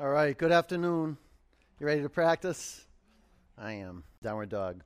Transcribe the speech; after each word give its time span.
All 0.00 0.08
right, 0.08 0.38
good 0.38 0.52
afternoon. 0.52 1.16
You 1.80 1.86
ready 1.86 2.02
to 2.02 2.08
practice? 2.08 2.86
I 3.60 3.72
am. 3.72 4.04
Downward 4.22 4.48
dog. 4.48 4.84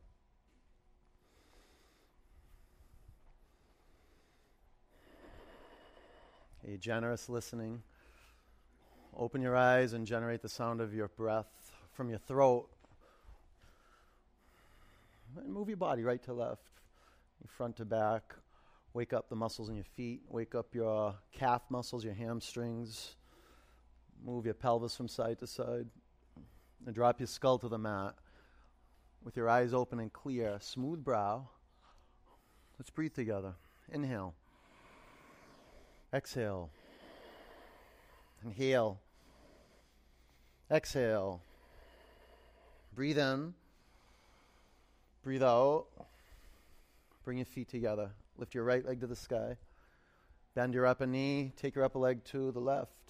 A 6.67 6.79
generous 6.79 7.29
listening. 7.29 7.83
Open 9.15 9.43
your 9.43 9.55
eyes 9.55 9.93
and 9.93 10.07
generate 10.07 10.41
the 10.41 10.49
sound 10.49 10.81
of 10.81 10.95
your 10.95 11.09
breath 11.09 11.75
from 11.93 12.09
your 12.09 12.19
throat. 12.21 12.71
And 15.37 15.53
move 15.53 15.69
your 15.69 15.77
body 15.77 16.05
right 16.05 16.23
to 16.23 16.33
left, 16.33 16.63
front 17.47 17.77
to 17.77 17.85
back. 17.85 18.35
Wake 18.95 19.13
up 19.13 19.29
the 19.29 19.37
muscles 19.37 19.69
in 19.69 19.75
your 19.75 19.85
feet. 19.85 20.23
Wake 20.31 20.55
up 20.55 20.75
your 20.75 21.15
calf 21.35 21.61
muscles, 21.69 22.03
your 22.03 22.15
hamstrings 22.15 23.17
Move 24.25 24.45
your 24.45 24.55
pelvis 24.55 24.97
from 24.97 25.09
side 25.09 25.39
to 25.41 25.47
side. 25.47 25.87
And 26.87 26.95
drop 26.95 27.21
your 27.21 27.27
skull 27.27 27.59
to 27.59 27.69
the 27.69 27.79
mat 27.79 28.15
with 29.25 29.37
your 29.37 29.49
eyes 29.49 29.73
open 29.73 30.01
and 30.01 30.13
clear. 30.13 30.59
Smooth 30.61 31.05
brow. 31.05 31.49
Let's 32.79 32.91
breathe 32.91 33.15
together. 33.15 33.55
Inhale. 33.93 34.35
Exhale. 36.13 36.71
Inhale. 38.45 38.99
Exhale. 40.71 41.41
Breathe 42.95 43.19
in. 43.19 43.55
Breathe 45.23 45.43
out. 45.43 45.87
Bring 47.25 47.39
your 47.39 47.47
feet 47.47 47.69
together. 47.69 48.11
Lift 48.37 48.55
your 48.55 48.65
right 48.65 48.85
leg 48.85 49.01
to 49.01 49.07
the 49.07 49.17
sky. 49.17 49.57
Bend 50.55 50.75
your 50.75 50.87
upper 50.87 51.07
knee. 51.07 51.53
Take 51.57 51.77
your 51.77 51.85
upper 51.85 51.99
leg 51.99 52.25
to 52.25 52.51
the 52.51 52.61
left. 52.61 53.02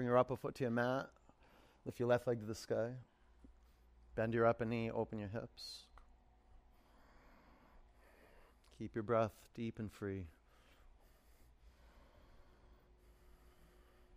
Bring 0.00 0.08
your 0.08 0.16
upper 0.16 0.34
foot 0.34 0.54
to 0.54 0.64
your 0.64 0.70
mat. 0.70 1.10
Lift 1.84 2.00
your 2.00 2.08
left 2.08 2.26
leg 2.26 2.40
to 2.40 2.46
the 2.46 2.54
sky. 2.54 2.92
Bend 4.16 4.32
your 4.32 4.46
upper 4.46 4.64
knee, 4.64 4.90
open 4.90 5.18
your 5.18 5.28
hips. 5.28 5.82
Keep 8.78 8.94
your 8.94 9.02
breath 9.02 9.34
deep 9.54 9.78
and 9.78 9.92
free. 9.92 10.24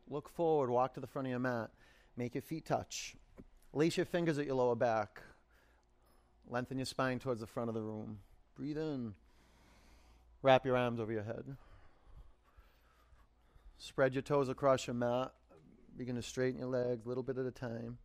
Look 0.09 0.29
forward, 0.29 0.69
walk 0.69 0.93
to 0.93 1.01
the 1.01 1.07
front 1.07 1.27
of 1.27 1.31
your 1.31 1.39
mat. 1.39 1.69
Make 2.15 2.35
your 2.35 2.43
feet 2.43 2.65
touch. 2.65 3.17
Lace 3.73 3.97
your 3.97 4.05
fingers 4.05 4.37
at 4.37 4.45
your 4.45 4.55
lower 4.55 4.77
back. 4.77 5.21
Lengthen 6.49 6.77
your 6.77 6.85
spine 6.85 7.19
towards 7.19 7.41
the 7.41 7.45
front 7.45 7.67
of 7.67 7.73
the 7.73 7.81
room. 7.81 8.19
Breathe 8.55 8.77
in. 8.77 9.15
Wrap 10.41 10.65
your 10.65 10.77
arms 10.77 11.01
over 11.01 11.11
your 11.11 11.23
head. 11.23 11.57
Spread 13.77 14.13
your 14.13 14.21
toes 14.21 14.47
across 14.47 14.87
your 14.87 14.93
mat. 14.93 15.33
Begin 15.97 16.15
to 16.15 16.21
straighten 16.21 16.59
your 16.59 16.69
legs 16.69 17.05
a 17.05 17.07
little 17.07 17.23
bit 17.23 17.37
at 17.37 17.45
a 17.45 17.51
time. 17.51 17.97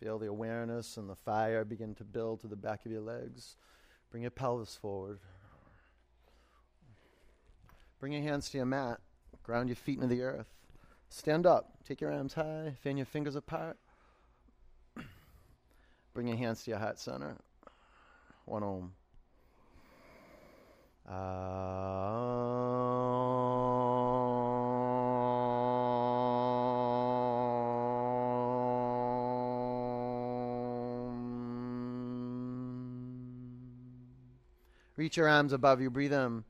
Feel 0.00 0.18
the 0.18 0.28
awareness 0.28 0.96
and 0.96 1.08
the 1.08 1.14
fire 1.14 1.64
begin 1.64 1.94
to 1.94 2.04
build 2.04 2.40
to 2.40 2.46
the 2.46 2.56
back 2.56 2.84
of 2.84 2.92
your 2.92 3.00
legs. 3.00 3.56
Bring 4.10 4.22
your 4.22 4.30
pelvis 4.30 4.76
forward. 4.76 5.18
Bring 8.00 8.12
your 8.12 8.22
hands 8.22 8.50
to 8.50 8.58
your 8.58 8.66
mat. 8.66 9.00
Ground 9.42 9.68
your 9.68 9.76
feet 9.76 9.96
into 9.96 10.14
the 10.14 10.22
earth. 10.22 10.48
Stand 11.08 11.46
up. 11.46 11.78
Take 11.86 12.00
your 12.00 12.12
arms 12.12 12.34
high. 12.34 12.74
Fan 12.82 12.96
your 12.96 13.06
fingers 13.06 13.36
apart. 13.36 13.76
Bring 16.14 16.28
your 16.28 16.36
hands 16.36 16.64
to 16.64 16.70
your 16.70 16.80
heart 16.80 16.98
center. 16.98 17.36
One 18.46 18.62
om. 18.62 18.92
Ah. 21.08 22.73
Reach 34.96 35.16
your 35.16 35.28
arms 35.28 35.52
above 35.52 35.80
you. 35.80 35.90
Breathe 35.90 36.12
in. 36.12 36.44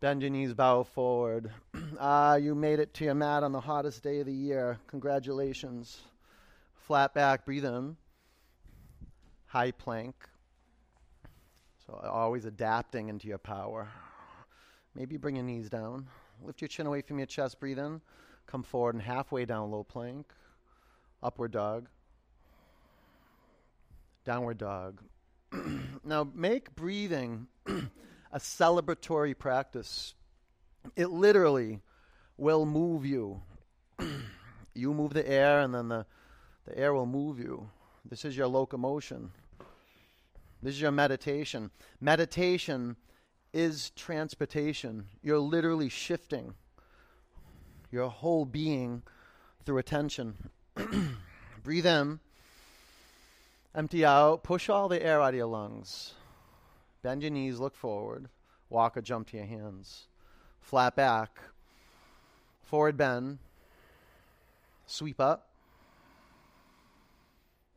Bend 0.00 0.22
your 0.22 0.30
knees, 0.30 0.54
bow 0.54 0.84
forward. 0.84 1.50
ah, 1.98 2.36
you 2.36 2.54
made 2.54 2.78
it 2.78 2.94
to 2.94 3.04
your 3.04 3.14
mat 3.14 3.42
on 3.42 3.50
the 3.50 3.60
hottest 3.60 4.02
day 4.02 4.20
of 4.20 4.26
the 4.26 4.32
year. 4.32 4.78
Congratulations. 4.86 5.98
Flat 6.86 7.14
back, 7.14 7.44
breathe 7.44 7.64
in. 7.64 7.96
High 9.46 9.72
plank. 9.72 10.14
So 11.84 11.94
always 11.94 12.44
adapting 12.44 13.08
into 13.08 13.26
your 13.26 13.38
power. 13.38 13.88
Maybe 14.94 15.16
bring 15.16 15.36
your 15.36 15.44
knees 15.44 15.68
down. 15.68 16.06
Lift 16.44 16.60
your 16.60 16.68
chin 16.68 16.86
away 16.86 17.00
from 17.00 17.18
your 17.18 17.26
chest, 17.26 17.58
breathe 17.58 17.78
in. 17.78 18.00
Come 18.46 18.62
forward 18.62 18.94
and 18.94 19.02
halfway 19.02 19.46
down, 19.46 19.70
low 19.70 19.82
plank. 19.82 20.32
Upward 21.22 21.50
dog. 21.50 21.88
Downward 24.24 24.58
dog. 24.58 25.00
now, 26.04 26.28
make 26.34 26.74
breathing 26.74 27.46
a 27.66 28.38
celebratory 28.38 29.36
practice. 29.36 30.14
It 30.96 31.10
literally 31.10 31.80
will 32.36 32.66
move 32.66 33.04
you. 33.04 33.42
you 34.74 34.94
move 34.94 35.12
the 35.12 35.28
air, 35.28 35.60
and 35.60 35.74
then 35.74 35.88
the, 35.88 36.06
the 36.66 36.78
air 36.78 36.94
will 36.94 37.06
move 37.06 37.38
you. 37.38 37.68
This 38.08 38.24
is 38.24 38.36
your 38.36 38.46
locomotion. 38.46 39.30
This 40.62 40.74
is 40.74 40.80
your 40.80 40.92
meditation. 40.92 41.70
Meditation 42.00 42.96
is 43.52 43.90
transportation. 43.90 45.06
You're 45.22 45.38
literally 45.38 45.88
shifting 45.88 46.54
your 47.90 48.08
whole 48.08 48.44
being 48.44 49.02
through 49.64 49.78
attention. 49.78 50.50
Breathe 51.62 51.86
in. 51.86 52.20
Empty 53.74 54.04
out. 54.04 54.42
Push 54.42 54.68
all 54.68 54.88
the 54.88 55.02
air 55.02 55.20
out 55.20 55.30
of 55.30 55.34
your 55.34 55.46
lungs. 55.46 56.14
Bend 57.02 57.22
your 57.22 57.30
knees, 57.30 57.58
look 57.58 57.76
forward. 57.76 58.28
Walk 58.70 58.96
or 58.96 59.02
jump 59.02 59.28
to 59.30 59.36
your 59.36 59.46
hands. 59.46 60.08
Flat 60.60 60.96
back. 60.96 61.38
Forward 62.62 62.96
bend. 62.96 63.38
Sweep 64.86 65.20
up. 65.20 65.48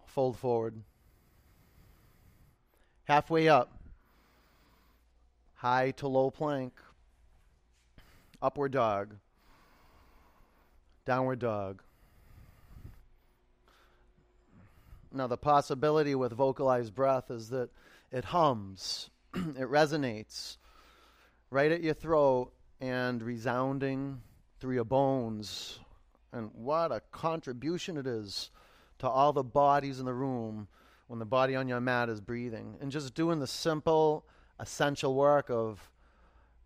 Fold 0.06 0.38
forward. 0.38 0.76
Halfway 3.06 3.48
up. 3.48 3.78
High 5.56 5.92
to 5.92 6.08
low 6.08 6.32
plank. 6.32 6.74
Upward 8.42 8.72
dog. 8.72 9.16
Downward 11.06 11.40
dog. 11.40 11.82
Now, 15.14 15.28
the 15.28 15.38
possibility 15.38 16.16
with 16.16 16.32
vocalized 16.32 16.96
breath 16.96 17.32
is 17.32 17.50
that 17.50 17.70
it 18.12 18.26
hums, 18.26 19.10
it 19.34 19.70
resonates 19.70 20.58
right 21.50 21.72
at 21.72 21.84
your 21.84 21.94
throat 21.94 22.52
and 22.80 23.22
resounding 23.22 24.22
through 24.60 24.76
your 24.76 24.86
bones. 24.86 25.80
And 26.32 26.50
what 26.54 26.92
a 26.92 27.02
contribution 27.12 27.98
it 27.98 28.08
is 28.08 28.52
to 29.00 29.10
all 29.10 29.34
the 29.34 29.44
bodies 29.44 30.00
in 30.00 30.06
the 30.06 30.14
room 30.14 30.68
when 31.08 31.20
the 31.20 31.26
body 31.26 31.56
on 31.56 31.68
your 31.68 31.82
mat 31.82 32.08
is 32.08 32.22
breathing. 32.22 32.78
And 32.80 32.90
just 32.90 33.14
doing 33.14 33.40
the 33.40 33.48
simple, 33.48 34.24
essential 34.60 35.14
work 35.14 35.50
of 35.50 35.90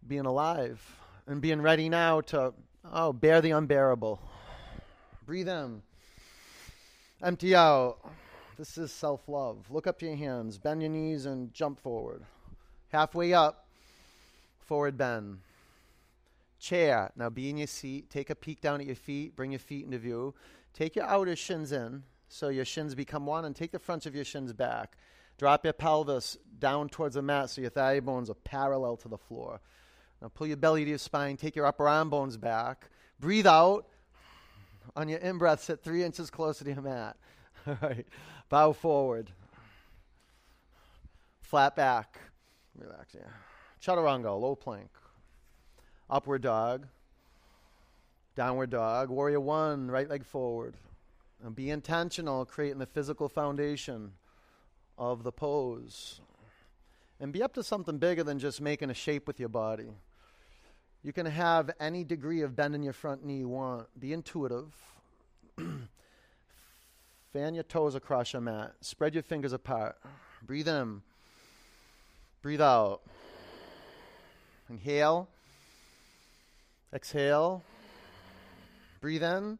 being 0.08 0.26
alive 0.26 0.82
and 1.26 1.42
being 1.42 1.62
ready 1.62 1.90
now 1.90 2.22
to, 2.22 2.54
oh, 2.92 3.12
bear 3.12 3.42
the 3.42 3.52
unbearable. 3.52 4.22
Breathe 5.26 5.50
in, 5.50 5.82
empty 7.24 7.56
out. 7.56 7.98
This 8.58 8.78
is 8.78 8.92
self 8.92 9.28
love. 9.28 9.70
Look 9.70 9.86
up 9.86 10.00
to 10.00 10.06
your 10.06 10.16
hands, 10.16 10.58
bend 10.58 10.82
your 10.82 10.92
knees, 10.92 11.26
and 11.26 11.54
jump 11.54 11.80
forward. 11.80 12.24
Halfway 12.90 13.34
up, 13.34 13.68
forward 14.60 14.98
bend. 14.98 15.40
Chair. 16.60 17.12
Now 17.18 17.30
be 17.30 17.50
in 17.50 17.58
your 17.58 17.68
seat. 17.68 18.10
Take 18.10 18.30
a 18.30 18.36
peek 18.36 18.62
down 18.62 18.80
at 18.80 18.88
your 18.88 18.96
feet. 18.96 19.36
Bring 19.36 19.52
your 19.52 19.60
feet 19.60 19.84
into 19.84 19.98
view. 19.98 20.34
Take 20.74 20.96
your 20.96 21.06
outer 21.06 21.36
shins 21.36 21.72
in 21.72 22.04
so 22.30 22.48
your 22.50 22.66
shins 22.66 22.96
become 22.96 23.26
one, 23.26 23.46
and 23.46 23.56
take 23.56 23.72
the 23.72 23.80
fronts 23.80 24.06
of 24.06 24.16
your 24.16 24.26
shins 24.26 24.54
back. 24.54 24.98
Drop 25.38 25.66
your 25.66 25.74
pelvis 25.74 26.38
down 26.60 26.88
towards 26.88 27.16
the 27.16 27.22
mat 27.22 27.50
so 27.50 27.62
your 27.62 27.70
thigh 27.70 28.00
bones 28.00 28.30
are 28.30 28.36
parallel 28.36 28.96
to 28.98 29.10
the 29.10 29.18
floor. 29.18 29.60
Now 30.22 30.30
pull 30.30 30.48
your 30.48 30.58
belly 30.58 30.84
to 30.86 30.90
your 30.90 30.98
spine. 30.98 31.36
Take 31.36 31.56
your 31.56 31.66
upper 31.66 31.90
arm 31.90 32.10
bones 32.10 32.38
back. 32.38 32.90
Breathe 33.20 33.48
out. 33.48 33.88
On 34.96 35.10
your 35.10 35.20
in 35.20 35.38
breath, 35.38 35.64
sit 35.64 35.84
three 35.84 36.04
inches 36.04 36.30
closer 36.30 36.64
to 36.64 36.72
your 36.72 36.82
mat. 36.82 37.18
All 37.68 37.78
right. 37.82 38.08
Bow 38.50 38.72
forward. 38.74 39.32
Flat 41.42 41.76
back. 41.76 42.20
Relax, 42.78 43.16
yeah. 43.16 43.22
Chaturanga, 43.82 44.40
low 44.40 44.56
plank. 44.56 44.90
Upward 46.10 46.42
dog. 46.42 46.88
Downward 48.36 48.70
dog. 48.70 49.10
Warrior 49.10 49.40
one, 49.40 49.90
right 49.90 50.10
leg 50.10 50.26
forward. 50.26 50.76
And 51.44 51.56
be 51.56 51.70
intentional, 51.70 52.46
creating 52.46 52.80
the 52.80 52.86
physical 52.86 53.30
foundation 53.30 54.12
of 54.98 55.24
the 55.24 55.32
pose. 55.32 56.22
and 57.20 57.32
be 57.32 57.42
up 57.42 57.54
to 57.54 57.64
something 57.64 57.98
bigger 57.98 58.24
than 58.24 58.40
just 58.40 58.60
making 58.60 58.90
a 58.90 58.94
shape 58.94 59.26
with 59.28 59.40
your 59.40 59.50
body. 59.50 59.90
You 61.02 61.14
can 61.14 61.26
have 61.26 61.72
any 61.80 62.04
degree 62.04 62.42
of 62.42 62.56
bend 62.56 62.76
in 62.76 62.84
your 62.84 62.94
front 62.94 63.24
knee 63.24 63.38
you 63.38 63.48
want. 63.48 63.88
Be 64.00 64.12
intuitive. 64.12 64.74
Fan 67.36 67.54
your 67.54 67.64
toes 67.64 67.96
across 67.96 68.32
your 68.32 68.42
mat. 68.42 68.76
Spread 68.80 69.14
your 69.14 69.22
fingers 69.22 69.52
apart. 69.52 69.98
Breathe 70.42 70.70
in. 70.70 71.02
Breathe 72.42 72.62
out. 72.62 73.02
Inhale. 74.70 75.28
Exhale. 76.94 77.62
Breathe 79.02 79.22
in. 79.22 79.60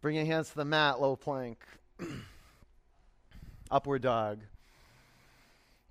Bring 0.00 0.16
your 0.16 0.24
hands 0.24 0.48
to 0.48 0.56
the 0.56 0.64
mat, 0.64 0.98
low 0.98 1.14
plank. 1.14 1.58
Upward 3.70 4.00
dog. 4.00 4.38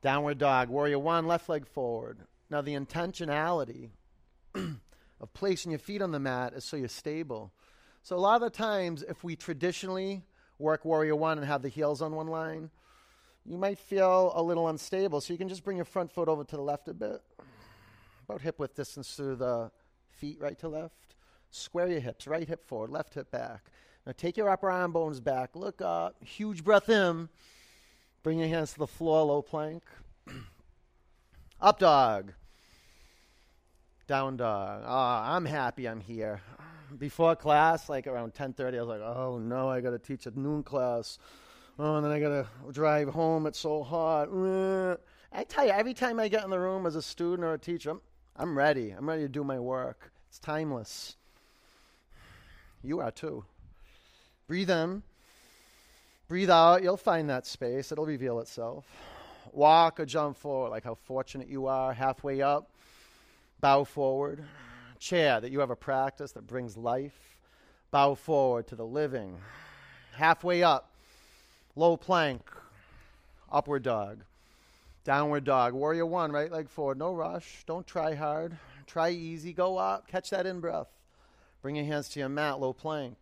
Downward 0.01 0.39
dog. 0.39 0.69
Warrior 0.69 0.98
one, 0.98 1.27
left 1.27 1.48
leg 1.48 1.68
forward. 1.68 2.18
Now, 2.50 2.62
the 2.62 2.74
intentionality 2.74 3.89
of 4.56 5.33
placing 5.36 5.71
your 5.71 5.77
feet 5.77 6.01
on 6.01 6.12
the 6.12 6.19
mat 6.19 6.53
is 6.56 6.65
so 6.65 6.75
you're 6.75 6.88
stable. 6.88 7.51
So, 8.03 8.15
a 8.15 8.18
lot 8.18 8.36
of 8.36 8.42
the 8.42 8.57
times, 8.57 9.03
if 9.03 9.24
we 9.24 9.36
traditionally 9.36 10.24
work 10.57 10.86
warrior 10.86 11.15
one 11.15 11.38
and 11.38 11.45
have 11.45 11.62
the 11.62 11.69
heels 11.69 12.01
on 12.01 12.15
one 12.15 12.27
line, 12.27 12.71
you 13.45 13.57
might 13.57 13.77
feel 13.77 14.31
a 14.36 14.42
little 14.42 14.68
unstable. 14.68 15.21
So, 15.21 15.33
you 15.33 15.38
can 15.38 15.50
just 15.50 15.63
bring 15.63 15.77
your 15.77 15.86
front 15.86 16.12
foot 16.12 16.27
over 16.27 16.44
to 16.44 16.56
the 16.56 16.62
left 16.62 16.88
a 16.88 16.94
bit, 16.94 17.21
about 18.27 18.42
hip 18.42 18.57
width 18.59 18.75
distance 18.75 19.13
through 19.13 19.36
the 19.36 19.71
feet, 20.09 20.39
right 20.39 20.57
to 20.59 20.68
left. 20.68 20.95
Square 21.51 21.89
your 21.89 22.00
hips, 22.00 22.27
right 22.27 22.48
hip 22.48 22.65
forward, 22.65 22.89
left 22.89 23.13
hip 23.13 23.30
back. 23.30 23.65
Now, 24.06 24.13
take 24.18 24.36
your 24.36 24.50
upper 24.50 24.71
arm 24.71 24.94
bones 24.94 25.19
back. 25.19 25.56
Look 25.56 25.81
up. 25.81 26.15
Huge 26.24 26.63
breath 26.63 26.89
in. 26.89 27.30
Bring 28.24 28.39
your 28.39 28.48
hands 28.48 28.74
to 28.74 28.80
the 28.80 28.88
floor, 28.88 29.25
low 29.25 29.42
plank. 29.42 29.83
Up 31.59 31.77
dog. 31.77 32.33
Down 34.07 34.38
dog. 34.38 34.83
Ah, 34.86 35.36
I'm 35.36 35.45
happy 35.45 35.88
I'm 35.88 36.01
here. 36.01 36.42
Before 36.97 37.35
class, 37.35 37.89
like 37.89 38.07
around 38.07 38.33
10:30, 38.33 38.77
I 38.77 38.81
was 38.81 38.89
like, 38.89 39.01
"Oh 39.01 39.38
no, 39.38 39.69
I 39.69 39.81
got 39.81 39.91
to 39.91 39.99
teach 39.99 40.25
a 40.25 40.38
noon 40.38 40.63
class. 40.63 41.19
Oh, 41.79 41.95
and 41.95 42.05
then 42.05 42.11
I 42.11 42.19
got 42.19 42.29
to 42.29 42.71
drive 42.71 43.09
home. 43.09 43.47
It's 43.47 43.59
so 43.59 43.83
hot." 43.83 44.29
I 45.31 45.43
tell 45.45 45.65
you, 45.65 45.71
every 45.71 45.93
time 45.93 46.19
I 46.19 46.27
get 46.27 46.43
in 46.43 46.49
the 46.49 46.59
room 46.59 46.85
as 46.85 46.95
a 46.95 47.01
student 47.01 47.43
or 47.43 47.53
a 47.53 47.57
teacher, 47.57 47.91
I'm, 47.91 48.01
I'm 48.35 48.57
ready. 48.57 48.91
I'm 48.91 49.07
ready 49.07 49.21
to 49.21 49.29
do 49.29 49.43
my 49.43 49.59
work. 49.59 50.11
It's 50.27 50.39
timeless. 50.39 51.15
You 52.83 52.99
are 52.99 53.11
too. 53.11 53.45
Breathe 54.47 54.69
in. 54.69 55.03
Breathe 56.27 56.49
out. 56.49 56.83
You'll 56.83 56.97
find 56.97 57.29
that 57.29 57.45
space. 57.45 57.91
It'll 57.91 58.05
reveal 58.05 58.39
itself. 58.39 58.85
Walk 59.53 59.99
or 59.99 60.05
jump 60.05 60.38
forward, 60.38 60.69
like 60.69 60.83
how 60.83 60.95
fortunate 60.95 61.47
you 61.47 61.67
are. 61.67 61.93
Halfway 61.93 62.41
up, 62.41 62.71
bow 63.59 63.83
forward. 63.83 64.43
Chair, 65.01 65.42
that 65.42 65.51
you 65.51 65.59
have 65.62 65.71
a 65.71 65.75
practice 65.75 66.31
that 66.33 66.45
brings 66.45 66.77
life. 66.77 67.39
Bow 67.89 68.13
forward 68.13 68.68
to 68.68 68.75
the 68.75 68.86
living. 68.86 69.36
Halfway 70.13 70.62
up, 70.62 70.92
low 71.75 71.98
plank, 71.98 72.48
upward 73.51 73.81
dog. 73.81 74.24
Downward 75.03 75.44
dog. 75.44 75.74
Warrior 75.74 76.06
one, 76.06 76.31
right 76.31 76.51
leg 76.51 76.69
forward. 76.69 77.00
No 77.00 77.15
rush. 77.15 77.63
Don't 77.65 77.88
try 77.88 78.13
hard. 78.13 78.56
Try 78.86 79.09
easy. 79.09 79.53
Go 79.53 79.77
up. 79.77 80.07
Catch 80.07 80.30
that 80.30 80.45
in 80.45 80.59
breath. 80.59 80.89
Bring 81.63 81.75
your 81.75 81.86
hands 81.86 82.07
to 82.09 82.19
your 82.19 82.30
mat. 82.30 82.59
Low 82.59 82.71
plank. 82.71 83.18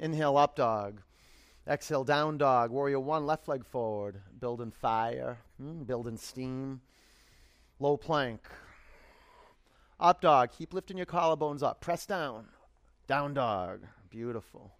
Inhale, 0.00 0.36
up 0.36 0.56
dog. 0.56 1.00
Exhale, 1.68 2.02
down 2.02 2.38
dog. 2.38 2.72
Warrior 2.72 2.98
one, 2.98 3.24
left 3.24 3.46
leg 3.46 3.64
forward. 3.64 4.20
Building 4.40 4.72
fire, 4.72 5.38
mm, 5.62 5.86
building 5.86 6.16
steam. 6.16 6.80
Low 7.78 7.96
plank. 7.96 8.40
Up 10.00 10.22
dog. 10.22 10.50
Keep 10.56 10.72
lifting 10.72 10.96
your 10.96 11.04
collarbones 11.06 11.62
up. 11.62 11.82
Press 11.82 12.06
down. 12.06 12.46
Down 13.06 13.34
dog. 13.34 13.80
Beautiful. 14.08 14.72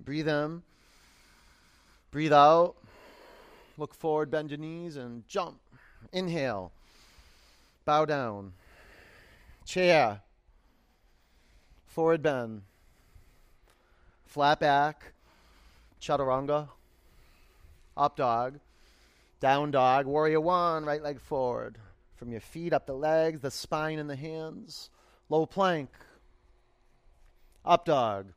Breathe 0.00 0.28
in. 0.28 0.62
Breathe 2.10 2.32
out. 2.32 2.76
Look 3.76 3.94
forward, 3.94 4.30
bend 4.30 4.50
your 4.50 4.58
knees, 4.58 4.96
and 4.96 5.26
jump. 5.28 5.58
Inhale. 6.12 6.72
Bow 7.84 8.04
down. 8.04 8.52
Chair. 9.64 10.20
Forward 11.86 12.22
bend. 12.22 12.62
Flat 14.26 14.60
back. 14.60 15.13
Chaturanga. 16.04 16.68
Up 17.96 18.16
dog. 18.16 18.60
Down 19.40 19.70
dog. 19.70 20.04
Warrior 20.04 20.40
one. 20.40 20.84
Right 20.84 21.02
leg 21.02 21.18
forward. 21.18 21.78
From 22.16 22.30
your 22.30 22.40
feet 22.40 22.74
up 22.74 22.86
the 22.86 22.92
legs, 22.92 23.40
the 23.40 23.50
spine 23.50 23.98
and 23.98 24.08
the 24.10 24.16
hands. 24.16 24.90
Low 25.30 25.46
plank. 25.46 25.88
Up 27.64 27.86
dog. 27.86 28.32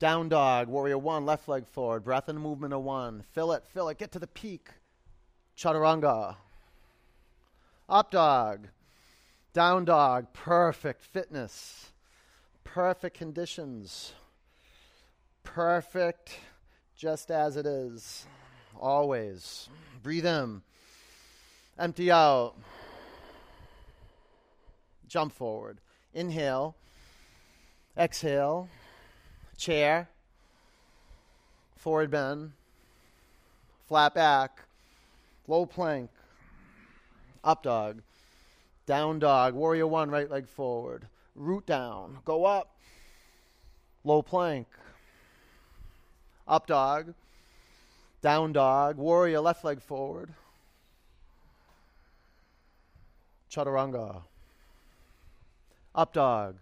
Down 0.00 0.28
dog. 0.28 0.66
Warrior 0.66 0.98
one. 0.98 1.24
Left 1.24 1.48
leg 1.48 1.68
forward. 1.68 2.02
Breath 2.02 2.28
and 2.28 2.40
movement 2.40 2.74
of 2.74 2.82
one. 2.82 3.22
Fill 3.30 3.52
it. 3.52 3.62
Fill 3.72 3.88
it. 3.88 3.98
Get 3.98 4.10
to 4.12 4.18
the 4.18 4.26
peak. 4.26 4.68
Chaturanga. 5.56 6.34
Up 7.88 8.10
dog. 8.10 8.66
Down 9.52 9.84
dog. 9.84 10.32
Perfect 10.32 11.04
fitness. 11.04 11.92
Perfect 12.64 13.16
conditions. 13.16 14.14
Perfect 15.44 16.38
just 17.02 17.32
as 17.32 17.56
it 17.56 17.66
is. 17.66 18.26
Always. 18.80 19.68
Breathe 20.04 20.24
in. 20.24 20.62
Empty 21.76 22.12
out. 22.12 22.54
Jump 25.08 25.32
forward. 25.32 25.78
Inhale. 26.14 26.76
Exhale. 27.98 28.68
Chair. 29.58 30.08
Forward 31.76 32.12
bend. 32.12 32.52
Flat 33.88 34.14
back. 34.14 34.62
Low 35.48 35.66
plank 35.66 36.08
up 37.42 37.64
dog, 37.64 38.00
down 38.86 39.18
dog, 39.18 39.54
warrior 39.54 39.88
one, 39.88 40.08
right 40.08 40.30
leg 40.30 40.46
forward, 40.46 41.08
root 41.34 41.66
down, 41.66 42.18
go 42.24 42.44
up, 42.44 42.76
low 44.04 44.22
plank, 44.22 44.68
up 46.46 46.66
dog, 46.66 47.14
down 48.20 48.52
dog, 48.52 48.96
warrior 48.96 49.40
left 49.40 49.64
leg 49.64 49.80
forward, 49.80 50.32
chaturanga, 53.50 54.22
up 55.94 56.12
dog, 56.12 56.56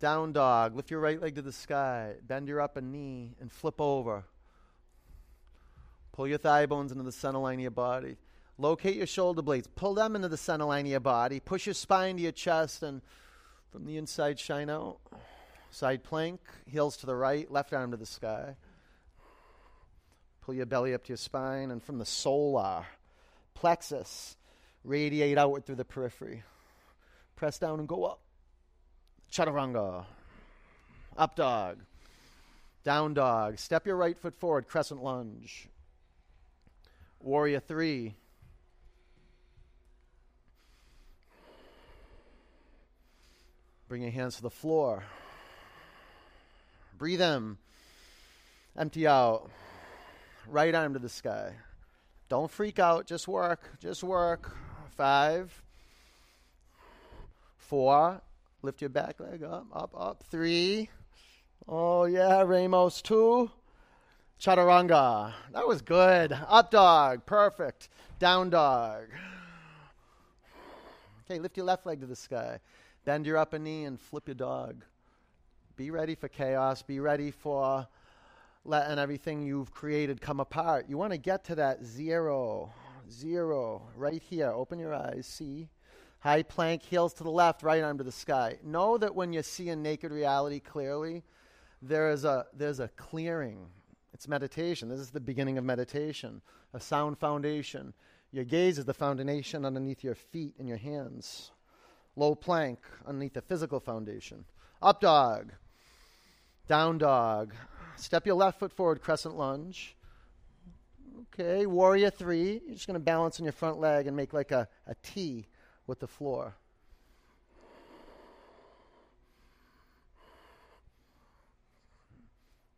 down 0.00 0.32
dog, 0.32 0.74
lift 0.74 0.90
your 0.90 1.00
right 1.00 1.20
leg 1.20 1.34
to 1.34 1.42
the 1.42 1.52
sky, 1.52 2.14
bend 2.26 2.48
your 2.48 2.60
upper 2.60 2.80
knee, 2.80 3.30
and 3.40 3.52
flip 3.52 3.80
over. 3.80 4.24
Pull 6.12 6.28
your 6.28 6.38
thigh 6.38 6.66
bones 6.66 6.90
into 6.92 7.04
the 7.04 7.12
center 7.12 7.38
line 7.38 7.58
of 7.58 7.62
your 7.62 7.70
body. 7.70 8.16
Locate 8.58 8.96
your 8.96 9.06
shoulder 9.06 9.42
blades. 9.42 9.68
Pull 9.74 9.94
them 9.94 10.16
into 10.16 10.28
the 10.28 10.36
center 10.36 10.64
line 10.64 10.84
of 10.84 10.90
your 10.90 11.00
body. 11.00 11.40
Push 11.40 11.66
your 11.66 11.74
spine 11.74 12.16
to 12.16 12.22
your 12.22 12.32
chest 12.32 12.82
and 12.82 13.00
from 13.72 13.86
the 13.86 13.96
inside 13.96 14.38
shine 14.38 14.68
out. 14.68 14.98
Side 15.70 16.02
plank, 16.02 16.40
heels 16.66 16.96
to 16.98 17.06
the 17.06 17.14
right, 17.14 17.50
left 17.50 17.72
arm 17.72 17.92
to 17.92 17.96
the 17.96 18.04
sky. 18.04 18.56
Pull 20.50 20.56
your 20.56 20.66
belly 20.66 20.94
up 20.94 21.04
to 21.04 21.10
your 21.10 21.16
spine 21.16 21.70
and 21.70 21.80
from 21.80 21.98
the 21.98 22.04
solar 22.04 22.84
plexus, 23.54 24.36
radiate 24.82 25.38
outward 25.38 25.64
through 25.64 25.76
the 25.76 25.84
periphery. 25.84 26.42
Press 27.36 27.56
down 27.56 27.78
and 27.78 27.86
go 27.86 28.02
up. 28.02 28.18
Chaturanga. 29.30 30.06
Up 31.16 31.36
dog. 31.36 31.78
Down 32.82 33.14
dog. 33.14 33.60
Step 33.60 33.86
your 33.86 33.94
right 33.94 34.18
foot 34.18 34.34
forward, 34.34 34.66
crescent 34.66 35.04
lunge. 35.04 35.68
Warrior 37.20 37.60
three. 37.60 38.16
Bring 43.86 44.02
your 44.02 44.10
hands 44.10 44.34
to 44.34 44.42
the 44.42 44.50
floor. 44.50 45.04
Breathe 46.98 47.22
in. 47.22 47.56
Empty 48.76 49.06
out. 49.06 49.48
Right 50.48 50.74
arm 50.74 50.94
to 50.94 50.98
the 50.98 51.08
sky. 51.08 51.54
Don't 52.28 52.50
freak 52.50 52.78
out. 52.78 53.06
Just 53.06 53.28
work. 53.28 53.70
Just 53.80 54.02
work. 54.02 54.56
Five. 54.96 55.62
Four. 57.56 58.20
Lift 58.62 58.80
your 58.80 58.90
back 58.90 59.20
leg 59.20 59.42
up, 59.42 59.66
up, 59.74 59.94
up. 59.96 60.22
Three. 60.30 60.90
Oh, 61.68 62.04
yeah. 62.04 62.42
Ramos. 62.42 63.02
Two. 63.02 63.50
Chaturanga. 64.40 65.32
That 65.52 65.66
was 65.66 65.82
good. 65.82 66.32
Up 66.48 66.70
dog. 66.70 67.26
Perfect. 67.26 67.88
Down 68.18 68.50
dog. 68.50 69.04
Okay, 71.24 71.38
lift 71.38 71.56
your 71.56 71.66
left 71.66 71.86
leg 71.86 72.00
to 72.00 72.06
the 72.06 72.16
sky. 72.16 72.58
Bend 73.04 73.26
your 73.26 73.38
upper 73.38 73.58
knee 73.58 73.84
and 73.84 74.00
flip 74.00 74.26
your 74.26 74.34
dog. 74.34 74.84
Be 75.76 75.90
ready 75.90 76.14
for 76.14 76.28
chaos. 76.28 76.82
Be 76.82 77.00
ready 77.00 77.30
for 77.30 77.86
letting 78.64 78.98
everything 78.98 79.42
you've 79.42 79.72
created 79.72 80.20
come 80.20 80.40
apart. 80.40 80.86
You 80.88 80.96
want 80.96 81.12
to 81.12 81.18
get 81.18 81.44
to 81.44 81.54
that 81.56 81.84
zero, 81.84 82.72
zero, 83.10 83.82
right 83.96 84.22
here. 84.22 84.50
Open 84.50 84.78
your 84.78 84.94
eyes. 84.94 85.26
See. 85.26 85.68
High 86.20 86.42
plank, 86.42 86.82
heels 86.82 87.14
to 87.14 87.24
the 87.24 87.30
left, 87.30 87.62
right 87.62 87.82
arm 87.82 87.96
to 87.96 88.04
the 88.04 88.12
sky. 88.12 88.58
Know 88.62 88.98
that 88.98 89.14
when 89.14 89.32
you 89.32 89.42
see 89.42 89.70
a 89.70 89.76
naked 89.76 90.12
reality 90.12 90.60
clearly, 90.60 91.22
there 91.80 92.10
is 92.10 92.26
a, 92.26 92.44
there's 92.52 92.78
a 92.78 92.88
clearing. 92.88 93.66
It's 94.12 94.28
meditation. 94.28 94.90
This 94.90 95.00
is 95.00 95.08
the 95.08 95.18
beginning 95.18 95.56
of 95.56 95.64
meditation, 95.64 96.42
a 96.74 96.80
sound 96.80 97.16
foundation. 97.16 97.94
Your 98.32 98.44
gaze 98.44 98.78
is 98.78 98.84
the 98.84 98.92
foundation 98.92 99.64
underneath 99.64 100.04
your 100.04 100.14
feet 100.14 100.56
and 100.58 100.68
your 100.68 100.76
hands. 100.76 101.52
Low 102.16 102.34
plank 102.34 102.80
underneath 103.06 103.32
the 103.32 103.40
physical 103.40 103.80
foundation. 103.80 104.44
Up 104.82 105.00
dog. 105.00 105.52
Down 106.68 106.98
dog. 106.98 107.54
Step 108.00 108.26
your 108.26 108.34
left 108.34 108.58
foot 108.58 108.72
forward, 108.72 109.02
crescent 109.02 109.36
lunge. 109.36 109.94
Okay, 111.34 111.66
warrior 111.66 112.08
three. 112.08 112.62
You're 112.64 112.74
just 112.74 112.86
going 112.86 112.98
to 112.98 113.04
balance 113.04 113.38
on 113.38 113.44
your 113.44 113.52
front 113.52 113.78
leg 113.78 114.06
and 114.06 114.16
make 114.16 114.32
like 114.32 114.52
a, 114.52 114.66
a 114.86 114.94
T 115.02 115.46
with 115.86 116.00
the 116.00 116.06
floor. 116.06 116.54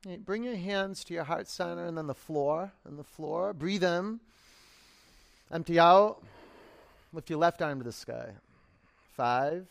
Okay, 0.04 0.16
bring 0.16 0.42
your 0.42 0.56
hands 0.56 1.04
to 1.04 1.14
your 1.14 1.22
heart 1.22 1.46
center 1.46 1.86
and 1.86 1.96
then 1.96 2.08
the 2.08 2.14
floor 2.14 2.72
and 2.84 2.98
the 2.98 3.04
floor. 3.04 3.52
Breathe 3.52 3.84
in. 3.84 4.18
Empty 5.52 5.78
out. 5.78 6.20
Lift 7.12 7.30
your 7.30 7.38
left 7.38 7.62
arm 7.62 7.78
to 7.78 7.84
the 7.84 7.92
sky. 7.92 8.30
Five. 9.16 9.68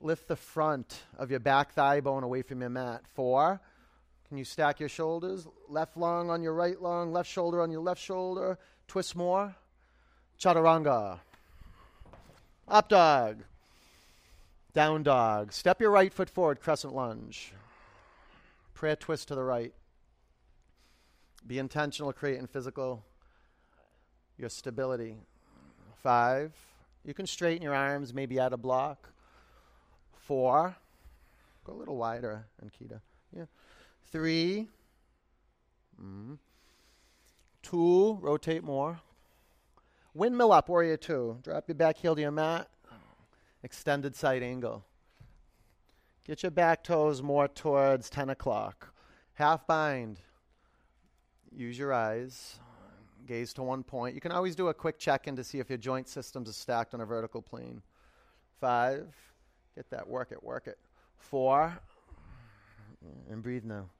Lift 0.00 0.26
the 0.26 0.36
front 0.36 1.02
of 1.16 1.30
your 1.30 1.40
back 1.40 1.72
thigh 1.72 2.00
bone 2.00 2.24
away 2.24 2.42
from 2.42 2.60
your 2.60 2.70
mat. 2.70 3.02
Four. 3.14 3.60
Can 4.34 4.38
you 4.40 4.44
stack 4.44 4.80
your 4.80 4.88
shoulders? 4.88 5.46
Left 5.68 5.96
lung 5.96 6.28
on 6.28 6.42
your 6.42 6.54
right 6.54 6.82
lung, 6.82 7.12
left 7.12 7.30
shoulder 7.30 7.62
on 7.62 7.70
your 7.70 7.82
left 7.82 8.02
shoulder. 8.02 8.58
Twist 8.88 9.14
more. 9.14 9.54
Chaturanga. 10.40 11.20
Up 12.66 12.88
dog. 12.88 13.44
Down 14.72 15.04
dog. 15.04 15.52
Step 15.52 15.80
your 15.80 15.92
right 15.92 16.12
foot 16.12 16.28
forward, 16.28 16.60
crescent 16.60 16.92
lunge. 16.92 17.52
Prayer 18.74 18.96
twist 18.96 19.28
to 19.28 19.36
the 19.36 19.44
right. 19.44 19.72
Be 21.46 21.60
intentional, 21.60 22.12
creating 22.12 22.48
physical 22.48 23.04
your 24.36 24.48
stability. 24.48 25.14
Five. 26.02 26.52
You 27.04 27.14
can 27.14 27.28
straighten 27.28 27.62
your 27.62 27.76
arms, 27.76 28.12
maybe 28.12 28.40
add 28.40 28.52
a 28.52 28.56
block. 28.56 29.10
Four. 30.12 30.74
Go 31.62 31.72
a 31.72 31.78
little 31.78 31.96
wider, 31.96 32.46
Ankita. 32.60 33.00
Yeah. 33.32 33.44
Three. 34.14 34.68
Mm. 36.00 36.38
Two. 37.64 38.16
Rotate 38.22 38.62
more. 38.62 39.00
Windmill 40.14 40.52
up, 40.52 40.68
warrior 40.68 40.96
two. 40.96 41.38
Drop 41.42 41.64
your 41.66 41.74
back 41.74 41.96
heel 41.96 42.14
to 42.14 42.20
your 42.20 42.30
mat. 42.30 42.68
Extended 43.64 44.14
side 44.14 44.44
angle. 44.44 44.84
Get 46.24 46.44
your 46.44 46.52
back 46.52 46.84
toes 46.84 47.22
more 47.22 47.48
towards 47.48 48.08
10 48.08 48.30
o'clock. 48.30 48.94
Half 49.32 49.66
bind. 49.66 50.20
Use 51.50 51.76
your 51.76 51.92
eyes 51.92 52.60
gaze 53.26 53.52
to 53.54 53.64
one 53.64 53.82
point. 53.82 54.14
You 54.14 54.20
can 54.20 54.30
always 54.30 54.54
do 54.54 54.68
a 54.68 54.74
quick 54.74 55.00
check 55.00 55.26
in 55.26 55.34
to 55.34 55.42
see 55.42 55.58
if 55.58 55.68
your 55.68 55.78
joint 55.78 56.08
systems 56.08 56.48
are 56.48 56.52
stacked 56.52 56.94
on 56.94 57.00
a 57.00 57.04
vertical 57.04 57.42
plane. 57.42 57.82
Five, 58.60 59.12
get 59.74 59.90
that, 59.90 60.06
work 60.06 60.30
it, 60.30 60.40
work 60.40 60.68
it. 60.68 60.78
Four, 61.16 61.76
and 63.30 63.42
breathe 63.42 63.64
now. 63.64 63.90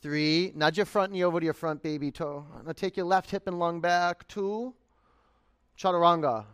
Three, 0.00 0.52
nudge 0.54 0.76
your 0.76 0.86
front 0.86 1.12
knee 1.12 1.22
over 1.22 1.38
to 1.38 1.44
your 1.44 1.54
front 1.54 1.82
baby 1.82 2.10
toe. 2.10 2.44
Now 2.66 2.72
take 2.72 2.96
your 2.96 3.06
left 3.06 3.30
hip 3.30 3.46
and 3.46 3.58
lung 3.58 3.80
back. 3.80 4.26
Two, 4.26 4.74
chaturanga. 5.78 6.44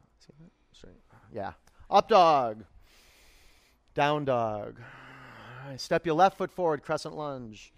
Yeah. 1.33 1.52
Up 1.90 2.09
dog. 2.09 2.64
Down 3.95 4.25
dog. 4.25 4.81
Step 5.76 6.07
your 6.07 6.14
left 6.14 6.38
foot 6.38 6.50
forward, 6.50 6.83
crescent 6.83 7.17
lunge. 7.17 7.73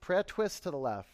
Prayer 0.00 0.22
twist 0.22 0.62
to 0.62 0.70
the 0.70 0.78
left. 0.78 1.08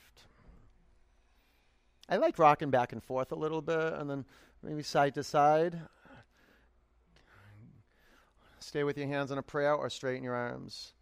I 2.09 2.17
like 2.17 2.39
rocking 2.39 2.71
back 2.71 2.93
and 2.93 3.03
forth 3.03 3.33
a 3.33 3.37
little 3.37 3.63
bit 3.63 3.95
and 3.95 4.09
then 4.09 4.25
maybe 4.63 4.83
side 4.83 5.15
to 5.15 5.23
side. 5.23 5.81
Stay 8.59 8.85
with 8.85 8.99
your 8.99 9.07
hands 9.07 9.31
on 9.31 9.39
a 9.39 9.43
prayer 9.43 9.75
or 9.75 9.89
straighten 9.89 10.25
your 10.25 10.35
arms. 10.35 10.93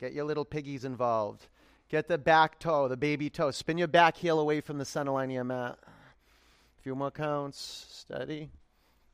Get 0.00 0.12
your 0.12 0.24
little 0.24 0.44
piggies 0.44 0.84
involved. 0.84 1.46
Get 1.88 2.08
the 2.08 2.18
back 2.18 2.58
toe, 2.58 2.88
the 2.88 2.96
baby 2.96 3.30
toe. 3.30 3.50
Spin 3.50 3.78
your 3.78 3.88
back 3.88 4.16
heel 4.16 4.40
away 4.40 4.60
from 4.60 4.78
the 4.78 4.84
center 4.84 5.12
line 5.12 5.30
of 5.30 5.34
your 5.34 5.44
mat. 5.44 5.78
A 5.84 6.82
few 6.82 6.94
more 6.94 7.10
counts. 7.10 7.86
Steady. 7.90 8.50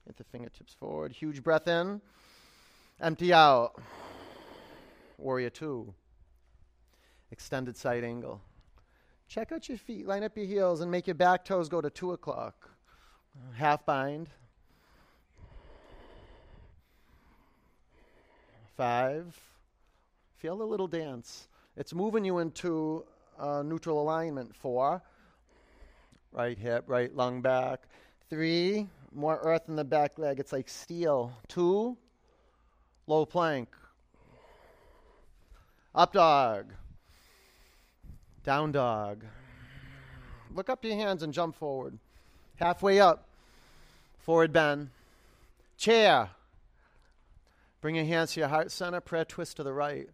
Get 0.07 0.17
the 0.17 0.25
fingertips 0.25 0.75
forward. 0.75 1.13
Huge 1.13 1.43
breath 1.43 1.69
in. 1.69 2.01
Empty 3.01 3.33
out. 3.33 3.81
Warrior 5.19 5.51
two. 5.51 5.95
Extended 7.31 7.77
side 7.77 8.05
angle. 8.05 8.41
Check 9.29 9.51
out 9.51 9.67
your 9.67 9.79
feet, 9.79 10.07
line 10.07 10.25
up 10.25 10.37
your 10.37 10.45
heels, 10.45 10.83
and 10.83 10.91
make 10.91 11.07
your 11.07 11.15
back 11.15 11.43
toes 11.43 11.71
go 11.71 11.81
to 11.81 11.89
2 11.89 12.13
o'clock. 12.13 12.69
Half 13.55 13.87
bind. 13.87 14.29
Five. 18.77 19.35
Feel 20.43 20.57
the 20.57 20.67
little 20.67 20.89
dance. 20.89 21.47
It's 21.77 21.95
moving 21.95 22.25
you 22.25 22.39
into 22.41 23.05
uh, 23.39 23.63
neutral 23.63 24.03
alignment. 24.03 24.57
Four. 24.57 25.01
Right 26.33 26.59
hip, 26.59 26.83
right 26.89 27.15
lung 27.15 27.43
back. 27.43 27.85
Three. 28.29 28.89
More 29.15 29.39
earth 29.45 29.69
in 29.69 29.77
the 29.77 29.85
back 29.85 30.19
leg. 30.19 30.41
It's 30.41 30.53
like 30.53 30.69
steel. 30.69 31.33
Two. 31.47 31.97
Low 33.07 33.25
plank. 33.25 33.69
Up 35.95 36.13
dog. 36.13 36.73
Down 38.43 38.73
dog. 38.73 39.25
Look 40.53 40.69
up 40.69 40.83
to 40.83 40.89
your 40.89 40.97
hands 40.97 41.23
and 41.23 41.33
jump 41.33 41.55
forward. 41.55 41.97
Halfway 42.57 42.99
up. 42.99 43.29
Forward 44.19 44.53
bend. 44.53 44.91
Chair. 45.79 46.31
Bring 47.81 47.95
your 47.95 48.07
hands 48.07 48.33
to 48.33 48.41
your 48.41 48.49
heart 48.49 48.73
center. 48.73 49.01
Prayer 49.01 49.25
twist 49.25 49.59
to 49.59 49.63
the 49.63 49.73
right. 49.73 50.09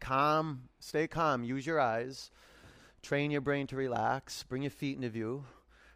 Calm. 0.00 0.68
Stay 0.80 1.06
calm. 1.06 1.44
Use 1.44 1.66
your 1.66 1.80
eyes. 1.80 2.30
Train 3.02 3.30
your 3.30 3.40
brain 3.40 3.66
to 3.68 3.76
relax. 3.76 4.42
Bring 4.44 4.62
your 4.62 4.70
feet 4.70 4.96
into 4.96 5.08
view. 5.08 5.44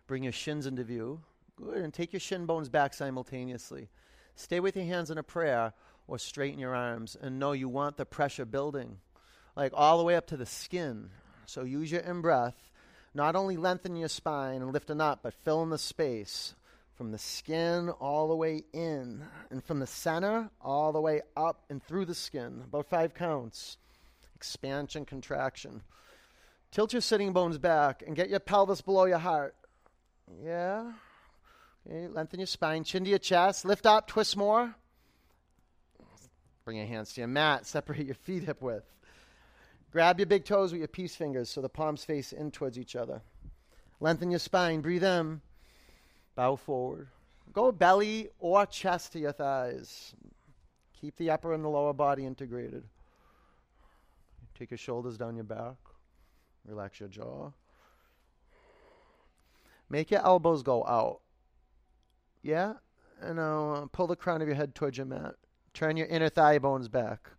Bring 0.07 0.23
your 0.23 0.33
shins 0.33 0.67
into 0.67 0.85
view. 0.85 1.21
Good. 1.57 1.79
And 1.79 1.93
take 1.93 2.13
your 2.13 2.21
shin 2.21 2.47
bones 2.47 2.69
back 2.69 2.95
simultaneously. 2.95 3.89
Stay 4.35 4.61
with 4.61 4.77
your 4.77 4.85
hands 4.85 5.11
in 5.11 5.19
a 5.19 5.23
prayer 5.23 5.73
or 6.07 6.19
straighten 6.19 6.61
your 6.61 6.75
arms 6.75 7.17
and 7.21 7.39
know 7.39 7.53
you 7.53 7.69
want 7.69 7.97
the 7.97 8.07
pressure 8.07 8.45
building 8.45 8.99
like 9.59 9.73
all 9.75 9.99
the 9.99 10.05
way 10.05 10.15
up 10.15 10.29
to 10.29 10.37
the 10.37 10.47
skin. 10.47 11.11
So 11.47 11.65
use 11.65 11.91
your 11.91 12.03
in 12.03 12.21
breath. 12.21 12.71
Not 13.13 13.35
only 13.35 13.57
lengthen 13.57 13.97
your 13.97 14.09
spine 14.09 14.63
and 14.63 14.73
lifting 14.73 15.01
up, 15.01 15.21
but 15.25 15.35
fill 15.35 15.65
in 15.65 15.71
the 15.71 15.79
space 15.79 16.55
from 16.95 17.11
the 17.11 17.19
skin 17.19 17.89
all 17.89 18.29
the 18.29 18.37
way 18.37 18.63
in, 18.73 19.23
and 19.51 19.65
from 19.65 19.79
the 19.79 19.87
center 19.87 20.51
all 20.61 20.93
the 20.93 21.01
way 21.01 21.23
up 21.37 21.65
and 21.71 21.83
through 21.83 22.05
the 22.05 22.15
skin. 22.15 22.63
About 22.65 22.87
five 22.87 23.15
counts. 23.15 23.79
Expansion, 24.39 25.05
contraction. 25.05 25.83
Tilt 26.71 26.93
your 26.93 27.03
sitting 27.03 27.33
bones 27.33 27.59
back 27.59 28.05
and 28.07 28.15
get 28.15 28.29
your 28.29 28.39
pelvis 28.39 28.81
below 28.81 29.05
your 29.07 29.19
heart. 29.19 29.57
Yeah. 30.45 30.93
Okay, 31.85 32.07
lengthen 32.07 32.39
your 32.39 32.47
spine, 32.47 32.85
chin 32.85 33.03
to 33.03 33.11
your 33.11 33.19
chest. 33.19 33.65
Lift 33.65 33.85
up, 33.85 34.07
twist 34.07 34.37
more. 34.37 34.77
Bring 36.65 36.77
your 36.77 36.87
hands 36.87 37.15
to 37.15 37.21
your 37.23 37.29
mat. 37.29 37.67
Separate 37.67 38.07
your 38.07 38.15
feet 38.15 38.45
hip 38.45 38.63
width. 38.63 38.87
Grab 39.91 40.21
your 40.21 40.27
big 40.27 40.45
toes 40.45 40.71
with 40.71 40.79
your 40.79 40.87
peace 40.87 41.17
fingers 41.17 41.51
so 41.51 41.61
the 41.61 41.69
palms 41.69 42.05
face 42.05 42.33
in 42.33 42.53
towards 42.53 42.79
each 42.79 42.95
other. 42.95 43.23
Lengthen 43.99 44.31
your 44.31 44.39
spine. 44.39 44.83
Breathe 44.83 45.03
in. 45.03 45.41
Bow 46.37 46.55
forward. 46.55 47.09
Go 47.53 47.73
belly 47.73 48.29
or 48.39 48.67
chest 48.67 49.15
to 49.15 49.19
your 49.19 49.33
thighs. 49.33 50.15
Keep 51.01 51.17
the 51.17 51.31
upper 51.31 51.53
and 51.53 51.65
the 51.65 51.69
lower 51.69 51.93
body 51.93 52.25
integrated. 52.25 52.85
Take 54.59 54.71
your 54.73 54.79
shoulders 54.79 55.17
down 55.17 55.37
your 55.37 55.45
back. 55.45 55.77
Relax 56.67 56.99
your 56.99 57.09
jaw. 57.09 57.53
Make 59.89 60.11
your 60.11 60.25
elbows 60.25 60.63
go 60.63 60.85
out. 60.85 61.21
Yeah? 62.43 62.75
And 63.21 63.37
now 63.37 63.71
uh, 63.71 63.87
pull 63.87 64.09
the 64.09 64.17
crown 64.17 64.43
of 64.43 64.49
your 64.49 64.57
head 64.57 64.75
towards 64.75 64.99
your 64.99 65.07
mat. 65.07 65.37
Turn 65.75 65.97
your 65.97 66.09
inner 66.09 66.29
thigh 66.29 66.59
bones 66.59 66.89
back. 66.89 67.31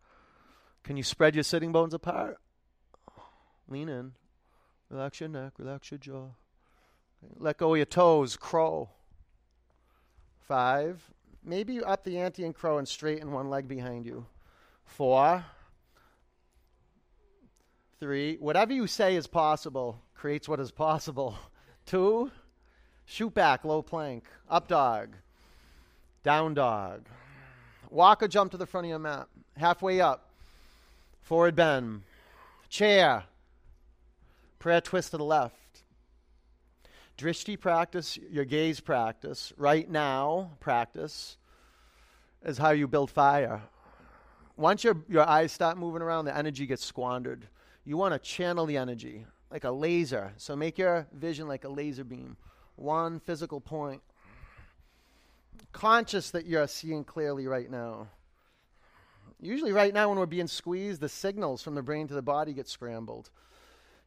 Can 0.83 0.95
you 0.95 1.03
spread 1.03 1.35
your 1.35 1.43
sitting 1.43 1.71
bones 1.71 1.93
apart? 1.93 2.37
Lean 3.67 3.89
in. 3.89 4.13
Relax 4.89 5.19
your 5.19 5.29
neck. 5.29 5.53
Relax 5.57 5.91
your 5.91 5.97
jaw. 5.97 6.29
Let 7.37 7.57
go 7.57 7.73
of 7.73 7.77
your 7.77 7.85
toes. 7.85 8.37
Crow. 8.37 8.89
Five. 10.39 11.11
Maybe 11.43 11.73
you 11.73 11.83
up 11.83 12.03
the 12.03 12.17
ante 12.17 12.45
and 12.45 12.55
crow 12.55 12.77
and 12.77 12.87
straighten 12.87 13.31
one 13.31 13.49
leg 13.49 13.67
behind 13.67 14.05
you. 14.05 14.25
Four, 14.85 15.45
three. 17.99 18.37
Whatever 18.37 18.73
you 18.73 18.87
say 18.87 19.15
is 19.15 19.27
possible 19.27 20.01
creates 20.15 20.47
what 20.47 20.59
is 20.59 20.71
possible. 20.71 21.37
Two, 21.85 22.31
shoot 23.05 23.33
back, 23.33 23.65
low 23.65 23.81
plank, 23.81 24.23
up 24.49 24.67
dog, 24.67 25.15
down 26.23 26.53
dog. 26.53 27.07
Walk 27.89 28.23
or 28.23 28.27
jump 28.27 28.51
to 28.51 28.57
the 28.57 28.65
front 28.65 28.85
of 28.85 28.89
your 28.89 28.99
mat. 28.99 29.27
Halfway 29.57 29.99
up, 29.99 30.29
forward 31.21 31.55
bend, 31.55 32.03
chair, 32.69 33.23
prayer 34.59 34.81
twist 34.81 35.11
to 35.11 35.17
the 35.17 35.23
left. 35.23 35.55
Drishti 37.17 37.59
practice, 37.59 38.17
your 38.31 38.45
gaze 38.45 38.79
practice, 38.79 39.51
right 39.57 39.89
now 39.89 40.51
practice 40.61 41.35
is 42.45 42.57
how 42.57 42.69
you 42.69 42.87
build 42.87 43.11
fire. 43.11 43.61
Once 44.55 44.85
your, 44.85 44.95
your 45.09 45.27
eyes 45.27 45.51
start 45.51 45.77
moving 45.77 46.01
around, 46.01 46.25
the 46.25 46.37
energy 46.37 46.65
gets 46.65 46.85
squandered. 46.85 47.47
You 47.89 47.97
want 47.97 48.13
to 48.13 48.19
channel 48.19 48.67
the 48.67 48.77
energy 48.77 49.25
like 49.49 49.63
a 49.63 49.71
laser. 49.71 50.33
So 50.37 50.55
make 50.55 50.77
your 50.77 51.07
vision 51.11 51.47
like 51.47 51.63
a 51.63 51.69
laser 51.69 52.03
beam, 52.03 52.37
one 52.75 53.19
physical 53.19 53.59
point. 53.59 54.03
Conscious 55.71 56.29
that 56.29 56.45
you're 56.45 56.67
seeing 56.67 57.03
clearly 57.03 57.47
right 57.47 57.67
now. 57.67 58.09
Usually, 59.41 59.71
right 59.71 59.91
now, 59.91 60.09
when 60.09 60.19
we're 60.19 60.27
being 60.27 60.45
squeezed, 60.45 61.01
the 61.01 61.09
signals 61.09 61.63
from 61.63 61.73
the 61.73 61.81
brain 61.81 62.07
to 62.09 62.13
the 62.13 62.21
body 62.21 62.53
get 62.53 62.67
scrambled. 62.67 63.31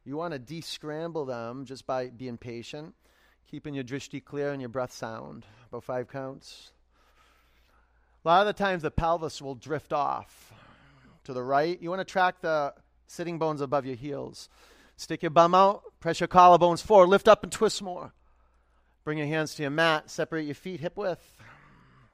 You 0.05 0.17
want 0.17 0.33
to 0.33 0.39
de-scramble 0.39 1.25
them 1.25 1.65
just 1.65 1.85
by 1.85 2.07
being 2.07 2.39
patient, 2.39 2.95
keeping 3.51 3.75
your 3.75 3.83
drishti 3.83 4.25
clear 4.25 4.53
and 4.53 4.63
your 4.63 4.69
breath 4.69 4.93
sound. 4.93 5.45
About 5.71 5.83
five 5.83 6.07
counts. 6.07 6.71
A 8.25 8.29
lot 8.29 8.47
of 8.47 8.47
the 8.47 8.63
times 8.63 8.83
the 8.83 8.93
pelvis 8.93 9.43
will 9.43 9.57
drift 9.57 9.93
off 9.93 10.53
to 11.25 11.33
the 11.33 11.43
right. 11.43 11.83
You 11.83 11.91
want 11.91 11.99
to 11.99 12.05
track 12.05 12.41
the 12.43 12.75
sitting 13.13 13.39
bones 13.39 13.61
above 13.61 13.87
your 13.87 13.97
heels. 13.97 14.49
Stick 14.97 15.23
your 15.23 15.31
bum 15.31 15.55
out, 15.55 15.83
press 16.01 16.21
your 16.21 16.29
collarbones 16.29 16.83
forward, 16.83 17.09
lift 17.09 17.29
up 17.29 17.43
and 17.43 17.53
twist 17.53 17.83
more. 17.83 18.13
Bring 19.05 19.19
your 19.19 19.27
hands 19.27 19.55
to 19.55 19.63
your 19.63 19.71
mat, 19.71 20.11
separate 20.11 20.45
your 20.45 20.55
feet 20.55 20.81
hip 20.81 20.97
width. 20.97 21.37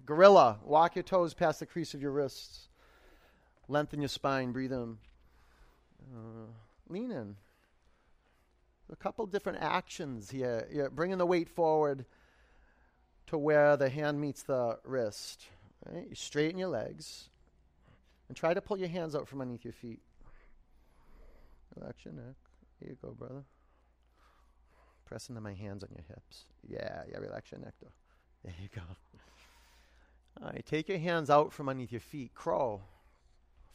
Gorilla, 0.06 0.58
walk 0.64 0.96
your 0.96 1.02
toes 1.02 1.34
past 1.34 1.60
the 1.60 1.66
crease 1.66 1.94
of 1.94 2.00
your 2.00 2.12
wrists. 2.12 2.68
Lengthen 3.68 4.00
your 4.00 4.08
spine, 4.08 4.52
breathe 4.52 4.72
in. 4.72 4.96
Uh, 6.14 6.46
lean 6.88 7.10
in 7.10 7.36
a 8.90 8.96
couple 8.96 9.26
different 9.26 9.58
actions 9.60 10.30
here. 10.30 10.66
You're 10.72 10.90
bringing 10.90 11.18
the 11.18 11.26
weight 11.26 11.48
forward 11.48 12.04
to 13.26 13.38
where 13.38 13.76
the 13.76 13.88
hand 13.88 14.20
meets 14.20 14.42
the 14.42 14.78
wrist. 14.84 15.44
Right? 15.86 16.06
You 16.08 16.14
straighten 16.14 16.58
your 16.58 16.68
legs 16.68 17.28
and 18.28 18.36
try 18.36 18.54
to 18.54 18.60
pull 18.60 18.78
your 18.78 18.88
hands 18.88 19.14
out 19.14 19.28
from 19.28 19.40
underneath 19.40 19.64
your 19.64 19.74
feet. 19.74 20.00
Relax 21.78 22.04
your 22.04 22.14
neck. 22.14 22.34
Here 22.80 22.90
you 22.90 22.96
go, 23.00 23.12
brother. 23.12 23.44
Press 25.04 25.28
into 25.28 25.40
my 25.40 25.54
hands 25.54 25.82
on 25.82 25.90
your 25.94 26.04
hips. 26.08 26.44
Yeah, 26.66 27.02
yeah, 27.10 27.18
relax 27.18 27.50
your 27.52 27.60
neck, 27.60 27.74
though. 27.80 27.92
There 28.44 28.54
you 28.60 28.68
go. 28.74 28.82
All 30.42 30.50
right, 30.50 30.64
take 30.66 30.88
your 30.88 30.98
hands 30.98 31.30
out 31.30 31.52
from 31.52 31.68
underneath 31.68 31.92
your 31.92 32.00
feet. 32.00 32.34
Crawl. 32.34 32.82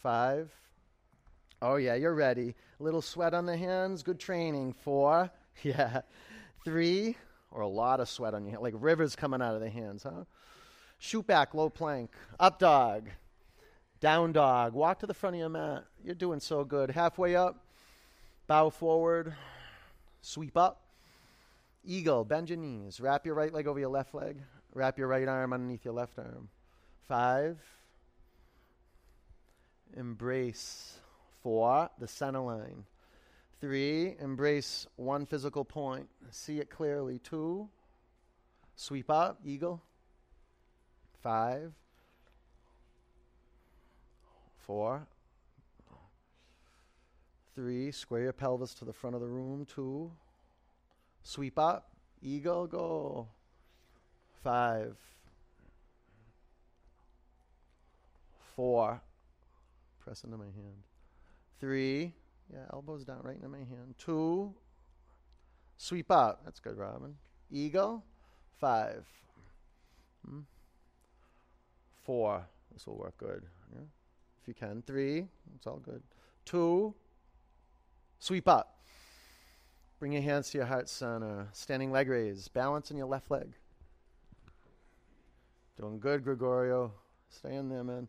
Five, 0.01 0.51
Oh, 1.63 1.77
yeah, 1.77 1.95
you're 1.95 2.13
ready. 2.13 2.55
A 2.77 2.83
little 2.83 3.01
sweat 3.01 3.33
on 3.33 3.45
the 3.45 3.55
hands, 3.55 4.03
good 4.03 4.19
training. 4.19 4.73
Four, 4.73 5.31
yeah. 5.63 6.01
Three, 6.65 7.15
or 7.51 7.61
a 7.61 7.67
lot 7.67 8.01
of 8.01 8.09
sweat 8.09 8.33
on 8.33 8.43
your 8.43 8.51
hand, 8.51 8.63
like 8.63 8.73
rivers 8.77 9.15
coming 9.15 9.41
out 9.41 9.55
of 9.55 9.61
the 9.61 9.69
hands, 9.69 10.03
huh? 10.03 10.25
Shoot 10.99 11.25
back, 11.25 11.53
low 11.53 11.69
plank. 11.69 12.11
Up 12.37 12.59
dog. 12.59 13.07
Down 14.01 14.33
dog. 14.33 14.73
Walk 14.73 14.99
to 14.99 15.07
the 15.07 15.13
front 15.13 15.37
of 15.37 15.39
your 15.39 15.47
mat. 15.47 15.85
You're 16.03 16.15
doing 16.15 16.41
so 16.41 16.65
good. 16.65 16.91
Halfway 16.91 17.33
up, 17.37 17.62
bow 18.53 18.69
forward, 18.69 19.33
sweep 20.21 20.55
up. 20.55 20.83
Eagle, 21.83 22.23
bend 22.23 22.51
your 22.51 22.59
knees. 22.59 22.99
Wrap 22.99 23.25
your 23.25 23.33
right 23.33 23.51
leg 23.51 23.65
over 23.65 23.79
your 23.79 23.89
left 23.89 24.13
leg. 24.13 24.37
Wrap 24.75 24.99
your 24.99 25.07
right 25.07 25.27
arm 25.27 25.53
underneath 25.53 25.83
your 25.83 25.95
left 25.95 26.19
arm. 26.19 26.49
Five. 27.07 27.57
Embrace 29.97 30.99
Four, 31.41 31.89
the 31.97 32.07
center 32.07 32.41
line. 32.41 32.83
Three, 33.59 34.15
embrace 34.19 34.85
one 34.97 35.25
physical 35.25 35.65
point. 35.65 36.07
See 36.29 36.59
it 36.59 36.69
clearly. 36.69 37.17
Two, 37.17 37.67
sweep 38.75 39.09
up, 39.09 39.39
eagle. 39.43 39.81
Five, 41.23 41.73
four, 44.67 45.07
three, 47.55 47.91
square 47.91 48.21
your 48.21 48.33
pelvis 48.33 48.73
to 48.75 48.85
the 48.85 48.93
front 48.93 49.15
of 49.15 49.21
the 49.21 49.27
room. 49.27 49.65
Two, 49.65 50.11
sweep 51.23 51.57
up, 51.57 51.91
eagle, 52.21 52.67
go. 52.67 53.27
Five, 54.43 54.97
four, 58.55 59.01
press 60.03 60.23
into 60.25 60.37
my 60.37 60.45
hand. 60.45 60.83
Three. 61.59 62.13
Yeah, 62.51 62.65
elbows 62.73 63.05
down 63.05 63.21
right 63.23 63.37
into 63.37 63.47
my 63.47 63.59
hand. 63.59 63.95
Two. 63.97 64.53
Sweep 65.77 66.11
up. 66.11 66.41
That's 66.43 66.59
good, 66.59 66.77
Robin. 66.77 67.15
Eagle. 67.49 68.03
Five. 68.59 69.05
Hmm. 70.27 70.41
Four. 72.03 72.45
This 72.73 72.85
will 72.85 72.97
work 72.97 73.17
good. 73.17 73.43
Yeah. 73.73 73.81
If 74.41 74.47
you 74.47 74.53
can. 74.53 74.83
Three. 74.85 75.27
It's 75.55 75.65
all 75.65 75.79
good. 75.79 76.03
Two. 76.45 76.93
Sweep 78.23 78.47
up. 78.47 78.77
Bring 79.99 80.13
your 80.13 80.21
hands 80.21 80.49
to 80.51 80.57
your 80.57 80.65
heart 80.65 80.87
center. 80.87 81.41
Uh, 81.41 81.45
standing 81.51 81.91
leg 81.91 82.07
raise. 82.07 82.47
Balance 82.47 82.89
in 82.89 82.95
your 82.95 83.05
left 83.05 83.29
leg. 83.29 83.51
Doing 85.77 85.99
good, 85.99 86.23
Gregorio. 86.23 86.93
Stay 87.27 87.53
in 87.53 87.67
there, 87.67 87.83
man. 87.83 88.07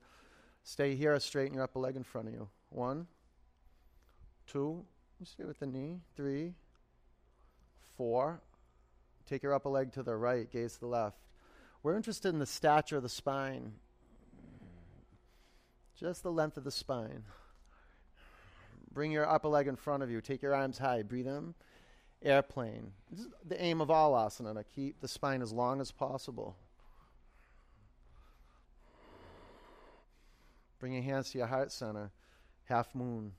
Stay 0.63 0.95
here. 0.95 1.19
Straighten 1.19 1.55
your 1.55 1.65
upper 1.65 1.81
leg 1.81 1.97
in 1.97 2.05
front 2.05 2.29
of 2.29 2.35
you. 2.35 2.49
One. 2.71 3.09
Two, 4.47 4.85
stay 5.25 5.43
with 5.43 5.59
the 5.59 5.67
knee. 5.67 5.99
Three, 6.15 6.55
four. 7.97 8.41
Take 9.29 9.43
your 9.43 9.53
upper 9.53 9.69
leg 9.69 9.93
to 9.95 10.05
the 10.05 10.15
right, 10.15 10.49
gaze 10.49 10.75
to 10.75 10.81
the 10.81 10.87
left. 10.87 11.19
We're 11.83 11.97
interested 11.97 12.29
in 12.29 12.39
the 12.39 12.47
stature 12.47 12.99
of 12.99 13.03
the 13.03 13.09
spine, 13.09 13.73
just 15.99 16.23
the 16.23 16.31
length 16.31 16.57
of 16.57 16.63
the 16.63 16.71
spine. 16.71 17.25
Bring 18.95 19.11
your 19.11 19.29
upper 19.29 19.49
leg 19.49 19.67
in 19.67 19.75
front 19.75 20.05
of 20.05 20.11
you. 20.11 20.21
Take 20.21 20.41
your 20.41 20.55
arms 20.55 20.79
high. 20.79 21.03
Breathe 21.03 21.27
in. 21.27 21.55
Airplane. 22.23 22.93
This 23.11 23.21
is 23.21 23.27
the 23.45 23.61
aim 23.61 23.81
of 23.81 23.91
all 23.91 24.13
asana 24.13 24.55
to 24.55 24.65
keep 24.65 25.01
the 25.01 25.09
spine 25.09 25.43
as 25.43 25.53
long 25.53 25.81
as 25.81 25.91
possible. 25.91 26.57
Bring 30.79 30.95
your 30.95 31.03
hands 31.03 31.31
to 31.31 31.39
your 31.39 31.49
heart 31.49 31.73
center. 31.73 32.13
Half 32.67 32.95
moon 32.95 33.33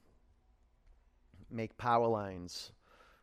make 1.50 1.78
power 1.78 2.08
lines 2.08 2.72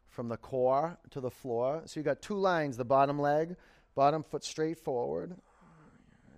from 0.08 0.28
the 0.28 0.36
core 0.36 0.98
to 1.10 1.20
the 1.20 1.30
floor. 1.30 1.82
So 1.84 2.00
you 2.00 2.04
got 2.04 2.22
two 2.22 2.36
lines 2.36 2.76
the 2.76 2.84
bottom 2.84 3.18
leg, 3.18 3.56
bottom 3.94 4.22
foot 4.22 4.42
straight 4.42 4.78
forward, 4.78 5.36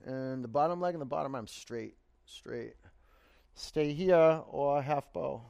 and 0.04 0.42
the 0.42 0.48
bottom 0.48 0.80
leg 0.80 0.94
and 0.94 1.00
the 1.00 1.07
bottom 1.07 1.35
arm 1.35 1.46
straight, 1.46 1.96
straight. 2.26 2.74
Stay 3.54 3.92
here 3.92 4.42
or 4.48 4.83
half 4.83 5.12
bow. 5.12 5.42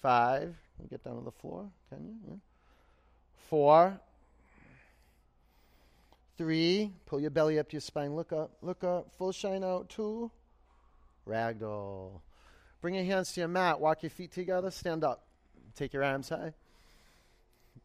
Five. 0.00 0.56
You 0.82 0.88
get 0.88 1.04
down 1.04 1.16
to 1.16 1.24
the 1.24 1.30
floor, 1.30 1.68
can 1.88 2.04
you? 2.04 2.14
Yeah. 2.28 2.34
Four. 3.48 4.00
Three. 6.38 6.92
Pull 7.06 7.20
your 7.20 7.30
belly 7.30 7.58
up 7.58 7.68
to 7.68 7.74
your 7.74 7.80
spine. 7.80 8.16
Look 8.16 8.32
up. 8.32 8.52
Look 8.62 8.82
up. 8.82 9.08
Full 9.18 9.32
shine 9.32 9.62
out. 9.62 9.90
Two. 9.90 10.30
Ragdoll. 11.28 12.20
Bring 12.80 12.94
your 12.94 13.04
hands 13.04 13.32
to 13.32 13.40
your 13.40 13.48
mat. 13.48 13.78
Walk 13.78 14.02
your 14.02 14.10
feet 14.10 14.32
together. 14.32 14.70
Stand 14.70 15.04
up. 15.04 15.26
Take 15.76 15.92
your 15.92 16.02
arms 16.02 16.30
high. 16.30 16.54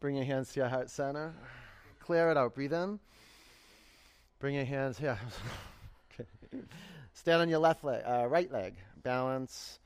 Bring 0.00 0.16
your 0.16 0.24
hands 0.24 0.52
to 0.52 0.60
your 0.60 0.68
heart 0.68 0.90
center. 0.90 1.34
Clear 2.00 2.30
it 2.30 2.36
out. 2.36 2.54
Breathe 2.54 2.72
in. 2.72 2.98
Bring 4.38 4.54
your 4.54 4.64
hands 4.64 4.98
here. 4.98 5.18
okay. 6.20 6.28
Stand 7.14 7.42
on 7.42 7.48
your 7.48 7.58
left 7.58 7.84
leg, 7.84 8.02
uh, 8.06 8.26
right 8.26 8.50
leg. 8.52 8.74
Balance 9.02 9.78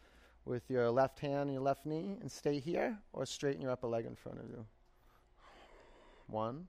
with 0.45 0.63
your 0.69 0.91
left 0.91 1.21
hand 1.21 1.43
and 1.43 1.53
your 1.53 1.63
left 1.63 1.87
knee, 1.87 2.17
and 2.21 2.31
stay 2.31 2.59
here, 2.59 2.99
or 3.13 3.27
straighten 3.27 3.61
your 3.61 3.71
upper 3.71 3.87
leg 3.87 4.07
in 4.07 4.15
front 4.15 4.39
of 4.39 4.49
you. 4.49 4.65
One, 6.27 6.69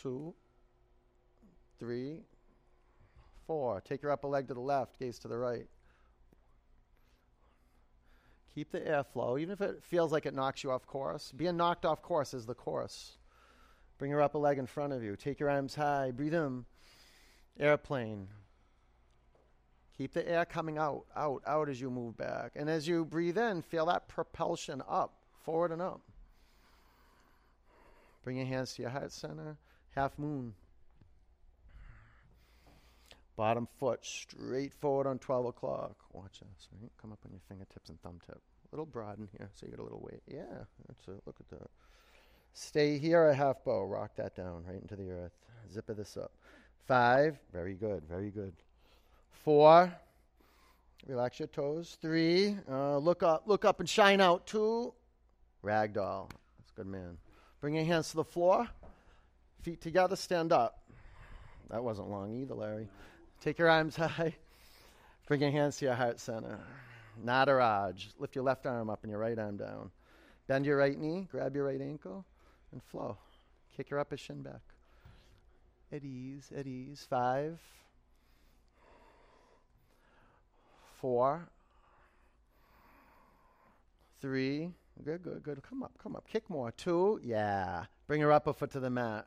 two, 0.00 0.34
three, 1.78 2.20
four. 3.46 3.80
Take 3.80 4.02
your 4.02 4.12
upper 4.12 4.28
leg 4.28 4.48
to 4.48 4.54
the 4.54 4.60
left, 4.60 4.98
gaze 4.98 5.18
to 5.20 5.28
the 5.28 5.36
right. 5.36 5.66
Keep 8.54 8.72
the 8.72 8.80
airflow, 8.80 9.40
even 9.40 9.52
if 9.52 9.60
it 9.60 9.82
feels 9.82 10.12
like 10.12 10.26
it 10.26 10.34
knocks 10.34 10.64
you 10.64 10.70
off 10.70 10.86
course. 10.86 11.32
Being 11.36 11.56
knocked 11.56 11.84
off 11.84 12.02
course 12.02 12.34
is 12.34 12.46
the 12.46 12.54
course. 12.54 13.16
Bring 13.98 14.10
your 14.10 14.22
upper 14.22 14.38
leg 14.38 14.58
in 14.58 14.66
front 14.66 14.92
of 14.92 15.02
you. 15.02 15.14
Take 15.14 15.38
your 15.38 15.50
arms 15.50 15.74
high. 15.74 16.10
Breathe 16.10 16.34
in. 16.34 16.64
Airplane. 17.58 18.28
Keep 20.00 20.14
the 20.14 20.26
air 20.26 20.46
coming 20.46 20.78
out, 20.78 21.04
out, 21.14 21.42
out 21.46 21.68
as 21.68 21.78
you 21.78 21.90
move 21.90 22.16
back. 22.16 22.52
And 22.56 22.70
as 22.70 22.88
you 22.88 23.04
breathe 23.04 23.36
in, 23.36 23.60
feel 23.60 23.84
that 23.84 24.08
propulsion 24.08 24.82
up, 24.88 25.12
forward 25.44 25.72
and 25.72 25.82
up. 25.82 26.00
Bring 28.24 28.38
your 28.38 28.46
hands 28.46 28.72
to 28.72 28.82
your 28.82 28.90
heart 28.90 29.12
center. 29.12 29.58
Half 29.94 30.18
moon. 30.18 30.54
Bottom 33.36 33.68
foot 33.78 33.98
straight 34.02 34.72
forward 34.72 35.06
on 35.06 35.18
12 35.18 35.44
o'clock. 35.44 35.96
Watch 36.14 36.40
this. 36.40 36.68
Right? 36.80 36.90
Come 37.02 37.12
up 37.12 37.18
on 37.26 37.32
your 37.32 37.42
fingertips 37.46 37.90
and 37.90 38.00
thumb 38.00 38.20
tip. 38.26 38.38
A 38.38 38.74
little 38.74 38.86
broad 38.86 39.18
in 39.18 39.28
here, 39.36 39.50
so 39.52 39.66
you 39.66 39.70
get 39.70 39.80
a 39.80 39.82
little 39.82 40.00
weight. 40.00 40.22
Yeah, 40.26 40.64
that's 40.88 41.08
it. 41.08 41.20
Look 41.26 41.36
at 41.40 41.58
that. 41.58 41.68
Stay 42.54 42.96
here 42.96 43.28
a 43.28 43.34
half 43.34 43.62
bow. 43.64 43.84
Rock 43.84 44.16
that 44.16 44.34
down 44.34 44.64
right 44.66 44.80
into 44.80 44.96
the 44.96 45.10
earth. 45.10 45.36
Zipper 45.70 45.92
this 45.92 46.16
up. 46.16 46.32
Five. 46.86 47.38
Very 47.52 47.74
good. 47.74 48.04
Very 48.08 48.30
good. 48.30 48.54
Four. 49.30 49.92
Relax 51.06 51.38
your 51.38 51.48
toes. 51.48 51.96
Three. 52.00 52.56
Uh, 52.70 52.98
look 52.98 53.22
up. 53.22 53.44
Look 53.46 53.64
up 53.64 53.80
and 53.80 53.88
shine 53.88 54.20
out. 54.20 54.46
Two. 54.46 54.92
Ragdoll. 55.64 56.30
That's 56.58 56.70
a 56.72 56.74
good 56.76 56.86
man. 56.86 57.16
Bring 57.60 57.74
your 57.74 57.84
hands 57.84 58.10
to 58.10 58.16
the 58.16 58.24
floor. 58.24 58.68
Feet 59.62 59.80
together. 59.80 60.16
Stand 60.16 60.52
up. 60.52 60.82
That 61.70 61.82
wasn't 61.82 62.08
long 62.10 62.34
either, 62.34 62.54
Larry. 62.54 62.88
Take 63.40 63.58
your 63.58 63.68
arms 63.68 63.96
high. 63.96 64.34
Bring 65.26 65.40
your 65.40 65.50
hands 65.50 65.76
to 65.78 65.86
your 65.86 65.94
heart 65.94 66.18
center. 66.18 66.58
Nataraj. 67.24 68.06
Lift 68.18 68.34
your 68.34 68.44
left 68.44 68.66
arm 68.66 68.90
up 68.90 69.00
and 69.02 69.10
your 69.10 69.20
right 69.20 69.38
arm 69.38 69.56
down. 69.56 69.90
Bend 70.46 70.66
your 70.66 70.76
right 70.76 70.98
knee. 70.98 71.28
Grab 71.30 71.54
your 71.54 71.66
right 71.66 71.80
ankle 71.80 72.24
and 72.72 72.82
flow. 72.82 73.16
Kick 73.76 73.90
your 73.90 74.00
upper 74.00 74.16
shin 74.16 74.42
back. 74.42 74.60
At 75.92 76.04
ease, 76.04 76.50
at 76.56 76.66
ease. 76.66 77.06
Five, 77.08 77.60
four, 81.00 81.48
three. 84.20 84.70
Good, 85.04 85.22
good, 85.22 85.42
good. 85.42 85.62
Come 85.62 85.82
up, 85.82 85.92
come 86.02 86.14
up. 86.14 86.26
Kick 86.28 86.50
more. 86.50 86.70
Two. 86.72 87.20
Yeah. 87.22 87.84
Bring 88.06 88.20
your 88.20 88.32
upper 88.32 88.52
foot 88.52 88.70
to 88.72 88.80
the 88.80 88.90
mat. 88.90 89.26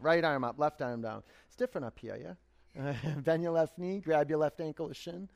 Right 0.00 0.22
arm 0.22 0.44
up, 0.44 0.58
left 0.58 0.82
arm 0.82 1.02
down. 1.02 1.22
It's 1.46 1.56
different 1.56 1.86
up 1.86 1.98
here, 1.98 2.36
yeah? 2.76 2.94
Bend 3.24 3.42
your 3.42 3.52
left 3.52 3.78
knee, 3.78 4.00
grab 4.00 4.28
your 4.28 4.38
left 4.38 4.60
ankle 4.60 4.90
or 4.90 4.94
shin, 4.94 5.28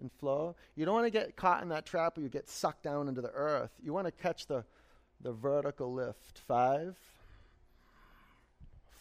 and 0.00 0.10
flow. 0.18 0.56
You 0.74 0.86
don't 0.86 0.94
want 0.94 1.06
to 1.06 1.10
get 1.10 1.36
caught 1.36 1.62
in 1.62 1.68
that 1.68 1.84
trap 1.84 2.16
where 2.16 2.24
you 2.24 2.30
get 2.30 2.48
sucked 2.48 2.82
down 2.82 3.08
into 3.08 3.20
the 3.20 3.30
earth. 3.30 3.72
You 3.82 3.92
want 3.92 4.06
to 4.06 4.12
catch 4.12 4.46
the 4.46 4.64
the 5.20 5.32
vertical 5.32 5.92
lift. 5.92 6.38
Five, 6.46 6.96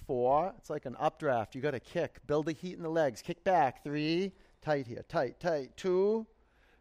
four. 0.06 0.54
It's 0.58 0.70
like 0.70 0.86
an 0.86 0.96
updraft. 1.00 1.56
You 1.56 1.62
got 1.62 1.72
to 1.72 1.80
kick. 1.80 2.20
Build 2.28 2.48
the 2.48 2.54
heat 2.54 2.76
in 2.76 2.84
the 2.84 2.90
legs. 2.90 3.22
Kick 3.22 3.44
back. 3.44 3.84
Three. 3.84 4.34
Tight 4.68 4.86
here. 4.86 5.06
Tight, 5.08 5.40
tight. 5.40 5.78
Two. 5.78 6.28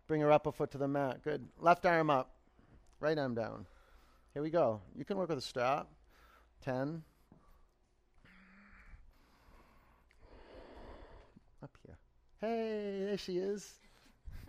Bring 0.09 0.21
your 0.21 0.33
upper 0.33 0.51
foot 0.51 0.73
to 0.73 0.79
the 0.79 0.89
mat. 0.89 1.23
Good. 1.23 1.47
Left 1.61 1.87
arm 1.87 2.11
up. 2.11 2.33
Right 2.99 3.17
arm 3.17 3.37
down. 3.37 3.65
Here 4.35 4.43
we 4.43 4.51
go. 4.51 4.81
You 4.97 5.05
can 5.05 5.17
work 5.17 5.29
with 5.29 5.39
a 5.39 5.41
strap. 5.41 5.87
Ten. 6.65 7.05
Up 11.63 11.71
here. 11.87 11.97
Hey, 12.41 13.05
there 13.05 13.19
she 13.19 13.39
is. 13.39 13.75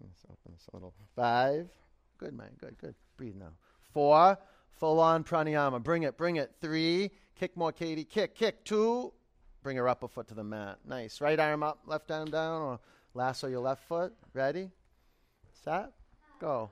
Let's 0.00 0.24
open 0.24 0.50
this 0.50 0.66
a 0.72 0.76
little. 0.76 0.94
Five. 1.14 1.68
Good, 2.16 2.32
man. 2.32 2.52
Good, 2.58 2.78
good. 2.78 2.94
Breathe 3.18 3.36
now. 3.36 3.52
Four, 3.92 4.38
full 4.78 4.98
on 5.00 5.24
pranayama. 5.24 5.82
Bring 5.82 6.04
it, 6.04 6.16
bring 6.16 6.36
it. 6.36 6.52
Three, 6.62 7.10
kick 7.38 7.54
more, 7.54 7.72
Katie. 7.72 8.04
Kick, 8.04 8.34
kick. 8.34 8.64
Two, 8.64 9.12
bring 9.66 9.78
her 9.78 9.88
upper 9.88 10.06
foot 10.06 10.28
to 10.28 10.34
the 10.34 10.44
mat. 10.44 10.78
Nice. 10.86 11.20
Right 11.20 11.40
arm 11.40 11.64
up, 11.64 11.80
left 11.86 12.08
arm 12.12 12.30
down, 12.30 12.62
or 12.62 12.78
lasso 13.14 13.48
your 13.48 13.58
left 13.58 13.82
foot. 13.88 14.12
Ready? 14.32 14.70
Set? 15.64 15.90
Go. 16.40 16.70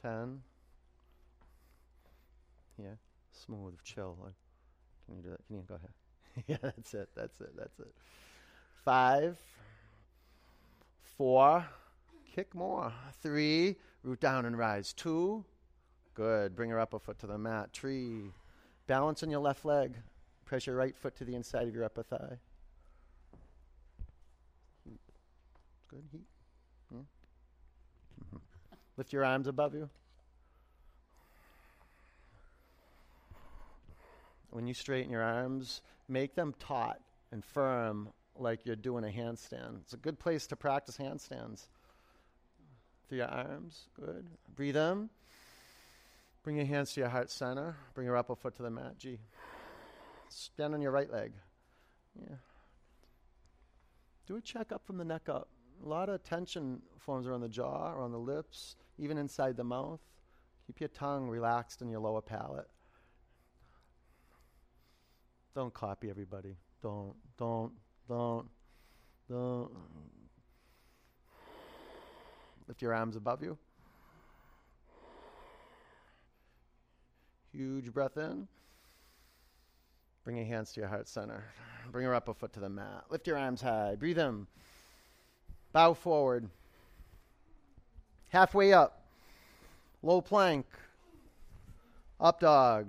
Ten. 0.00 0.40
Yeah. 2.82 2.94
Smooth, 3.32 3.74
chill. 3.84 4.16
Can 5.04 5.16
you 5.18 5.22
do 5.24 5.28
that? 5.28 5.46
Can 5.46 5.56
you 5.56 5.64
go 5.68 5.74
ahead? 5.74 6.44
yeah, 6.46 6.56
that's 6.62 6.94
it. 6.94 7.10
That's 7.14 7.38
it. 7.42 7.50
That's 7.54 7.78
it. 7.80 7.94
Five. 8.82 9.36
Four 11.18 11.66
Kick 12.34 12.54
more. 12.54 12.94
Three. 13.22 13.76
Root 14.04 14.20
down 14.20 14.46
and 14.46 14.56
rise. 14.56 14.94
Two. 14.94 15.44
Good. 16.14 16.56
Bring 16.56 16.70
her 16.70 16.80
upper 16.80 16.98
foot 16.98 17.18
to 17.18 17.26
the 17.26 17.36
mat. 17.36 17.68
Three. 17.74 18.32
Balance 18.90 19.22
on 19.22 19.30
your 19.30 19.38
left 19.38 19.64
leg. 19.64 19.94
Press 20.46 20.66
your 20.66 20.74
right 20.74 20.96
foot 20.96 21.14
to 21.18 21.24
the 21.24 21.36
inside 21.36 21.68
of 21.68 21.74
your 21.76 21.84
upper 21.84 22.02
thigh. 22.02 22.38
Good 25.86 26.02
heat. 26.10 26.26
Yeah. 26.90 26.98
Mm-hmm. 26.98 28.38
Lift 28.96 29.12
your 29.12 29.24
arms 29.24 29.46
above 29.46 29.74
you. 29.74 29.88
When 34.50 34.66
you 34.66 34.74
straighten 34.74 35.12
your 35.12 35.22
arms, 35.22 35.82
make 36.08 36.34
them 36.34 36.52
taut 36.58 36.98
and 37.30 37.44
firm 37.44 38.08
like 38.36 38.66
you're 38.66 38.74
doing 38.74 39.04
a 39.04 39.06
handstand. 39.06 39.82
It's 39.82 39.92
a 39.92 39.98
good 39.98 40.18
place 40.18 40.48
to 40.48 40.56
practice 40.56 40.96
handstands 40.96 41.68
through 43.08 43.18
your 43.18 43.28
arms. 43.28 43.86
Good. 43.94 44.26
Breathe 44.56 44.76
in. 44.76 45.10
Bring 46.50 46.58
your 46.58 46.66
hands 46.66 46.92
to 46.94 47.00
your 47.00 47.08
heart 47.08 47.30
center. 47.30 47.76
Bring 47.94 48.08
your 48.08 48.16
upper 48.16 48.34
foot 48.34 48.56
to 48.56 48.62
the 48.64 48.70
mat. 48.70 48.98
G. 48.98 49.20
Stand 50.30 50.74
on 50.74 50.82
your 50.82 50.90
right 50.90 51.08
leg. 51.08 51.32
Yeah. 52.20 52.34
Do 54.26 54.34
a 54.34 54.40
check 54.40 54.72
up 54.72 54.84
from 54.84 54.98
the 54.98 55.04
neck 55.04 55.28
up. 55.28 55.46
A 55.84 55.88
lot 55.88 56.08
of 56.08 56.24
tension 56.24 56.82
forms 56.98 57.28
around 57.28 57.42
the 57.42 57.48
jaw, 57.48 57.92
around 57.92 58.10
the 58.10 58.18
lips, 58.18 58.74
even 58.98 59.16
inside 59.16 59.56
the 59.56 59.62
mouth. 59.62 60.00
Keep 60.66 60.80
your 60.80 60.88
tongue 60.88 61.28
relaxed 61.28 61.82
in 61.82 61.88
your 61.88 62.00
lower 62.00 62.20
palate. 62.20 62.66
Don't 65.54 65.72
copy 65.72 66.10
everybody. 66.10 66.56
Don't, 66.82 67.14
don't, 67.38 67.70
don't, 68.08 68.48
don't. 69.28 69.70
Lift 72.66 72.82
your 72.82 72.92
arms 72.92 73.14
above 73.14 73.40
you. 73.40 73.56
Huge 77.52 77.92
breath 77.92 78.16
in. 78.16 78.46
Bring 80.24 80.36
your 80.36 80.46
hands 80.46 80.72
to 80.72 80.80
your 80.80 80.88
heart 80.88 81.08
center. 81.08 81.44
Bring 81.90 82.04
your 82.04 82.14
upper 82.14 82.34
foot 82.34 82.52
to 82.52 82.60
the 82.60 82.68
mat. 82.68 83.04
Lift 83.10 83.26
your 83.26 83.36
arms 83.36 83.60
high. 83.60 83.96
Breathe 83.96 84.18
in. 84.18 84.46
Bow 85.72 85.94
forward. 85.94 86.48
Halfway 88.28 88.72
up. 88.72 89.02
Low 90.02 90.20
plank. 90.20 90.66
Up 92.20 92.40
dog. 92.40 92.88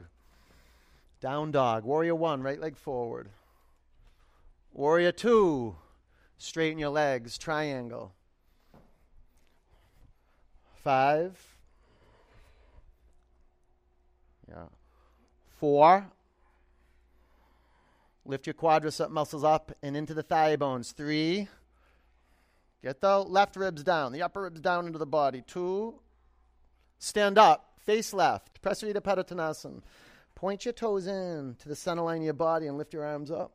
Down 1.19 1.51
dog. 1.51 1.83
Warrior 1.83 2.15
one, 2.15 2.41
right 2.41 2.59
leg 2.59 2.77
forward. 2.77 3.29
Warrior 4.73 5.11
two. 5.11 5.75
Straighten 6.37 6.79
your 6.79 6.89
legs. 6.89 7.37
Triangle. 7.37 8.13
Five. 10.83 11.50
Yeah. 14.51 14.65
Four. 15.59 16.07
Lift 18.25 18.45
your 18.45 18.53
quadricep 18.53 19.09
muscles 19.09 19.43
up 19.43 19.71
and 19.81 19.95
into 19.95 20.13
the 20.13 20.23
thigh 20.23 20.55
bones. 20.55 20.91
Three. 20.91 21.47
Get 22.83 22.99
the 22.99 23.19
left 23.19 23.55
ribs 23.55 23.83
down, 23.83 24.11
the 24.11 24.23
upper 24.23 24.41
ribs 24.41 24.59
down 24.59 24.87
into 24.87 24.97
the 24.99 25.05
body. 25.05 25.43
Two. 25.45 25.99
Stand 26.99 27.37
up, 27.37 27.73
face 27.79 28.13
left. 28.13 28.61
Prasarita 28.61 29.01
Padottanasana. 29.01 29.81
Point 30.35 30.65
your 30.65 30.73
toes 30.73 31.07
in 31.07 31.55
to 31.59 31.69
the 31.69 31.75
center 31.75 32.01
line 32.01 32.17
of 32.17 32.23
your 32.23 32.33
body 32.33 32.67
and 32.67 32.77
lift 32.77 32.93
your 32.93 33.05
arms 33.05 33.29
up. 33.29 33.53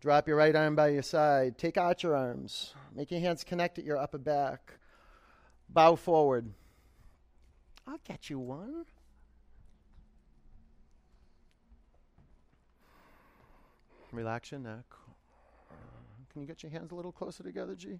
Drop 0.00 0.28
your 0.28 0.36
right 0.36 0.54
arm 0.54 0.76
by 0.76 0.88
your 0.88 1.02
side. 1.02 1.56
Take 1.56 1.78
out 1.78 2.02
your 2.02 2.14
arms. 2.14 2.74
Make 2.94 3.10
your 3.10 3.20
hands 3.20 3.42
connect 3.42 3.78
at 3.78 3.84
your 3.84 3.96
upper 3.96 4.18
back. 4.18 4.74
Bow 5.70 5.94
forward. 5.96 6.52
I'll 7.86 8.00
get 8.06 8.28
you 8.28 8.38
one. 8.38 8.84
Relax 14.14 14.52
your 14.52 14.60
neck. 14.60 14.84
Uh, 15.70 15.74
can 16.32 16.40
you 16.40 16.46
get 16.46 16.62
your 16.62 16.70
hands 16.70 16.92
a 16.92 16.94
little 16.94 17.10
closer 17.10 17.42
together, 17.42 17.74
G? 17.74 17.98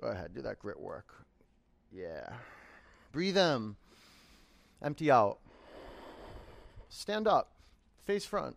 Go 0.00 0.08
ahead, 0.08 0.34
do 0.34 0.42
that 0.42 0.58
grit 0.58 0.78
work. 0.78 1.24
Yeah. 1.92 2.28
Breathe 3.12 3.38
in. 3.38 3.76
Empty 4.82 5.10
out. 5.10 5.38
Stand 6.88 7.28
up. 7.28 7.52
Face 8.04 8.24
front. 8.24 8.56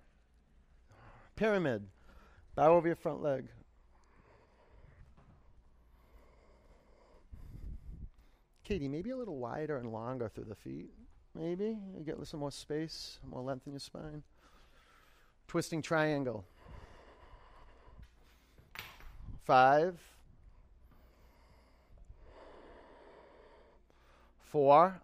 Pyramid. 1.35 1.85
Bow 2.55 2.73
over 2.73 2.87
your 2.87 2.95
front 2.95 3.21
leg. 3.21 3.45
Katie, 8.63 8.87
maybe 8.87 9.11
a 9.11 9.17
little 9.17 9.37
wider 9.37 9.77
and 9.77 9.91
longer 9.91 10.27
through 10.27 10.45
the 10.45 10.55
feet. 10.55 10.89
Maybe 11.35 11.77
you 11.95 12.03
get 12.03 12.17
some 12.27 12.39
more 12.39 12.51
space, 12.51 13.19
more 13.29 13.41
length 13.41 13.67
in 13.67 13.73
your 13.73 13.79
spine. 13.79 14.23
Twisting 15.47 15.81
triangle. 15.81 16.45
Five. 19.49 19.95
Four. 24.51 25.01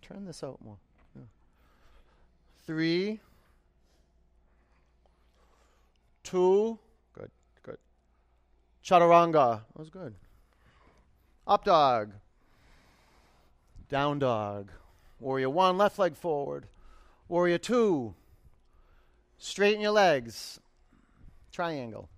Turn 0.00 0.24
this 0.24 0.44
out 0.44 0.60
more. 0.64 0.76
Three. 2.64 3.18
Two. 6.22 6.78
Good, 7.14 7.32
good. 7.64 7.78
Chaturanga. 8.84 9.62
That 9.72 9.76
was 9.76 9.90
good. 9.90 10.14
Up 11.48 11.64
dog. 11.64 12.12
Down 13.88 14.20
dog. 14.20 14.70
Warrior 15.18 15.50
one, 15.50 15.76
left 15.76 15.98
leg 15.98 16.14
forward. 16.14 16.68
Warrior 17.26 17.58
two. 17.58 18.14
Straighten 19.36 19.80
your 19.80 19.90
legs. 19.90 20.60
Triangle. 21.50 22.08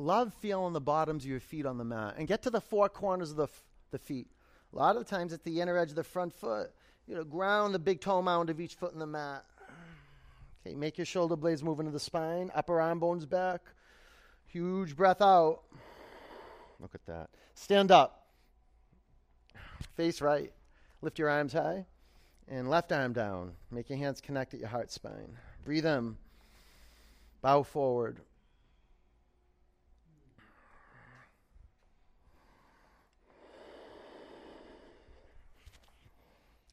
Love 0.00 0.32
feeling 0.40 0.72
the 0.72 0.80
bottoms 0.80 1.24
of 1.24 1.30
your 1.30 1.40
feet 1.40 1.66
on 1.66 1.76
the 1.76 1.84
mat 1.84 2.14
and 2.16 2.26
get 2.26 2.42
to 2.42 2.50
the 2.50 2.60
four 2.60 2.88
corners 2.88 3.30
of 3.30 3.36
the, 3.36 3.44
f- 3.44 3.62
the 3.90 3.98
feet. 3.98 4.28
A 4.72 4.76
lot 4.76 4.96
of 4.96 5.06
times 5.06 5.34
at 5.34 5.44
the 5.44 5.60
inner 5.60 5.76
edge 5.76 5.90
of 5.90 5.94
the 5.94 6.02
front 6.02 6.32
foot, 6.32 6.70
you 7.06 7.14
know, 7.14 7.22
ground 7.22 7.74
the 7.74 7.78
big 7.78 8.00
toe 8.00 8.22
mound 8.22 8.48
of 8.48 8.60
each 8.60 8.76
foot 8.76 8.94
in 8.94 8.98
the 8.98 9.06
mat. 9.06 9.44
Okay, 10.66 10.74
make 10.74 10.96
your 10.96 11.04
shoulder 11.04 11.36
blades 11.36 11.62
move 11.62 11.80
into 11.80 11.92
the 11.92 12.00
spine, 12.00 12.50
upper 12.54 12.80
arm 12.80 12.98
bones 12.98 13.26
back. 13.26 13.60
Huge 14.46 14.96
breath 14.96 15.20
out. 15.20 15.60
Look 16.78 16.94
at 16.94 17.04
that. 17.04 17.28
Stand 17.54 17.90
up. 17.90 18.26
Face 19.96 20.22
right. 20.22 20.50
Lift 21.02 21.18
your 21.18 21.28
arms 21.28 21.52
high. 21.52 21.84
And 22.48 22.70
left 22.70 22.90
arm 22.90 23.12
down. 23.12 23.52
Make 23.70 23.90
your 23.90 23.98
hands 23.98 24.22
connect 24.22 24.54
at 24.54 24.60
your 24.60 24.70
heart 24.70 24.90
spine. 24.90 25.36
Breathe 25.62 25.84
in. 25.84 26.16
Bow 27.42 27.62
forward. 27.62 28.20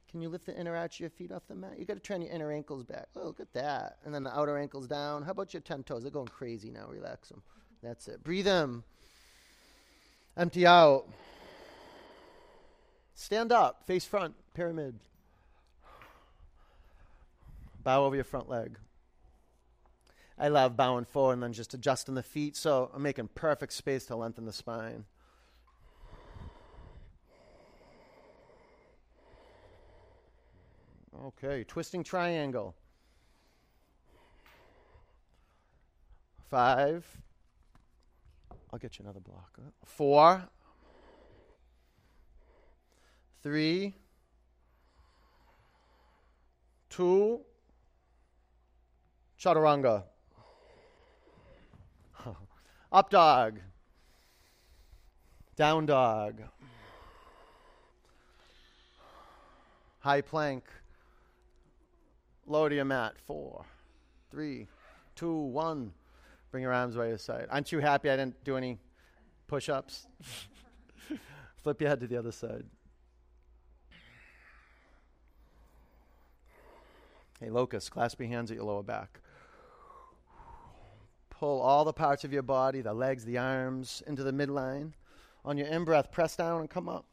Can 0.10 0.22
you 0.22 0.30
lift 0.30 0.46
the 0.46 0.58
inner 0.58 0.76
arch 0.76 0.96
of 0.96 1.00
your 1.02 1.10
feet 1.10 1.32
off 1.32 1.44
the 1.48 1.56
mat? 1.56 1.74
You 1.78 1.86
got 1.86 1.96
to 1.96 2.00
turn 2.00 2.22
your 2.22 2.32
inner 2.32 2.52
ankles 2.52 2.84
back. 2.84 3.08
Oh, 3.16 3.26
look 3.26 3.40
at 3.40 3.52
that. 3.54 3.98
And 4.06 4.14
then 4.14 4.24
the 4.24 4.38
outer 4.38 4.58
ankles 4.58 4.88
down. 4.88 5.24
How 5.24 5.32
about 5.32 5.54
your 5.54 5.62
10 5.62 5.84
toes? 5.84 6.04
They're 6.04 6.12
going 6.12 6.28
crazy 6.28 6.72
now. 6.72 6.88
Relax 6.90 7.30
them. 7.30 7.42
That's 7.84 8.08
it. 8.08 8.24
Breathe 8.24 8.48
in. 8.48 8.84
Empty 10.38 10.66
out. 10.66 11.06
Stand 13.16 13.52
up. 13.52 13.86
Face 13.86 14.06
front. 14.06 14.36
Pyramid. 14.54 15.00
Bow 17.84 18.06
over 18.06 18.16
your 18.16 18.24
front 18.24 18.50
leg. 18.50 18.78
I 20.40 20.50
love 20.50 20.78
bowing 20.78 21.06
forward 21.06 21.34
and 21.34 21.44
then 21.44 21.54
just 21.54 21.74
adjusting 21.74 22.16
the 22.16 22.24
feet. 22.24 22.56
So 22.56 22.92
I'm 22.94 23.02
making 23.02 23.30
perfect 23.36 23.74
space 23.74 24.06
to 24.06 24.16
lengthen 24.16 24.46
the 24.46 24.54
spine. 24.54 25.06
Okay, 31.26 31.64
twisting 31.64 32.04
triangle. 32.04 32.76
Five. 36.50 37.06
I'll 38.72 38.80
get 38.80 39.00
you 39.00 39.04
another 39.04 39.20
block. 39.20 39.58
Four. 39.84 40.48
Three. 43.42 43.96
Two. 46.90 47.42
Chaturanga. 49.40 50.04
Up 52.92 53.10
dog. 53.10 53.60
Down 55.56 55.86
dog. 55.88 56.42
High 60.00 60.22
plank. 60.22 60.64
Lower 62.48 62.86
mat. 62.86 63.16
Four, 63.26 63.66
three, 64.32 64.68
two, 65.16 65.34
one. 65.34 65.92
Bring 66.50 66.64
your 66.64 66.72
arms 66.72 66.96
by 66.96 67.08
your 67.08 67.18
side. 67.18 67.48
Aren't 67.52 67.74
you 67.74 67.80
happy 67.80 68.10
I 68.10 68.16
didn't 68.16 68.42
do 68.46 68.56
any 68.56 68.80
push 69.48 69.68
ups? 69.68 70.08
Flip 71.58 71.82
your 71.82 71.90
head 71.90 72.00
to 72.00 72.08
the 72.08 72.16
other 72.16 72.32
side. 72.32 72.64
Hey, 77.42 77.50
locust, 77.50 77.92
clasp 77.92 78.20
your 78.20 78.30
hands 78.30 78.50
at 78.50 78.56
your 78.56 78.66
lower 78.66 78.82
back. 78.82 79.20
Pull 81.30 81.62
all 81.62 81.86
the 81.86 81.94
parts 81.94 82.24
of 82.24 82.34
your 82.34 82.42
body, 82.42 82.82
the 82.82 82.94
legs, 82.94 83.26
the 83.26 83.38
arms, 83.38 84.02
into 84.08 84.24
the 84.24 84.32
midline. 84.32 84.94
On 85.46 85.58
your 85.58 85.68
in 85.68 85.84
breath, 85.84 86.12
press 86.12 86.36
down 86.36 86.62
and 86.62 86.70
come 86.70 86.90
up. 86.90 87.06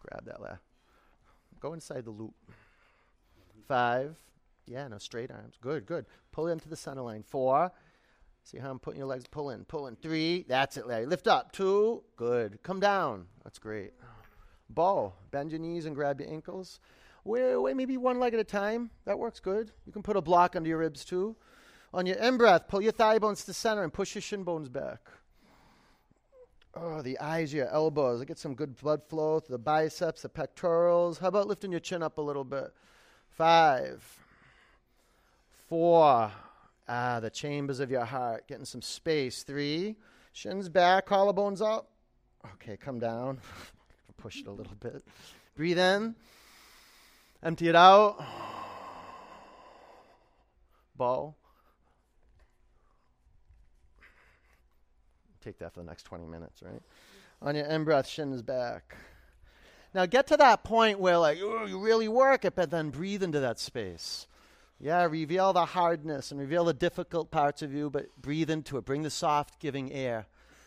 Grab 0.00 0.24
that 0.24 0.40
left. 0.40 0.62
Go 1.60 1.74
inside 1.74 2.04
the 2.04 2.10
loop. 2.10 2.34
Five. 3.66 4.16
Yeah, 4.66 4.88
no, 4.88 4.98
straight 4.98 5.30
arms. 5.30 5.56
Good, 5.60 5.86
good. 5.86 6.06
Pull 6.30 6.48
into 6.48 6.68
the 6.68 6.76
center 6.76 7.02
line. 7.02 7.22
Four. 7.22 7.72
See 8.44 8.58
how 8.58 8.70
I'm 8.70 8.78
putting 8.78 8.98
your 8.98 9.06
legs? 9.06 9.24
Pull 9.30 9.50
in, 9.50 9.64
pull 9.64 9.86
in. 9.86 9.96
Three. 9.96 10.44
That's 10.48 10.76
it, 10.76 10.86
Larry. 10.86 11.06
Lift 11.06 11.26
up. 11.26 11.52
Two. 11.52 12.02
Good. 12.16 12.62
Come 12.62 12.80
down. 12.80 13.26
That's 13.44 13.58
great. 13.58 13.92
Bow. 14.68 15.12
Bend 15.30 15.50
your 15.50 15.60
knees 15.60 15.86
and 15.86 15.94
grab 15.94 16.20
your 16.20 16.30
ankles. 16.30 16.80
Wait, 17.24 17.56
wait, 17.56 17.76
maybe 17.76 17.96
one 17.96 18.18
leg 18.18 18.34
at 18.34 18.40
a 18.40 18.44
time. 18.44 18.90
That 19.04 19.18
works 19.18 19.38
good. 19.38 19.70
You 19.86 19.92
can 19.92 20.02
put 20.02 20.16
a 20.16 20.20
block 20.20 20.56
under 20.56 20.68
your 20.68 20.78
ribs 20.78 21.04
too. 21.04 21.36
On 21.94 22.06
your 22.06 22.16
in 22.16 22.36
breath, 22.36 22.68
pull 22.68 22.82
your 22.82 22.92
thigh 22.92 23.18
bones 23.18 23.44
to 23.44 23.52
center 23.52 23.84
and 23.84 23.92
push 23.92 24.14
your 24.14 24.22
shin 24.22 24.42
bones 24.42 24.68
back. 24.68 25.00
Oh, 26.74 27.02
the 27.02 27.18
eyes, 27.18 27.52
your 27.52 27.68
elbows. 27.68 28.24
Get 28.24 28.38
some 28.38 28.54
good 28.54 28.76
blood 28.76 29.02
flow 29.08 29.38
to 29.40 29.52
the 29.52 29.58
biceps, 29.58 30.22
the 30.22 30.28
pectorals. 30.30 31.18
How 31.18 31.28
about 31.28 31.46
lifting 31.46 31.70
your 31.70 31.80
chin 31.80 32.02
up 32.02 32.16
a 32.16 32.22
little 32.22 32.44
bit? 32.44 32.72
Five, 33.36 34.02
four. 35.68 36.30
Ah, 36.88 37.20
the 37.20 37.30
chambers 37.30 37.80
of 37.80 37.90
your 37.90 38.04
heart, 38.04 38.46
getting 38.46 38.64
some 38.64 38.82
space. 38.82 39.42
Three, 39.42 39.96
shins 40.32 40.68
back, 40.68 41.06
collarbones 41.06 41.62
up. 41.62 41.88
Okay, 42.54 42.76
come 42.76 42.98
down. 42.98 43.38
Push 44.18 44.40
it 44.40 44.46
a 44.46 44.52
little 44.52 44.76
bit. 44.78 45.02
Breathe 45.56 45.78
in. 45.78 46.14
Empty 47.42 47.68
it 47.68 47.76
out. 47.76 48.22
Bow. 50.96 51.34
Take 55.42 55.58
that 55.58 55.72
for 55.72 55.80
the 55.80 55.86
next 55.86 56.04
20 56.04 56.26
minutes, 56.26 56.62
right? 56.62 56.82
On 57.40 57.56
your 57.56 57.66
in 57.66 57.82
breath, 57.82 58.06
shins 58.06 58.42
back. 58.42 58.94
Now 59.94 60.06
get 60.06 60.26
to 60.28 60.36
that 60.38 60.64
point 60.64 60.98
where, 60.98 61.18
like, 61.18 61.38
you 61.38 61.78
really 61.78 62.08
work 62.08 62.44
it, 62.44 62.54
but 62.54 62.70
then 62.70 62.90
breathe 62.90 63.22
into 63.22 63.40
that 63.40 63.58
space. 63.58 64.26
Yeah, 64.80 65.04
reveal 65.04 65.52
the 65.52 65.66
hardness 65.66 66.32
and 66.32 66.40
reveal 66.40 66.64
the 66.64 66.74
difficult 66.74 67.30
parts 67.30 67.62
of 67.62 67.72
you, 67.72 67.90
but 67.90 68.06
breathe 68.20 68.50
into 68.50 68.78
it. 68.78 68.84
Bring 68.84 69.02
the 69.02 69.10
soft, 69.10 69.60
giving 69.60 69.92
air. 69.92 70.26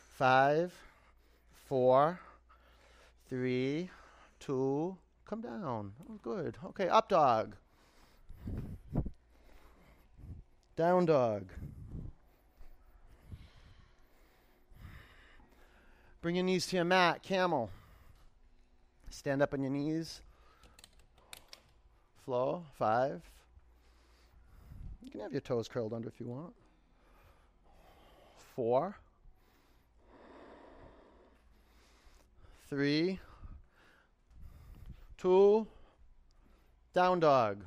Five, 0.09 0.73
four, 1.65 2.19
three, 3.27 3.89
two, 4.39 4.95
come 5.27 5.41
down. 5.41 5.93
Oh, 6.09 6.19
good. 6.23 6.57
Okay, 6.67 6.87
up 6.87 7.09
dog. 7.09 7.55
Down 10.77 11.05
dog. 11.05 11.49
Bring 16.21 16.35
your 16.35 16.45
knees 16.45 16.67
to 16.67 16.77
your 16.77 16.85
mat, 16.85 17.21
camel. 17.21 17.69
Stand 19.15 19.41
up 19.41 19.53
on 19.53 19.61
your 19.61 19.71
knees. 19.71 20.19
Flow. 22.25 22.65
Five. 22.77 23.21
You 25.01 25.09
can 25.09 25.21
have 25.21 25.31
your 25.31 25.39
toes 25.39 25.69
curled 25.69 25.93
under 25.93 26.09
if 26.09 26.19
you 26.19 26.27
want. 26.27 26.53
Four. 28.55 28.97
Three. 32.69 33.21
Two. 35.17 35.65
Down 36.93 37.21
dog. 37.21 37.63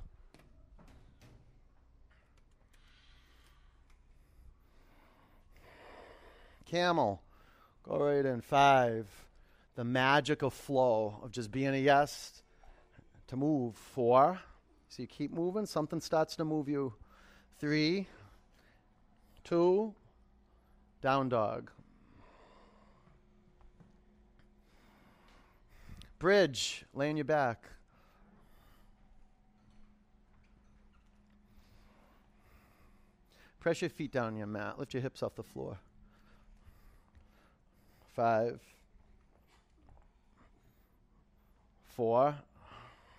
Camel. 6.67 7.23
Go 7.85 8.05
right 8.05 8.27
in. 8.27 8.43
Five 8.43 9.07
the 9.79 9.85
magical 9.85 10.51
flow 10.51 11.21
of 11.23 11.31
just 11.31 11.53
being 11.53 11.73
a 11.73 11.79
yes 11.79 12.43
to 13.29 13.37
move. 13.37 13.77
Four. 13.77 14.41
So 14.89 15.03
you 15.03 15.07
keep 15.07 15.33
moving, 15.33 15.67
something 15.67 16.01
starts 16.01 16.35
to 16.35 16.45
move 16.45 16.69
you. 16.69 16.93
Three, 17.61 18.09
two, 19.45 19.95
down 21.01 21.29
dog. 21.29 21.71
Bridge, 26.19 26.85
lay 26.93 27.11
on 27.11 27.17
your 27.17 27.25
back. 27.25 27.65
Press 33.61 33.81
your 33.81 33.91
feet 33.91 34.11
down 34.11 34.27
on 34.27 34.37
your 34.37 34.49
mat. 34.49 34.77
Lift 34.77 34.93
your 34.93 35.05
hips 35.05 35.23
off 35.23 35.37
the 35.37 35.45
floor. 35.45 35.79
Five. 38.17 38.61
Four. 41.99 42.33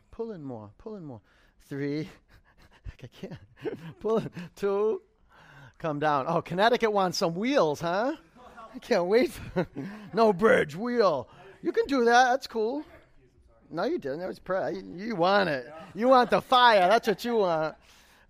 Pull 0.10 0.32
in 0.32 0.42
more. 0.42 0.70
Pull 0.78 0.96
in 0.96 1.04
more. 1.04 1.20
Three. 1.68 2.08
I 3.04 3.08
can't. 3.08 3.34
Pull 4.00 4.20
in. 4.20 4.32
Two. 4.56 5.02
Come 5.80 6.00
down. 6.00 6.24
Oh, 6.30 6.42
Connecticut 6.42 6.94
wants 6.94 7.18
some 7.18 7.36
wheels, 7.36 7.82
huh? 7.82 8.16
I 8.74 8.80
can't 8.80 9.08
wait. 9.08 9.38
No 10.14 10.32
bridge, 10.32 10.78
wheel. 10.78 11.28
You 11.62 11.74
can 11.74 11.88
do 11.88 12.06
that. 12.06 12.30
That's 12.32 12.48
cool. 12.48 12.86
No, 13.70 13.84
you 13.84 14.00
didn't. 14.00 14.20
That 14.20 14.30
was 14.30 14.40
pre- 14.40 14.76
you, 14.76 14.94
you 14.96 15.16
want 15.18 15.50
it. 15.50 15.70
You 15.94 16.08
want 16.08 16.30
the 16.30 16.42
fire. 16.42 16.88
That's 16.88 17.06
what 17.06 17.26
you 17.26 17.36
want. 17.36 17.76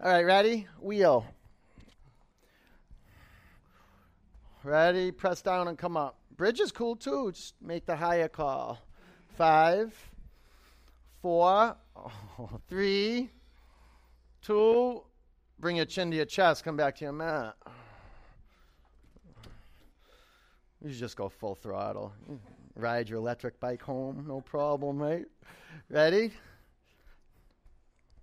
All 0.02 0.12
right, 0.12 0.26
ready? 0.26 0.66
Wheel. 0.82 1.28
Ready? 4.64 5.12
Press 5.12 5.44
down 5.44 5.68
and 5.68 5.78
come 5.78 5.96
up. 5.96 6.18
Bridge 6.36 6.60
is 6.60 6.72
cool 6.72 6.96
too. 6.96 7.34
Just 7.34 7.54
make 7.62 7.86
the 7.86 7.96
higher 7.96 8.28
call. 8.28 8.80
Five, 9.38 10.09
four, 11.22 11.76
three, 12.68 13.30
two. 14.42 15.02
Bring 15.60 15.76
your 15.76 15.86
chin 15.86 16.10
to 16.12 16.18
your 16.18 16.26
chest. 16.26 16.64
Come 16.64 16.78
back 16.78 16.96
to 16.98 17.06
your 17.06 17.14
mat. 17.14 17.56
You 20.84 20.92
just 20.92 21.18
go 21.18 21.28
full 21.28 21.56
throttle. 21.56 22.14
Ride 22.76 23.10
your 23.10 23.18
electric 23.18 23.60
bike 23.60 23.82
home, 23.82 24.24
no 24.26 24.40
problem, 24.40 24.98
right? 24.98 25.26
Ready? 25.90 26.32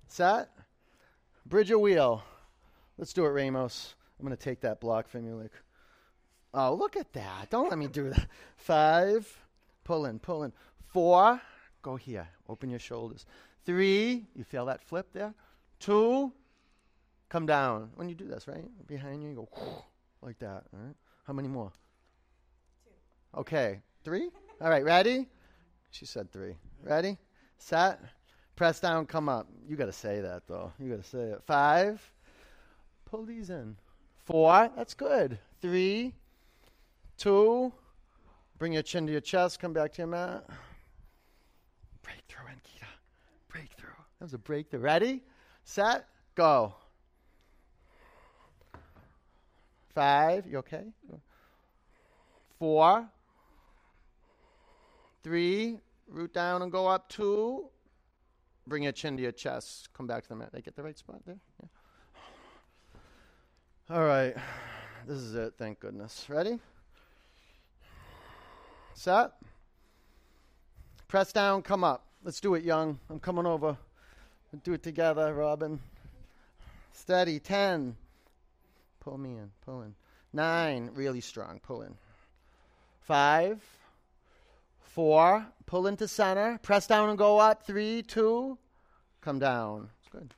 Set? 0.07 0.49
Bridge 1.45 1.71
a 1.71 1.79
wheel. 1.79 2.23
Let's 2.97 3.13
do 3.13 3.27
it, 3.27 3.29
Ramos. 3.29 3.95
I'm 4.19 4.25
going 4.25 4.37
to 4.37 4.43
take 4.43 4.61
that 4.61 4.81
block 4.81 5.09
from 5.09 5.27
you. 5.27 5.35
Like, 5.35 5.53
oh, 6.55 6.75
look 6.75 6.97
at 6.97 7.13
that. 7.13 7.51
Don't 7.51 7.69
let 7.69 7.79
me 7.79 7.89
do 7.89 8.09
that. 8.09 8.27
Five. 8.57 9.31
Pull 9.85 10.07
in, 10.07 10.19
pull 10.19 10.45
in. 10.45 10.53
Four. 10.87 11.41
Go 11.87 11.94
here. 11.94 12.27
Open 12.49 12.68
your 12.68 12.81
shoulders. 12.81 13.27
Three. 13.64 14.27
You 14.35 14.42
feel 14.42 14.66
that 14.66 14.83
flip 14.83 15.07
there? 15.12 15.33
Two. 15.79 16.33
Come 17.29 17.46
down. 17.46 17.90
When 17.94 18.09
you 18.09 18.16
do 18.16 18.27
this, 18.27 18.49
right? 18.49 18.64
Behind 18.88 19.22
you, 19.22 19.29
you 19.29 19.37
go 19.37 19.49
like 20.20 20.37
that. 20.40 20.64
All 20.75 20.81
right. 20.85 20.96
How 21.29 21.33
many 21.33 21.46
more? 21.46 21.70
Two. 22.85 23.38
Okay. 23.40 23.83
Three? 24.03 24.31
All 24.61 24.68
right, 24.68 24.83
ready? 24.83 25.29
She 25.92 26.07
said 26.07 26.33
three. 26.33 26.57
Ready? 26.83 27.18
Set. 27.59 28.01
Press 28.57 28.81
down, 28.81 29.07
come 29.07 29.29
up. 29.29 29.46
You 29.68 29.77
got 29.77 29.87
to 29.87 29.92
say 29.92 30.20
that, 30.22 30.49
though. 30.49 30.72
You 30.81 30.90
got 30.90 31.05
to 31.05 31.09
say 31.09 31.20
it. 31.20 31.42
Five. 31.46 32.03
Pull 33.05 33.27
these 33.27 33.49
in. 33.49 33.77
Four. 34.25 34.72
That's 34.75 34.94
good. 34.94 35.38
Three. 35.62 36.14
Two. 37.16 37.72
Bring 38.59 38.72
your 38.72 38.83
chin 38.83 39.07
to 39.07 39.12
your 39.12 39.20
chest. 39.20 39.61
Come 39.61 39.72
back 39.72 39.92
to 39.92 39.99
your 39.99 40.09
mat. 40.09 40.51
Breakthrough, 42.07 42.55
Ankita. 42.55 42.87
Breakthrough. 43.49 44.06
That 44.19 44.27
was 44.27 44.35
a 44.35 44.39
breakthrough. 44.39 44.81
Ready? 44.81 45.23
Set. 45.65 46.07
Go. 46.35 46.75
Five. 49.95 50.47
You 50.47 50.59
okay? 50.59 50.85
Four. 52.59 53.09
Three, 55.23 55.81
root 56.09 56.33
down 56.33 56.63
and 56.63 56.71
go 56.71 56.87
up. 56.87 57.09
Two, 57.09 57.69
bring 58.69 58.85
your 58.85 58.93
chin 58.93 59.17
to 59.17 59.23
your 59.25 59.33
chest. 59.33 59.89
Come 59.93 60.07
back 60.07 60.23
to 60.23 60.29
the 60.29 60.37
mat. 60.37 60.51
They 60.53 60.61
get 60.61 60.77
the 60.77 60.85
right 60.85 60.97
spot 60.97 61.17
there? 61.27 61.39
Yeah. 61.61 61.69
All 63.97 64.05
right. 64.05 64.37
This 65.07 65.19
is 65.19 65.35
it. 65.35 65.55
Thank 65.59 65.81
goodness. 65.81 66.27
Ready? 66.29 66.61
Set. 68.95 69.33
Press 71.09 71.33
down, 71.33 71.63
come 71.63 71.83
up. 71.83 72.07
Let's 72.23 72.41
do 72.41 72.55
it, 72.55 72.63
young. 72.63 72.99
I'm 73.11 73.19
coming 73.19 73.47
over. 73.47 73.77
Do 74.63 74.73
it 74.73 74.83
together, 74.83 75.35
Robin. 75.35 75.81
Steady. 76.93 77.39
Ten. 77.39 77.97
Pull 79.01 79.19
me 79.19 79.31
in. 79.37 79.51
Pull 79.65 79.83
in. 79.83 79.95
Nine. 80.33 80.91
Really 80.95 81.21
strong. 81.21 81.61
Pull 81.63 81.83
in. 81.83 81.95
Five. 83.01 83.61
Four, 84.97 85.47
pull 85.67 85.89
into 85.89 86.09
center, 86.09 86.59
press 86.63 86.87
down 86.87 87.11
and 87.11 87.19
go 87.19 87.37
up. 87.37 87.67
Three, 87.67 88.01
two, 88.01 88.57
come 89.21 89.39
down. 89.39 89.91
It's 90.01 90.09
good. 90.09 90.33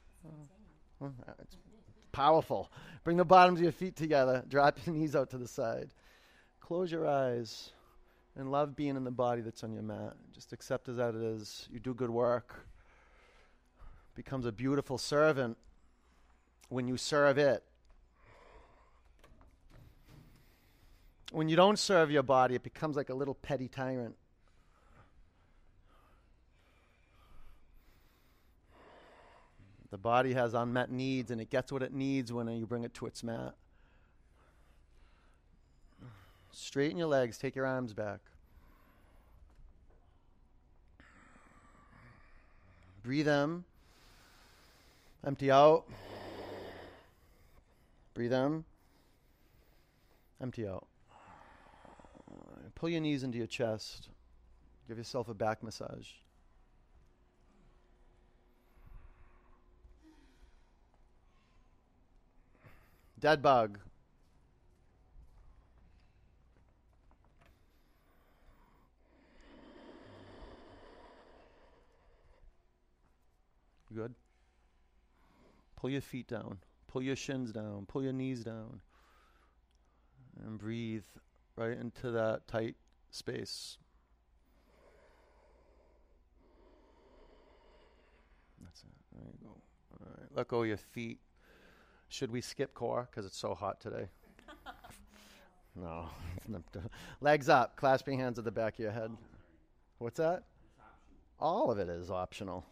Uh, 1.01 1.11
it's 1.41 1.57
powerful. 2.11 2.69
Bring 3.05 3.19
the 3.19 3.25
bottoms 3.25 3.61
of 3.61 3.63
your 3.63 3.71
feet 3.71 3.95
together. 3.95 4.43
Drop 4.49 4.77
your 4.85 4.95
knees 4.97 5.15
out 5.15 5.31
to 5.31 5.39
the 5.39 5.47
side. 5.47 5.91
Close 6.61 6.91
your 6.91 7.07
eyes 7.07 7.71
and 8.35 8.51
love 8.51 8.75
being 8.75 8.97
in 8.97 9.05
the 9.05 9.13
body 9.13 9.43
that's 9.43 9.63
on 9.63 9.73
your 9.73 9.85
mat. 9.85 10.15
Just 10.33 10.53
accept 10.53 10.89
as 10.89 10.97
that 10.97 11.15
it 11.15 11.23
is. 11.23 11.69
You 11.71 11.79
do 11.79 11.95
good 11.95 12.11
work. 12.11 12.67
Becomes 14.19 14.47
a 14.47 14.51
beautiful 14.51 14.99
servant 14.99 15.57
when 16.71 16.89
you 16.89 16.97
serve 16.97 17.39
it. 17.39 17.63
When 21.31 21.49
you 21.49 21.55
don't 21.55 21.79
serve 21.79 22.11
your 22.11 22.25
body, 22.25 22.57
it 22.57 22.65
becomes 22.65 22.97
like 22.97 23.11
a 23.11 23.15
little 23.15 23.35
petty 23.35 23.69
tyrant. 23.69 24.17
The 29.93 29.99
body 29.99 30.33
has 30.33 30.53
unmet 30.53 30.91
needs 30.91 31.31
and 31.31 31.41
it 31.41 31.49
gets 31.49 31.71
what 31.71 31.85
it 31.85 31.95
needs 31.95 32.33
when 32.33 32.49
you 32.49 32.67
bring 32.67 32.83
it 32.83 32.95
to 32.95 33.07
its 33.07 33.23
mat. 33.23 33.55
Straighten 36.51 36.99
your 36.99 37.07
legs, 37.07 37.39
take 37.39 37.55
your 37.55 37.67
arms 37.67 37.95
back. 37.95 38.19
Breathe 43.05 43.29
in. 43.29 43.63
Empty 45.27 45.51
out. 45.51 45.85
Breathe 48.15 48.33
in. 48.33 48.65
Empty 50.41 50.67
out. 50.67 50.87
Pull 52.75 52.89
your 52.91 53.01
knees 53.01 53.25
into 53.25 53.39
your 53.39 53.47
chest. 53.47 54.09
Give 54.87 54.99
yourself 54.99 55.29
a 55.29 55.35
back 55.35 55.63
massage. 55.63 56.07
Dead 63.19 63.43
bug. 63.43 63.81
Good. 73.93 74.15
Pull 75.79 75.91
your 75.91 76.01
feet 76.01 76.27
down. 76.27 76.59
Pull 76.89 77.03
your 77.03 77.15
shins 77.15 77.53
down. 77.53 77.87
Pull 77.87 78.03
your 78.03 78.13
knees 78.13 78.43
down. 78.43 78.81
And 80.45 80.59
breathe 80.59 81.05
right 81.55 81.79
into 81.79 82.11
that 82.11 82.49
tight 82.49 82.75
space. 83.13 83.79
That's 88.61 88.81
it. 88.83 88.89
There 89.15 89.27
you 89.27 89.39
go. 89.47 89.55
All 90.01 90.09
right. 90.19 90.29
Let 90.35 90.49
go 90.49 90.63
of 90.63 90.69
your 90.69 90.77
feet. 90.79 91.21
Should 92.09 92.33
we 92.33 92.41
skip 92.41 92.75
core 92.75 93.07
because 93.09 93.25
it's 93.25 93.39
so 93.39 93.55
hot 93.55 93.81
today? 93.81 94.09
no. 95.77 96.09
Legs 97.21 97.49
up, 97.49 97.77
clasping 97.77 98.19
hands 98.19 98.39
at 98.41 98.45
the 98.45 98.51
back 98.51 98.75
of 98.75 98.81
your 98.81 98.91
head. 98.91 99.13
What's 99.99 100.17
that? 100.17 100.43
All 101.39 101.71
of 101.71 101.79
it 101.79 101.89
is 101.89 102.11
optional. 102.11 102.65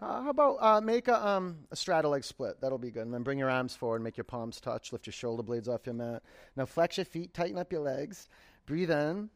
Uh, 0.00 0.22
how 0.22 0.30
about 0.30 0.56
uh, 0.60 0.80
make 0.80 1.08
a, 1.08 1.26
um, 1.26 1.58
a 1.70 1.76
straddle 1.76 2.12
leg 2.12 2.24
split? 2.24 2.60
That'll 2.60 2.78
be 2.78 2.90
good. 2.90 3.02
And 3.02 3.12
then 3.12 3.22
bring 3.22 3.38
your 3.38 3.50
arms 3.50 3.74
forward, 3.74 4.02
make 4.02 4.16
your 4.16 4.24
palms 4.24 4.60
touch, 4.60 4.92
lift 4.92 5.06
your 5.06 5.12
shoulder 5.12 5.42
blades 5.42 5.68
off 5.68 5.86
your 5.86 5.94
mat. 5.94 6.22
Now 6.56 6.66
flex 6.66 6.98
your 6.98 7.04
feet, 7.04 7.34
tighten 7.34 7.58
up 7.58 7.72
your 7.72 7.82
legs. 7.82 8.28
Breathe 8.66 8.90
in. 8.90 9.30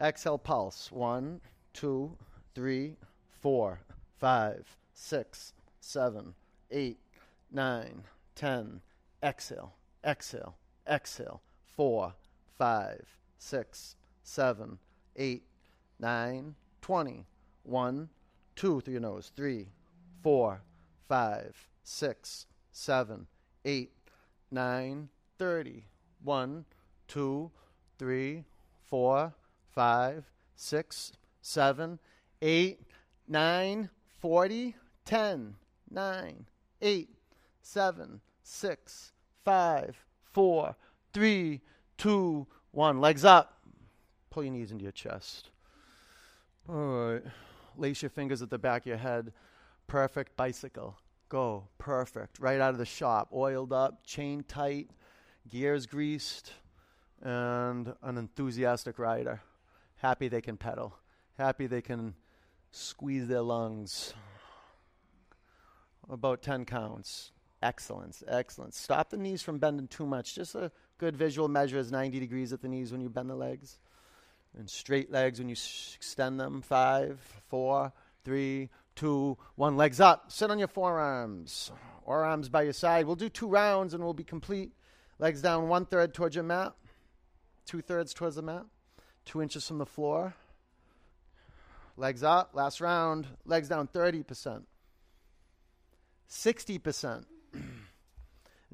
Exhale, 0.00 0.38
pulse. 0.38 0.90
One, 0.90 1.40
two, 1.72 2.16
three, 2.54 2.96
four, 3.42 3.80
five, 4.18 4.64
six, 4.94 5.52
seven, 5.80 6.34
eight, 6.70 6.98
nine, 7.52 8.02
ten. 8.34 8.80
Exhale, 9.22 9.74
exhale, 10.04 10.56
exhale. 10.88 11.42
4, 11.76 12.14
5, 12.56 13.18
6, 13.38 13.96
7, 14.22 14.78
8, 15.16 15.42
9, 16.00 16.54
20. 16.80 17.26
1, 17.64 18.08
2 18.54 18.80
through 18.80 18.92
your 18.92 19.00
nose. 19.00 19.30
3, 19.36 19.66
4, 20.26 20.60
5, 21.08 21.68
6, 21.84 22.46
7, 22.72 23.26
8, 23.64 23.90
9, 24.50 25.08
30. 25.38 25.84
1, 26.24 26.64
2, 27.06 27.50
3, 27.96 28.44
4, 28.86 29.34
5, 29.70 30.24
6, 30.56 31.12
7, 31.42 31.98
eight, 32.42 32.80
nine, 33.28 33.88
40, 34.18 34.74
10, 35.04 35.54
9, 35.92 36.46
8, 36.82 37.08
7, 37.62 38.20
6, 38.42 39.12
5, 39.44 40.04
4, 40.32 40.76
3, 41.12 41.60
2, 41.98 42.46
1. 42.72 43.00
Legs 43.00 43.24
up. 43.24 43.60
Pull 44.30 44.42
your 44.42 44.52
knees 44.52 44.72
into 44.72 44.82
your 44.82 44.90
chest. 44.90 45.50
All 46.68 47.12
right. 47.12 47.22
Lace 47.76 48.02
your 48.02 48.10
fingers 48.10 48.42
at 48.42 48.50
the 48.50 48.58
back 48.58 48.82
of 48.82 48.86
your 48.86 48.96
head. 48.96 49.32
Perfect 49.86 50.36
bicycle. 50.36 50.96
Go. 51.28 51.68
Perfect. 51.78 52.38
Right 52.38 52.60
out 52.60 52.70
of 52.70 52.78
the 52.78 52.84
shop. 52.84 53.30
Oiled 53.32 53.72
up, 53.72 54.04
chain 54.04 54.44
tight, 54.46 54.90
gears 55.48 55.86
greased, 55.86 56.52
and 57.22 57.94
an 58.02 58.18
enthusiastic 58.18 58.98
rider. 58.98 59.40
Happy 59.96 60.28
they 60.28 60.40
can 60.40 60.56
pedal. 60.56 60.94
Happy 61.38 61.66
they 61.66 61.82
can 61.82 62.14
squeeze 62.70 63.28
their 63.28 63.42
lungs. 63.42 64.14
About 66.08 66.42
10 66.42 66.64
counts. 66.64 67.32
Excellence, 67.62 68.22
excellence. 68.28 68.78
Stop 68.78 69.10
the 69.10 69.16
knees 69.16 69.42
from 69.42 69.58
bending 69.58 69.88
too 69.88 70.06
much. 70.06 70.34
Just 70.34 70.54
a 70.54 70.70
good 70.98 71.16
visual 71.16 71.48
measure 71.48 71.78
is 71.78 71.90
90 71.90 72.20
degrees 72.20 72.52
at 72.52 72.60
the 72.60 72.68
knees 72.68 72.92
when 72.92 73.00
you 73.00 73.08
bend 73.08 73.30
the 73.30 73.34
legs. 73.34 73.78
And 74.56 74.68
straight 74.70 75.10
legs 75.10 75.38
when 75.38 75.48
you 75.48 75.54
s- 75.54 75.94
extend 75.96 76.38
them. 76.38 76.62
Five, 76.62 77.18
four, 77.48 77.92
three, 78.24 78.68
two, 78.96 79.38
one. 79.54 79.76
Legs 79.76 80.00
up. 80.00 80.32
Sit 80.32 80.50
on 80.50 80.58
your 80.58 80.68
forearms 80.68 81.70
or 82.04 82.24
arms 82.24 82.48
by 82.48 82.62
your 82.62 82.72
side. 82.72 83.06
We'll 83.06 83.14
do 83.14 83.28
two 83.28 83.48
rounds 83.48 83.94
and 83.94 84.02
we'll 84.02 84.14
be 84.14 84.24
complete. 84.24 84.72
Legs 85.18 85.40
down 85.40 85.68
one 85.68 85.86
third 85.86 86.12
towards 86.12 86.34
your 86.34 86.44
mat, 86.44 86.74
two 87.64 87.80
thirds 87.80 88.12
towards 88.12 88.36
the 88.36 88.42
mat, 88.42 88.64
two 89.24 89.40
inches 89.40 89.66
from 89.66 89.78
the 89.78 89.86
floor. 89.86 90.34
Legs 91.96 92.22
up. 92.22 92.50
Last 92.52 92.80
round. 92.80 93.26
Legs 93.46 93.68
down 93.68 93.88
30%. 93.88 94.62
60%. 96.28 97.24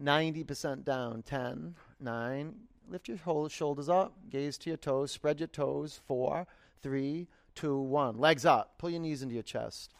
90% 0.03 0.85
down. 0.85 1.23
10, 1.23 1.75
9. 2.01 2.55
Lift 2.89 3.09
your 3.09 3.19
whole 3.19 3.49
shoulders 3.49 3.89
up. 3.89 4.15
Gaze 4.29 4.59
to 4.59 4.71
your 4.71 4.77
toes. 4.77 5.13
Spread 5.13 5.39
your 5.39 5.47
toes. 5.47 6.01
4, 6.07 6.47
3, 6.83 7.29
2, 7.55 7.79
1. 7.79 8.19
Legs 8.19 8.45
up. 8.45 8.79
Pull 8.79 8.91
your 8.91 9.01
knees 9.01 9.23
into 9.23 9.35
your 9.35 9.45
chest. 9.45 9.93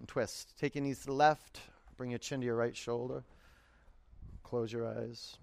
And 0.00 0.08
twist. 0.08 0.54
Take 0.58 0.74
your 0.74 0.82
knees 0.82 1.00
to 1.00 1.06
the 1.06 1.12
left. 1.12 1.60
Bring 1.96 2.10
your 2.10 2.18
chin 2.18 2.40
to 2.40 2.46
your 2.46 2.56
right 2.56 2.76
shoulder. 2.76 3.22
Close 4.42 4.72
your 4.72 4.88
eyes. 4.88 5.36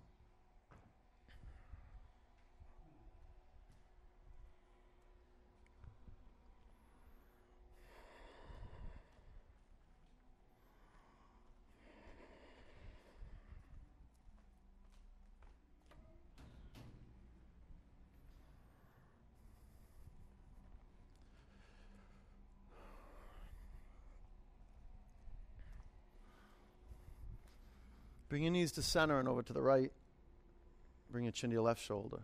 Bring 28.30 28.44
your 28.44 28.52
knees 28.52 28.74
to 28.74 28.82
center 28.82 29.20
and 29.20 29.28
over 29.28 29.42
to 29.42 29.54
the 29.54 29.62
right. 29.62 29.92
Bring 31.10 31.24
your 31.24 31.32
chin 31.32 31.50
to 31.50 31.54
your 31.54 31.64
left 31.64 31.82
shoulder. 31.82 32.20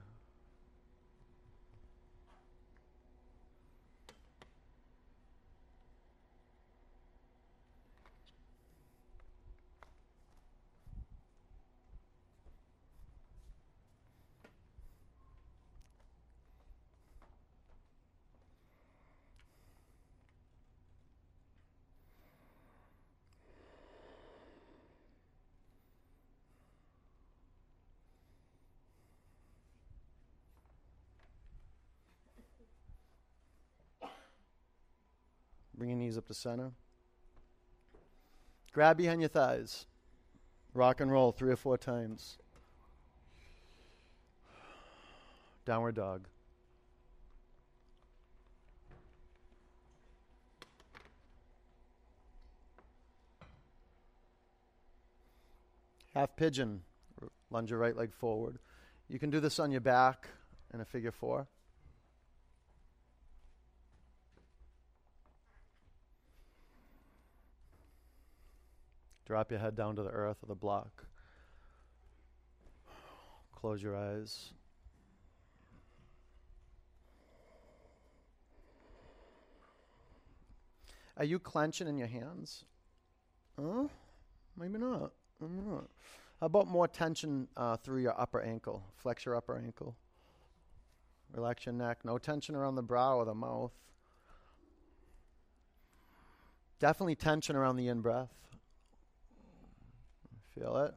Bring 35.83 35.89
your 35.89 35.99
knees 36.13 36.17
up 36.17 36.27
to 36.27 36.33
center. 36.33 36.71
Grab 38.71 38.97
behind 38.97 39.21
your 39.21 39.29
thighs. 39.29 39.85
Rock 40.73 41.01
and 41.01 41.11
roll 41.11 41.31
three 41.31 41.51
or 41.51 41.55
four 41.55 41.77
times. 41.77 42.37
Downward 45.65 45.95
dog. 45.95 46.27
Half 56.13 56.35
pigeon. 56.35 56.81
Lunge 57.49 57.71
your 57.71 57.79
right 57.79 57.95
leg 57.95 58.13
forward. 58.13 58.59
You 59.09 59.17
can 59.17 59.29
do 59.31 59.39
this 59.39 59.59
on 59.59 59.71
your 59.71 59.81
back 59.81 60.27
in 60.73 60.81
a 60.81 60.85
figure 60.85 61.11
four. 61.11 61.47
Drop 69.33 69.49
your 69.49 69.59
head 69.59 69.75
down 69.75 69.95
to 69.95 70.03
the 70.03 70.11
earth 70.11 70.37
or 70.43 70.45
the 70.45 70.53
block. 70.53 71.07
Close 73.55 73.81
your 73.81 73.97
eyes. 73.97 74.51
Are 81.17 81.25
you 81.25 81.39
clenching 81.39 81.87
in 81.87 81.97
your 81.97 82.07
hands? 82.07 82.65
Huh? 83.59 83.87
Maybe 84.55 84.77
not. 84.77 85.13
Not. 85.41 85.89
How 86.39 86.45
about 86.45 86.67
more 86.67 86.87
tension 86.87 87.47
uh, 87.57 87.77
through 87.77 88.03
your 88.03 88.13
upper 88.21 88.39
ankle? 88.39 88.83
Flex 88.97 89.25
your 89.25 89.35
upper 89.35 89.57
ankle. 89.57 89.95
Relax 91.33 91.65
your 91.65 91.73
neck. 91.73 92.05
No 92.05 92.19
tension 92.19 92.53
around 92.53 92.75
the 92.75 92.83
brow 92.83 93.17
or 93.17 93.25
the 93.25 93.33
mouth. 93.33 93.73
Definitely 96.79 97.15
tension 97.15 97.55
around 97.55 97.77
the 97.77 97.87
in 97.87 98.01
breath. 98.01 98.42
Feel 100.57 100.77
it? 100.77 100.93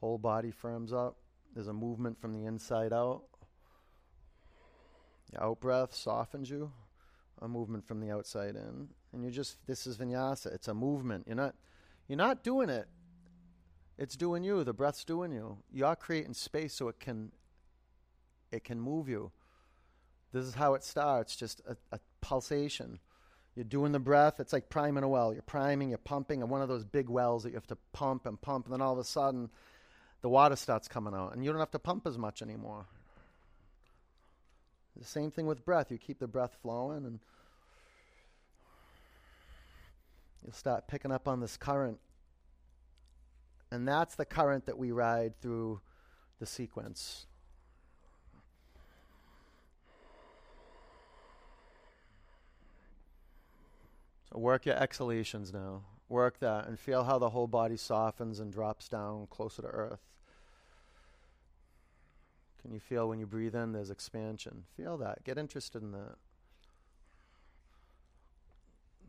Whole 0.00 0.18
body 0.18 0.50
firms 0.50 0.92
up. 0.92 1.16
There's 1.54 1.68
a 1.68 1.72
movement 1.72 2.20
from 2.20 2.32
the 2.32 2.46
inside 2.46 2.92
out. 2.92 3.22
Your 5.32 5.42
out 5.42 5.60
breath 5.60 5.94
softens 5.94 6.48
you. 6.50 6.70
A 7.40 7.48
movement 7.48 7.86
from 7.86 8.00
the 8.00 8.10
outside 8.10 8.56
in. 8.56 8.88
And 9.12 9.24
you 9.24 9.30
just 9.30 9.64
this 9.66 9.86
is 9.86 9.96
vinyasa. 9.96 10.54
It's 10.54 10.68
a 10.68 10.74
movement. 10.74 11.24
You're 11.26 11.36
not 11.36 11.54
you're 12.06 12.18
not 12.18 12.44
doing 12.44 12.68
it. 12.68 12.86
It's 13.96 14.16
doing 14.16 14.44
you. 14.44 14.64
The 14.64 14.72
breath's 14.72 15.04
doing 15.04 15.32
you. 15.32 15.58
You're 15.72 15.96
creating 15.96 16.34
space 16.34 16.74
so 16.74 16.88
it 16.88 17.00
can 17.00 17.32
it 18.52 18.64
can 18.64 18.80
move 18.80 19.08
you. 19.08 19.32
This 20.32 20.44
is 20.44 20.54
how 20.54 20.74
it 20.74 20.84
starts, 20.84 21.36
just 21.36 21.62
a, 21.66 21.76
a 21.92 21.98
pulsation. 22.20 22.98
You're 23.58 23.64
doing 23.64 23.90
the 23.90 23.98
breath. 23.98 24.38
It's 24.38 24.52
like 24.52 24.68
priming 24.68 25.02
a 25.02 25.08
well. 25.08 25.32
You're 25.32 25.42
priming, 25.42 25.88
you're 25.88 25.98
pumping, 25.98 26.42
and 26.42 26.48
one 26.48 26.62
of 26.62 26.68
those 26.68 26.84
big 26.84 27.08
wells 27.08 27.42
that 27.42 27.48
you 27.48 27.56
have 27.56 27.66
to 27.66 27.78
pump 27.92 28.24
and 28.24 28.40
pump, 28.40 28.66
and 28.66 28.72
then 28.72 28.80
all 28.80 28.92
of 28.92 29.00
a 29.00 29.04
sudden, 29.04 29.50
the 30.20 30.28
water 30.28 30.54
starts 30.54 30.86
coming 30.86 31.12
out, 31.12 31.34
and 31.34 31.44
you 31.44 31.50
don't 31.50 31.58
have 31.58 31.72
to 31.72 31.80
pump 31.80 32.06
as 32.06 32.16
much 32.16 32.40
anymore. 32.40 32.86
The 34.96 35.04
same 35.04 35.32
thing 35.32 35.46
with 35.46 35.64
breath. 35.64 35.90
You 35.90 35.98
keep 35.98 36.20
the 36.20 36.28
breath 36.28 36.56
flowing, 36.62 37.04
and 37.04 37.18
you'll 40.44 40.52
start 40.52 40.86
picking 40.86 41.10
up 41.10 41.26
on 41.26 41.40
this 41.40 41.56
current. 41.56 41.98
And 43.72 43.88
that's 43.88 44.14
the 44.14 44.24
current 44.24 44.66
that 44.66 44.78
we 44.78 44.92
ride 44.92 45.40
through 45.40 45.80
the 46.38 46.46
sequence. 46.46 47.26
So 54.30 54.38
work 54.38 54.66
your 54.66 54.76
exhalations 54.76 55.52
now. 55.52 55.82
Work 56.08 56.38
that 56.40 56.66
and 56.66 56.78
feel 56.78 57.04
how 57.04 57.18
the 57.18 57.30
whole 57.30 57.46
body 57.46 57.76
softens 57.76 58.40
and 58.40 58.52
drops 58.52 58.88
down 58.88 59.26
closer 59.30 59.62
to 59.62 59.68
earth. 59.68 60.00
Can 62.60 62.72
you 62.72 62.80
feel 62.80 63.08
when 63.08 63.18
you 63.18 63.26
breathe 63.26 63.54
in 63.54 63.72
there's 63.72 63.90
expansion? 63.90 64.64
Feel 64.76 64.98
that. 64.98 65.24
Get 65.24 65.38
interested 65.38 65.82
in 65.82 65.92
that. 65.92 66.16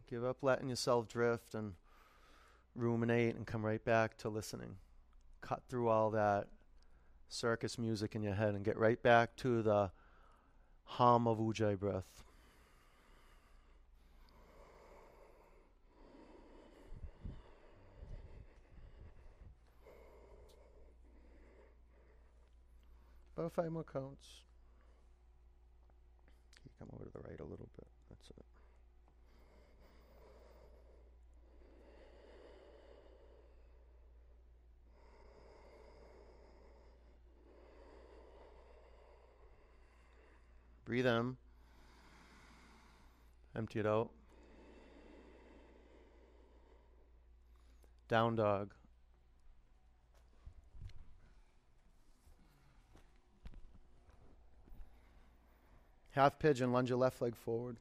Give 0.09 0.23
up 0.23 0.37
letting 0.41 0.69
yourself 0.69 1.07
drift 1.07 1.53
and 1.53 1.73
ruminate 2.75 3.35
and 3.35 3.45
come 3.45 3.65
right 3.65 3.83
back 3.83 4.17
to 4.17 4.29
listening. 4.29 4.75
Cut 5.41 5.63
through 5.69 5.89
all 5.89 6.11
that 6.11 6.47
circus 7.27 7.77
music 7.77 8.15
in 8.15 8.23
your 8.23 8.33
head 8.33 8.55
and 8.55 8.63
get 8.63 8.77
right 8.77 9.01
back 9.01 9.35
to 9.37 9.61
the 9.61 9.91
hum 10.83 11.27
of 11.27 11.37
Ujjayi 11.37 11.79
breath. 11.79 12.23
Five 23.55 23.71
more 23.71 23.83
counts. 23.83 24.27
You 26.63 26.71
come 26.79 26.87
over 26.93 27.03
to 27.03 27.11
the 27.11 27.19
right 27.27 27.39
a 27.39 27.43
little 27.43 27.67
bit. 27.75 27.87
That's 28.09 28.29
it. 28.29 28.45
Breathe 40.85 41.07
in. 41.07 41.35
Empty 43.57 43.79
it 43.79 43.85
out. 43.85 44.09
Down 48.07 48.35
dog. 48.37 48.73
Half 56.19 56.37
pigeon, 56.37 56.73
lunge 56.73 56.89
your 56.89 56.97
left 56.99 57.21
leg 57.21 57.33
forward. 57.33 57.77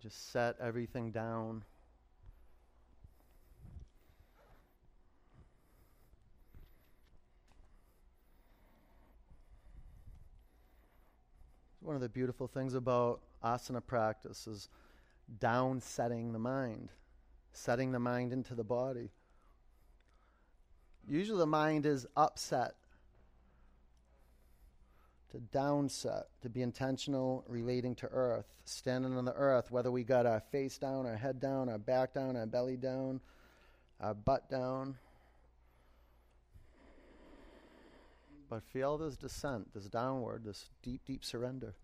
Just 0.00 0.32
set 0.32 0.56
everything 0.60 1.12
down. 1.12 1.62
One 11.84 11.96
of 11.96 12.00
the 12.00 12.08
beautiful 12.08 12.46
things 12.46 12.72
about 12.72 13.20
asana 13.44 13.84
practice 13.86 14.46
is 14.46 14.70
down 15.38 15.82
setting 15.82 16.32
the 16.32 16.38
mind, 16.38 16.88
setting 17.52 17.92
the 17.92 17.98
mind 17.98 18.32
into 18.32 18.54
the 18.54 18.64
body. 18.64 19.10
Usually 21.06 21.38
the 21.38 21.46
mind 21.46 21.84
is 21.84 22.06
upset. 22.16 22.72
To 25.32 25.38
downset, 25.52 26.22
to 26.40 26.48
be 26.48 26.62
intentional, 26.62 27.44
relating 27.48 27.94
to 27.96 28.06
earth, 28.06 28.46
standing 28.64 29.18
on 29.18 29.26
the 29.26 29.34
earth, 29.34 29.70
whether 29.70 29.90
we 29.90 30.04
got 30.04 30.24
our 30.24 30.40
face 30.40 30.78
down, 30.78 31.04
our 31.04 31.16
head 31.16 31.38
down, 31.38 31.68
our 31.68 31.76
back 31.76 32.14
down, 32.14 32.34
our 32.34 32.46
belly 32.46 32.78
down, 32.78 33.20
our 34.00 34.14
butt 34.14 34.48
down. 34.48 34.96
But 38.54 38.62
feel 38.62 38.96
this 38.98 39.16
descent, 39.16 39.74
this 39.74 39.86
downward, 39.86 40.44
this 40.44 40.70
deep, 40.80 41.00
deep 41.04 41.24
surrender. 41.24 41.74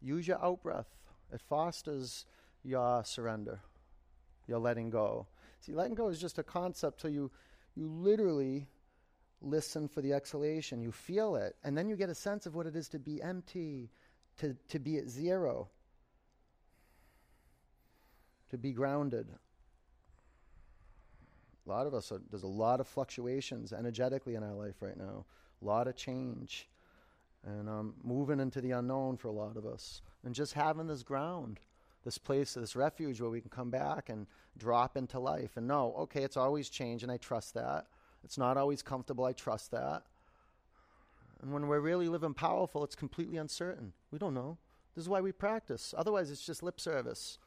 Use 0.00 0.26
your 0.26 0.42
out 0.42 0.62
breath. 0.62 0.88
It 1.30 1.42
fosters 1.42 2.24
your 2.62 3.04
surrender, 3.04 3.60
your 4.46 4.58
letting 4.58 4.88
go. 4.88 5.26
See, 5.60 5.74
letting 5.74 5.94
go 5.94 6.08
is 6.08 6.18
just 6.18 6.38
a 6.38 6.42
concept 6.42 7.02
till 7.02 7.10
you, 7.10 7.30
you 7.74 7.88
literally 7.88 8.68
listen 9.42 9.86
for 9.86 10.00
the 10.00 10.14
exhalation. 10.14 10.80
You 10.80 10.92
feel 10.92 11.36
it, 11.36 11.56
and 11.62 11.76
then 11.76 11.90
you 11.90 11.94
get 11.94 12.08
a 12.08 12.14
sense 12.14 12.46
of 12.46 12.54
what 12.54 12.64
it 12.64 12.74
is 12.74 12.88
to 12.88 12.98
be 12.98 13.20
empty, 13.20 13.90
to, 14.38 14.56
to 14.70 14.78
be 14.78 14.96
at 14.96 15.10
zero, 15.10 15.68
to 18.48 18.56
be 18.56 18.72
grounded. 18.72 19.26
A 21.66 21.68
lot 21.68 21.86
of 21.86 21.92
us, 21.92 22.10
are, 22.12 22.22
there's 22.30 22.44
a 22.44 22.46
lot 22.46 22.80
of 22.80 22.88
fluctuations 22.88 23.74
energetically 23.74 24.36
in 24.36 24.42
our 24.42 24.54
life 24.54 24.80
right 24.80 24.96
now 24.96 25.26
a 25.64 25.66
lot 25.66 25.88
of 25.88 25.96
change 25.96 26.68
and 27.46 27.68
um, 27.68 27.94
moving 28.02 28.40
into 28.40 28.60
the 28.60 28.72
unknown 28.72 29.16
for 29.16 29.28
a 29.28 29.32
lot 29.32 29.56
of 29.56 29.66
us. 29.66 30.02
And 30.24 30.34
just 30.34 30.54
having 30.54 30.86
this 30.86 31.02
ground, 31.02 31.60
this 32.04 32.18
place, 32.18 32.54
this 32.54 32.76
refuge 32.76 33.20
where 33.20 33.30
we 33.30 33.40
can 33.40 33.50
come 33.50 33.70
back 33.70 34.08
and 34.08 34.26
drop 34.56 34.96
into 34.96 35.18
life 35.18 35.56
and 35.56 35.66
know, 35.66 35.94
okay, 35.98 36.22
it's 36.22 36.36
always 36.36 36.68
change, 36.68 37.02
and 37.02 37.12
I 37.12 37.16
trust 37.16 37.54
that. 37.54 37.86
It's 38.22 38.38
not 38.38 38.56
always 38.56 38.82
comfortable, 38.82 39.24
I 39.24 39.32
trust 39.32 39.70
that. 39.72 40.04
And 41.42 41.52
when 41.52 41.66
we're 41.66 41.80
really 41.80 42.08
living 42.08 42.32
powerful, 42.32 42.84
it's 42.84 42.94
completely 42.94 43.36
uncertain. 43.36 43.92
We 44.10 44.18
don't 44.18 44.32
know. 44.34 44.56
This 44.94 45.02
is 45.02 45.08
why 45.08 45.20
we 45.20 45.32
practice. 45.32 45.92
Otherwise, 45.96 46.30
it's 46.30 46.44
just 46.44 46.62
lip 46.62 46.80
service. 46.80 47.38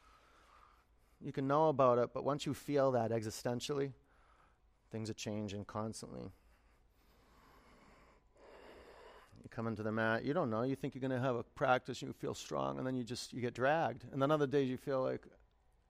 You 1.20 1.32
can 1.32 1.48
know 1.48 1.70
about 1.70 1.98
it, 1.98 2.12
but 2.14 2.24
once 2.24 2.46
you 2.46 2.54
feel 2.54 2.92
that 2.92 3.10
existentially, 3.10 3.94
things 4.92 5.10
are 5.10 5.16
changing 5.16 5.66
constantly. 5.66 6.32
You 9.48 9.56
come 9.56 9.68
into 9.68 9.82
the 9.82 9.94
mat, 9.94 10.26
you 10.26 10.34
don't 10.34 10.50
know. 10.50 10.64
You 10.64 10.76
think 10.76 10.94
you're 10.94 11.00
going 11.00 11.18
to 11.18 11.26
have 11.26 11.38
a 11.38 11.44
practice, 11.44 12.02
you 12.02 12.12
feel 12.12 12.34
strong, 12.34 12.80
and 12.80 12.86
then 12.86 12.98
you 12.98 13.06
just 13.06 13.32
you 13.32 13.40
get 13.40 13.54
dragged. 13.54 14.04
And 14.12 14.22
then 14.22 14.30
other 14.30 14.46
days 14.46 14.70
you 14.70 14.76
feel 14.76 15.02
like 15.02 15.26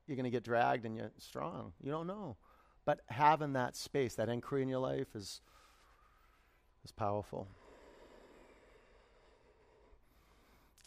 you're 0.05 0.15
going 0.15 0.25
to 0.25 0.29
get 0.29 0.43
dragged 0.43 0.85
and 0.85 0.95
you're 0.95 1.09
strong. 1.17 1.73
You 1.81 1.89
don't 1.89 2.05
know. 2.05 2.37
But 2.85 2.99
having 3.07 3.53
that 3.53 3.75
space, 3.75 4.13
that 4.13 4.29
inquiry 4.29 4.61
in 4.61 4.69
your 4.69 4.77
life 4.77 5.07
is 5.15 5.41
is 6.85 6.91
powerful. 6.91 7.47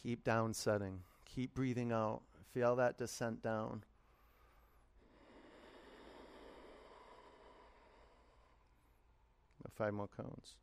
Keep 0.01 0.23
down 0.23 0.55
setting. 0.55 1.01
Keep 1.25 1.55
breathing 1.55 1.91
out. 1.91 2.23
Feel 2.55 2.77
that 2.77 2.99
descent 2.99 3.43
down. 3.43 3.83
Five 9.75 9.93
more 9.93 10.09
counts. 10.17 10.55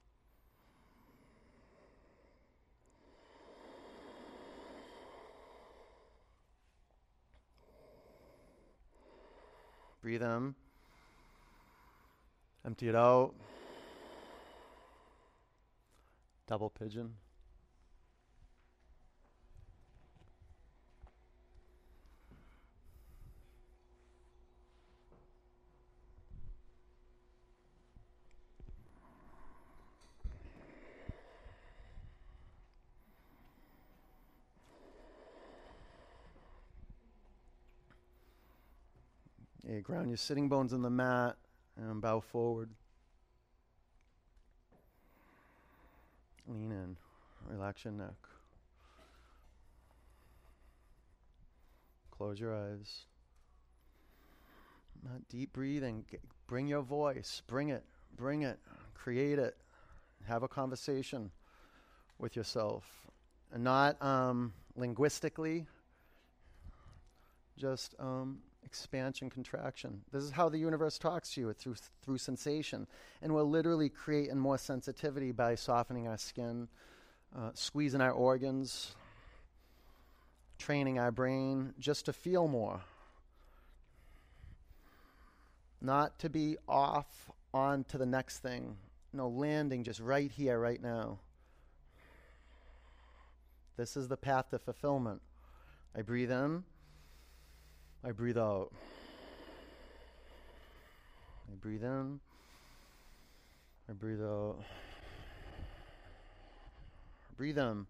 Breathe 10.02 10.22
in. 10.22 10.56
Empty 12.66 12.90
it 12.90 12.96
out. 12.96 13.34
Double 16.48 16.70
pigeon. 16.70 17.14
Ground 39.84 40.08
your 40.10 40.18
sitting 40.18 40.48
bones 40.48 40.72
in 40.72 40.82
the 40.82 40.90
mat 40.90 41.36
and 41.76 42.02
bow 42.02 42.22
forward. 42.22 42.70
Lean 46.48 46.72
in. 46.72 46.96
Relax 47.50 47.84
your 47.84 47.94
neck. 47.94 48.16
Close 52.12 52.40
your 52.40 52.56
eyes. 52.56 53.06
Not 55.04 55.28
deep 55.30 55.52
breathing. 55.52 56.06
Bring 56.48 56.68
your 56.68 56.82
voice. 56.82 57.42
Bring 57.46 57.70
it. 57.70 57.84
Bring 58.16 58.44
it. 58.44 58.60
Create 58.94 59.38
it. 59.38 59.58
Have 60.28 60.44
a 60.44 60.48
conversation 60.48 61.30
with 62.18 62.36
yourself. 62.36 62.86
And 63.54 63.64
not 63.64 64.02
um, 64.02 64.54
linguistically, 64.76 65.68
just 67.58 67.96
um, 68.00 68.40
expansion, 68.68 69.30
contraction. 69.30 70.02
This 70.12 70.24
is 70.24 70.32
how 70.32 70.50
the 70.50 70.58
universe 70.58 70.98
talks 70.98 71.34
to 71.34 71.42
you 71.42 71.54
through 71.54 71.76
through 72.04 72.18
sensation, 72.18 72.86
and 73.22 73.34
we're 73.34 73.44
literally 73.44 73.88
creating 73.88 74.38
more 74.38 74.58
sensitivity 74.58 75.32
by 75.32 75.56
softening 75.56 76.06
our 76.08 76.18
skin, 76.18 76.68
uh, 77.34 77.52
squeezing 77.54 78.02
our 78.02 78.12
organs, 78.12 78.94
training 80.60 81.00
our 81.00 81.12
brain 81.12 81.74
just 81.80 82.06
to 82.06 82.14
feel 82.14 82.50
more, 82.50 82.82
not 85.82 86.20
to 86.20 86.30
be 86.30 86.58
off 86.68 87.32
on 87.54 87.86
to 87.86 87.98
the 87.98 88.06
next 88.06 88.40
thing. 88.40 88.76
No, 89.14 89.30
landing 89.30 89.86
just 89.86 90.02
right 90.02 90.30
here, 90.30 90.60
right 90.60 90.82
now. 90.82 91.20
This 93.78 93.96
is 93.96 94.10
the 94.10 94.18
path 94.18 94.50
to 94.50 94.60
fulfillment. 94.60 95.22
I 95.96 96.02
breathe 96.02 96.32
in. 96.32 96.66
I 98.04 98.12
breathe 98.12 98.38
out. 98.38 98.72
I 101.52 101.56
breathe 101.60 101.84
in. 101.84 102.20
I 103.90 103.94
breathe 103.94 104.22
out. 104.22 104.58
Breathe 107.36 107.58
in. 107.58 107.86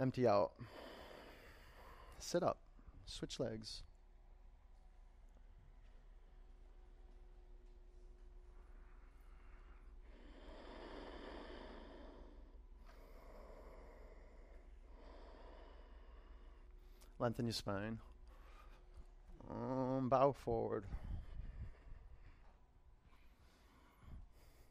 Empty 0.00 0.26
out. 0.26 0.52
Sit 2.18 2.42
up. 2.42 2.58
Switch 3.06 3.38
legs. 3.38 3.82
Lengthen 17.18 17.46
your 17.46 17.52
spine. 17.52 17.98
Um, 19.50 20.08
bow 20.08 20.32
forward. 20.32 20.84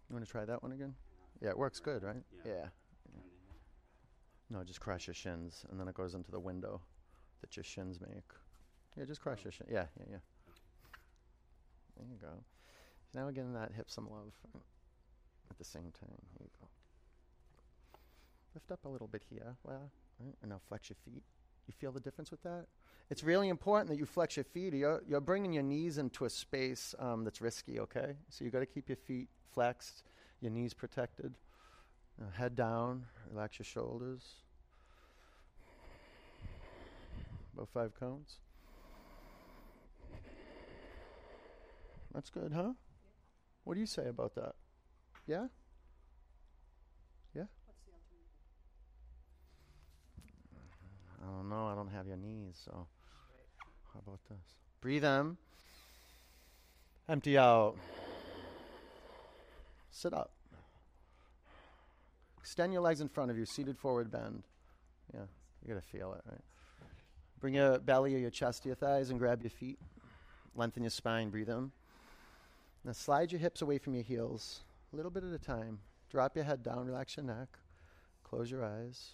You 0.09 0.15
want 0.15 0.25
to 0.25 0.31
try 0.31 0.45
that 0.45 0.61
one 0.61 0.71
again? 0.71 0.93
Yeah, 1.41 1.49
it 1.49 1.57
works 1.57 1.79
good, 1.79 2.03
right? 2.03 2.23
Yeah. 2.45 2.51
yeah. 2.53 2.65
No, 4.49 4.63
just 4.63 4.79
cross 4.79 5.07
your 5.07 5.13
shins, 5.13 5.65
and 5.69 5.79
then 5.79 5.87
it 5.87 5.95
goes 5.95 6.13
into 6.13 6.29
the 6.31 6.39
window 6.39 6.81
that 7.41 7.55
your 7.55 7.63
shins 7.63 7.99
make. 7.99 8.23
Yeah, 8.95 9.05
just 9.05 9.21
cross 9.21 9.39
Oh. 9.39 9.43
your 9.45 9.51
shin. 9.51 9.67
Yeah, 9.69 9.85
yeah, 9.99 10.05
yeah. 10.11 10.17
There 11.97 12.05
you 12.07 12.17
go. 12.21 12.43
Now 13.13 13.25
we're 13.25 13.31
getting 13.31 13.53
that 13.53 13.71
hip 13.73 13.89
some 13.89 14.09
love 14.09 14.33
at 15.49 15.57
the 15.57 15.63
same 15.63 15.91
time. 15.99 16.21
Here 16.37 16.41
you 16.45 16.49
go. 16.61 16.67
Lift 18.55 18.71
up 18.71 18.85
a 18.85 18.89
little 18.89 19.07
bit 19.07 19.23
here, 19.29 19.55
well, 19.63 19.91
right, 20.19 20.35
and 20.41 20.51
now 20.51 20.59
flex 20.67 20.89
your 20.89 20.97
feet. 21.05 21.23
You 21.67 21.73
feel 21.73 21.91
the 21.91 21.99
difference 21.99 22.31
with 22.31 22.43
that? 22.43 22.65
It's 23.09 23.23
really 23.23 23.49
important 23.49 23.89
that 23.89 23.97
you 23.97 24.05
flex 24.05 24.37
your 24.37 24.43
feet. 24.43 24.73
You're, 24.73 25.03
you're 25.07 25.21
bringing 25.21 25.53
your 25.53 25.63
knees 25.63 25.97
into 25.97 26.25
a 26.25 26.29
space 26.29 26.95
um, 26.99 27.23
that's 27.23 27.41
risky, 27.41 27.79
okay? 27.79 28.15
So 28.29 28.43
you've 28.43 28.53
got 28.53 28.59
to 28.59 28.65
keep 28.65 28.89
your 28.89 28.97
feet 28.97 29.27
flexed, 29.53 30.03
your 30.41 30.51
knees 30.51 30.73
protected. 30.73 31.33
Now 32.19 32.27
head 32.33 32.55
down, 32.55 33.05
relax 33.31 33.59
your 33.59 33.65
shoulders. 33.65 34.23
About 37.53 37.69
five 37.69 37.91
counts. 37.99 38.37
That's 42.13 42.29
good, 42.29 42.51
huh? 42.53 42.73
What 43.63 43.75
do 43.75 43.79
you 43.79 43.85
say 43.85 44.07
about 44.07 44.35
that? 44.35 44.55
Yeah? 45.27 45.41
Yeah? 45.41 45.47
I 51.23 51.31
don't 51.31 51.49
know. 51.49 51.67
I 51.67 51.75
don't 51.75 51.89
have 51.89 52.07
your 52.07 52.17
knees, 52.17 52.61
so 52.63 52.85
how 53.93 53.99
about 54.05 54.19
this? 54.29 54.43
Breathe 54.81 55.05
in. 55.05 55.37
Empty 57.07 57.37
out. 57.37 57.75
Sit 59.91 60.13
up. 60.13 60.31
Extend 62.39 62.73
your 62.73 62.81
legs 62.81 62.99
in 62.99 63.07
front 63.07 63.31
of 63.31 63.37
you, 63.37 63.45
seated 63.45 63.77
forward 63.77 64.11
bend. 64.11 64.43
Yeah, 65.13 65.21
you 65.61 65.73
gotta 65.73 65.85
feel 65.85 66.13
it, 66.13 66.21
right? 66.29 66.41
Bring 67.39 67.53
your 67.53 67.79
belly 67.79 68.15
or 68.15 68.17
your 68.17 68.29
chest 68.29 68.63
to 68.63 68.69
your 68.69 68.75
thighs 68.75 69.09
and 69.09 69.19
grab 69.19 69.43
your 69.43 69.49
feet. 69.49 69.79
Lengthen 70.55 70.83
your 70.83 70.89
spine, 70.89 71.29
breathe 71.29 71.49
in. 71.49 71.71
Now 72.83 72.91
slide 72.91 73.31
your 73.31 73.39
hips 73.39 73.61
away 73.61 73.77
from 73.77 73.93
your 73.95 74.03
heels, 74.03 74.61
a 74.91 74.95
little 74.95 75.11
bit 75.11 75.23
at 75.23 75.33
a 75.33 75.39
time. 75.39 75.79
Drop 76.09 76.35
your 76.35 76.45
head 76.45 76.63
down, 76.63 76.85
relax 76.85 77.15
your 77.15 77.25
neck, 77.25 77.47
close 78.23 78.51
your 78.51 78.63
eyes. 78.63 79.11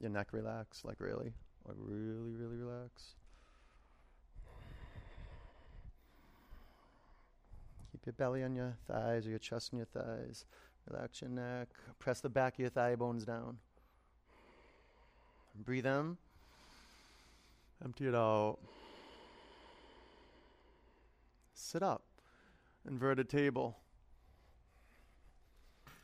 Your 0.00 0.10
neck 0.10 0.28
relax, 0.32 0.84
like 0.84 0.98
really, 0.98 1.32
like 1.66 1.76
really, 1.78 2.32
really 2.34 2.56
relax. 2.56 3.14
Keep 7.92 8.06
your 8.06 8.12
belly 8.14 8.42
on 8.42 8.54
your 8.54 8.76
thighs 8.86 9.26
or 9.26 9.30
your 9.30 9.38
chest 9.38 9.70
on 9.72 9.78
your 9.78 9.86
thighs. 9.86 10.46
Relax 10.88 11.20
your 11.20 11.30
neck. 11.30 11.68
Press 11.98 12.20
the 12.20 12.30
back 12.30 12.54
of 12.54 12.60
your 12.60 12.70
thigh 12.70 12.96
bones 12.96 13.24
down. 13.24 13.58
Breathe 15.54 15.84
in. 15.84 16.16
Empty 17.84 18.08
it 18.08 18.14
out. 18.14 18.58
Sit 21.54 21.82
up. 21.82 22.02
Inverted 22.88 23.28
table. 23.28 23.76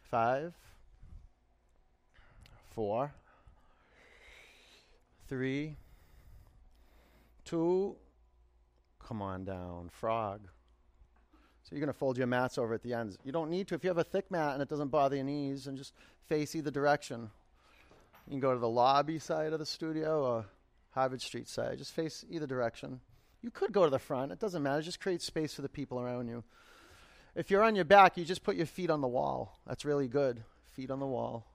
Five, 0.03 0.55
four, 2.75 3.13
three, 5.29 5.77
two, 7.45 7.97
come 9.07 9.23
on 9.23 9.45
down. 9.45 9.89
Frog. 9.91 10.49
So 11.63 11.75
you're 11.75 11.81
going 11.81 11.93
to 11.93 11.99
fold 11.99 12.17
your 12.17 12.29
mats 12.29 12.59
over 12.59 12.75
at 12.75 12.83
the 12.83 12.95
ends. 12.95 13.19
You 13.25 13.33
don't 13.33 13.51
need 13.51 13.67
to. 13.69 13.75
If 13.75 13.83
you 13.83 13.91
have 13.91 13.99
a 13.99 14.05
thick 14.05 14.31
mat 14.31 14.55
and 14.55 14.63
it 14.63 14.69
doesn't 14.69 14.89
bother 14.89 15.17
your 15.17 15.25
knees, 15.25 15.67
and 15.67 15.77
just 15.77 15.93
face 16.29 16.55
either 16.55 16.71
direction. 16.71 17.31
You 18.27 18.31
can 18.31 18.41
go 18.41 18.53
to 18.53 18.59
the 18.59 18.69
lobby 18.69 19.19
side 19.19 19.53
of 19.53 19.59
the 19.59 19.67
studio 19.67 20.25
or 20.25 20.47
Harvard 20.91 21.23
Street 21.23 21.49
side. 21.49 21.79
Just 21.79 21.93
face 21.93 22.25
either 22.31 22.47
direction. 22.47 23.01
You 23.43 23.51
could 23.51 23.73
go 23.73 23.85
to 23.85 23.91
the 23.91 23.99
front. 23.99 24.33
It 24.33 24.41
doesn't 24.41 24.63
matter. 24.63 24.83
Just 24.83 25.01
create 25.01 25.23
space 25.23 25.55
for 25.55 25.63
the 25.63 25.69
people 25.69 26.01
around 26.01 26.29
you. 26.29 26.43
If 27.35 27.51
you're 27.51 27.63
on 27.63 27.77
your 27.77 27.85
back, 27.85 28.17
you 28.17 28.25
just 28.25 28.43
put 28.43 28.57
your 28.57 28.67
feet 28.67 28.91
on 28.91 29.01
the 29.01 29.09
wall. 29.09 29.59
That's 29.67 29.85
really 29.85 30.09
good. 30.09 30.43
Feet 30.71 30.91
on 30.91 31.01
the 31.01 31.07
wall. 31.07 31.47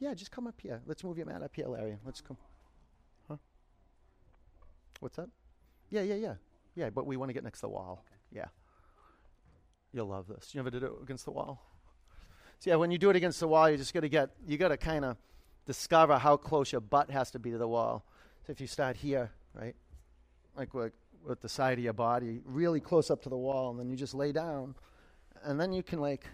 Yeah. 0.00 0.14
Just 0.14 0.32
come 0.32 0.48
up 0.48 0.60
here. 0.60 0.80
Let's 0.86 1.04
move 1.04 1.16
your 1.16 1.26
mat 1.26 1.42
up 1.42 1.54
here, 1.54 1.68
Larry. 1.68 1.96
Let's 2.04 2.20
come. 2.20 2.36
Huh? 3.28 3.36
What's 4.98 5.16
that? 5.16 5.28
Yeah, 5.90 6.02
yeah, 6.02 6.16
yeah. 6.16 6.34
Yeah, 6.74 6.90
but 6.90 7.06
we 7.06 7.16
want 7.16 7.28
to 7.28 7.34
get 7.34 7.44
next 7.44 7.60
to 7.60 7.66
the 7.66 7.68
wall. 7.68 8.04
Yeah. 8.32 8.46
You'll 9.92 10.06
love 10.06 10.28
this. 10.28 10.54
You 10.54 10.60
ever 10.60 10.70
did 10.70 10.82
it 10.82 10.90
against 11.02 11.24
the 11.24 11.32
wall? 11.32 11.66
So 12.60 12.70
yeah, 12.70 12.76
when 12.76 12.90
you 12.90 12.98
do 12.98 13.10
it 13.10 13.16
against 13.16 13.40
the 13.40 13.48
wall, 13.48 13.70
you 13.70 13.76
just 13.76 13.94
got 13.94 14.00
to 14.00 14.08
get, 14.08 14.30
you 14.46 14.56
got 14.58 14.68
to 14.68 14.76
kind 14.76 15.04
of 15.04 15.16
discover 15.66 16.18
how 16.18 16.36
close 16.36 16.72
your 16.72 16.80
butt 16.80 17.10
has 17.10 17.30
to 17.32 17.38
be 17.38 17.50
to 17.50 17.58
the 17.58 17.66
wall. 17.68 18.04
So 18.46 18.52
if 18.52 18.60
you 18.60 18.66
start 18.66 18.96
here, 18.96 19.30
right, 19.54 19.74
like 20.56 20.74
with, 20.74 20.92
with 21.26 21.40
the 21.40 21.48
side 21.48 21.78
of 21.78 21.84
your 21.84 21.92
body, 21.92 22.40
really 22.44 22.80
close 22.80 23.10
up 23.10 23.22
to 23.22 23.28
the 23.28 23.36
wall, 23.36 23.70
and 23.70 23.80
then 23.80 23.88
you 23.90 23.96
just 23.96 24.14
lay 24.14 24.32
down, 24.32 24.74
and 25.42 25.60
then 25.60 25.72
you 25.72 25.82
can 25.82 26.00
like 26.00 26.24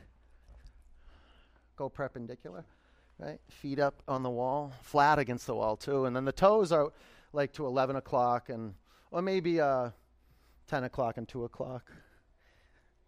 go 1.76 1.88
perpendicular, 1.88 2.64
right? 3.18 3.40
Feet 3.48 3.78
up 3.78 4.02
on 4.08 4.22
the 4.22 4.30
wall, 4.30 4.72
flat 4.82 5.18
against 5.18 5.46
the 5.46 5.54
wall 5.54 5.76
too, 5.76 6.04
and 6.04 6.14
then 6.14 6.24
the 6.24 6.32
toes 6.32 6.72
are 6.72 6.92
like 7.32 7.52
to 7.54 7.66
11 7.66 7.96
o'clock 7.96 8.48
and 8.48 8.74
or 9.10 9.22
maybe 9.22 9.60
uh, 9.60 9.90
10 10.68 10.84
o'clock 10.84 11.16
and 11.16 11.28
2 11.28 11.44
o'clock. 11.44 11.90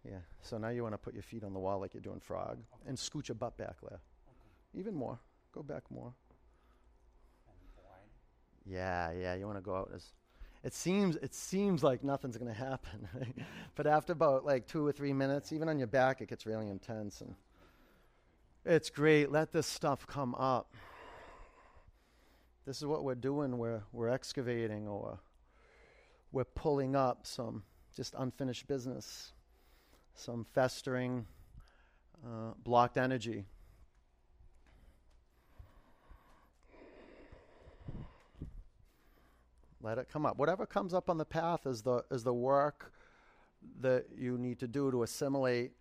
Yeah. 0.05 0.19
So 0.41 0.57
now 0.57 0.69
you 0.69 0.83
want 0.83 0.93
to 0.93 0.97
put 0.97 1.13
your 1.13 1.23
feet 1.23 1.43
on 1.43 1.53
the 1.53 1.59
wall 1.59 1.79
like 1.79 1.93
you're 1.93 2.01
doing 2.01 2.19
frog 2.19 2.57
and 2.87 2.97
scoot 2.97 3.27
your 3.27 3.35
butt 3.35 3.57
back 3.57 3.75
there. 3.81 3.99
Even 4.73 4.95
more. 4.95 5.19
Go 5.51 5.63
back 5.63 5.83
more. 5.89 6.13
Yeah, 8.65 9.11
yeah. 9.11 9.35
You 9.35 9.45
want 9.45 9.57
to 9.57 9.63
go 9.63 9.75
out 9.75 9.91
as. 9.95 10.05
It 10.63 10.73
seems 10.73 11.15
it 11.17 11.33
seems 11.33 11.83
like 11.83 12.03
nothing's 12.03 12.37
going 12.37 12.53
to 12.53 12.59
happen, 12.59 13.07
right? 13.13 13.35
but 13.75 13.87
after 13.87 14.13
about 14.13 14.45
like 14.45 14.67
two 14.67 14.85
or 14.85 14.91
three 14.91 15.13
minutes, 15.13 15.51
even 15.51 15.69
on 15.69 15.79
your 15.79 15.87
back, 15.87 16.21
it 16.21 16.29
gets 16.29 16.45
really 16.45 16.69
intense, 16.69 17.21
and 17.21 17.33
it's 18.69 18.91
great. 18.91 19.31
Let 19.31 19.51
this 19.51 19.65
stuff 19.65 20.05
come 20.05 20.35
up. 20.35 20.75
This 22.67 22.77
is 22.77 22.85
what 22.85 23.03
we're 23.03 23.15
doing. 23.15 23.57
We're 23.57 23.81
we're 23.91 24.09
excavating 24.09 24.87
or 24.87 25.19
we're 26.31 26.43
pulling 26.43 26.95
up 26.95 27.25
some 27.25 27.63
just 27.95 28.13
unfinished 28.15 28.67
business, 28.67 29.33
some 30.13 30.45
festering, 30.53 31.25
uh, 32.23 32.51
blocked 32.63 32.97
energy. 32.97 33.45
Let 39.81 39.97
it 39.97 40.09
come 40.13 40.27
up. 40.27 40.37
Whatever 40.37 40.67
comes 40.67 40.93
up 40.93 41.09
on 41.09 41.17
the 41.17 41.25
path 41.25 41.65
is 41.65 41.81
the 41.81 42.03
is 42.11 42.23
the 42.23 42.35
work 42.35 42.93
that 43.81 44.05
you 44.15 44.37
need 44.37 44.59
to 44.59 44.67
do 44.67 44.91
to 44.91 45.01
assimilate 45.01 45.71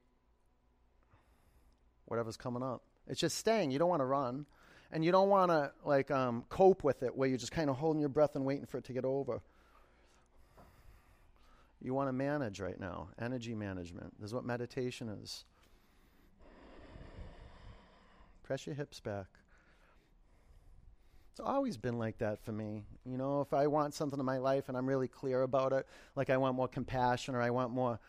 whatever's 2.09 2.37
coming 2.37 2.63
up. 2.63 2.83
It's 3.07 3.21
just 3.21 3.39
staying. 3.39 3.71
You 3.71 3.79
don't 3.79 3.89
want 3.89 4.01
to 4.01 4.07
run, 4.07 4.47
and 4.93 5.05
you 5.05 5.13
don't 5.13 5.29
want 5.29 5.51
to 5.51 5.73
like 5.85 6.11
um, 6.11 6.45
cope 6.49 6.85
with 6.85 7.03
it 7.03 7.17
where 7.17 7.29
you're 7.29 7.39
just 7.39 7.53
kind 7.53 7.71
of 7.71 7.77
holding 7.77 8.01
your 8.01 8.09
breath 8.09 8.35
and 8.35 8.45
waiting 8.45 8.67
for 8.67 8.79
it 8.79 8.85
to 8.85 8.93
get 8.93 9.05
over. 9.05 9.41
You 11.81 11.95
want 11.95 12.09
to 12.09 12.13
manage 12.13 12.61
right 12.61 12.79
now, 12.79 13.09
energy 13.21 13.55
management. 13.55 14.15
This 14.19 14.31
is 14.31 14.35
what 14.35 14.45
meditation 14.45 15.09
is. 15.23 15.45
Press 18.43 18.67
your 18.67 18.75
hips 18.75 18.99
back. 18.99 19.27
It's 21.31 21.41
always 21.41 21.77
been 21.77 21.99
like 21.99 22.19
that 22.19 22.43
for 22.43 22.51
me. 22.51 22.83
You 23.05 23.17
know, 23.17 23.43
if 23.43 23.55
I 23.55 23.69
want 23.69 23.95
something 23.95 24.19
in 24.19 24.27
my 24.27 24.39
life 24.39 24.69
and 24.69 24.77
I'm 24.77 24.87
really 24.87 25.07
clear 25.07 25.43
about 25.43 25.73
it, 25.73 25.87
like 26.17 26.31
I 26.31 26.37
want 26.37 26.57
more 26.57 26.67
compassion 26.67 27.37
or 27.37 27.41
I 27.41 27.51
want 27.51 27.71
more 27.71 28.01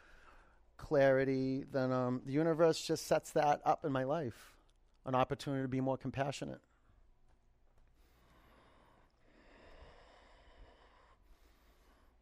clarity, 0.79 1.65
then 1.71 1.91
um, 1.91 2.21
the 2.25 2.31
universe 2.31 2.81
just 2.81 3.05
sets 3.05 3.31
that 3.31 3.61
up 3.65 3.85
in 3.85 3.91
my 3.91 4.03
life 4.03 4.55
an 5.05 5.13
opportunity 5.13 5.63
to 5.63 5.67
be 5.67 5.81
more 5.81 5.97
compassionate. 5.97 6.61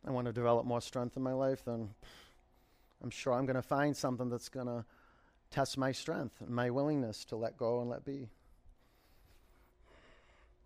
I 0.05 0.11
want 0.11 0.25
to 0.27 0.33
develop 0.33 0.65
more 0.65 0.81
strength 0.81 1.17
in 1.17 1.23
my 1.23 1.33
life, 1.33 1.63
then 1.65 1.89
I'm 3.03 3.09
sure 3.09 3.33
I'm 3.33 3.45
going 3.45 3.57
to 3.57 3.61
find 3.61 3.95
something 3.95 4.29
that's 4.29 4.49
going 4.49 4.67
to 4.67 4.85
test 5.51 5.77
my 5.77 5.91
strength 5.91 6.35
and 6.39 6.49
my 6.49 6.69
willingness 6.69 7.25
to 7.25 7.35
let 7.35 7.57
go 7.57 7.81
and 7.81 7.89
let 7.89 8.05
be. 8.05 8.29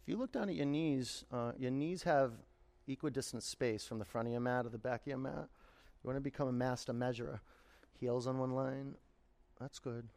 If 0.04 0.08
you 0.08 0.18
look 0.18 0.32
down 0.32 0.50
at 0.50 0.56
your 0.56 0.66
knees, 0.66 1.26
uh, 1.32 1.54
your 1.58 1.72
knees 1.72 2.04
have 2.04 2.34
equidistant 2.88 3.44
space 3.44 3.86
from 3.86 4.00
the 4.00 4.06
front 4.06 4.28
of 4.28 4.32
your 4.32 4.42
mat 4.42 4.64
to 4.64 4.70
the 4.70 4.78
back 4.78 5.02
of 5.02 5.08
your 5.08 5.18
mat. 5.18 5.48
You 6.04 6.08
want 6.08 6.18
to 6.18 6.22
become 6.22 6.48
a 6.48 6.54
master 6.54 6.94
measurer. 6.94 7.42
Heels 8.02 8.26
on 8.26 8.40
one 8.40 8.50
line. 8.56 8.96
That's 9.60 9.78
good. 9.78 10.10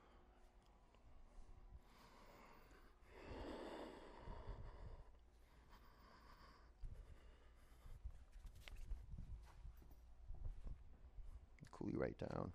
Cool 11.71 11.91
you 11.91 11.99
right 11.99 12.17
down. 12.19 12.53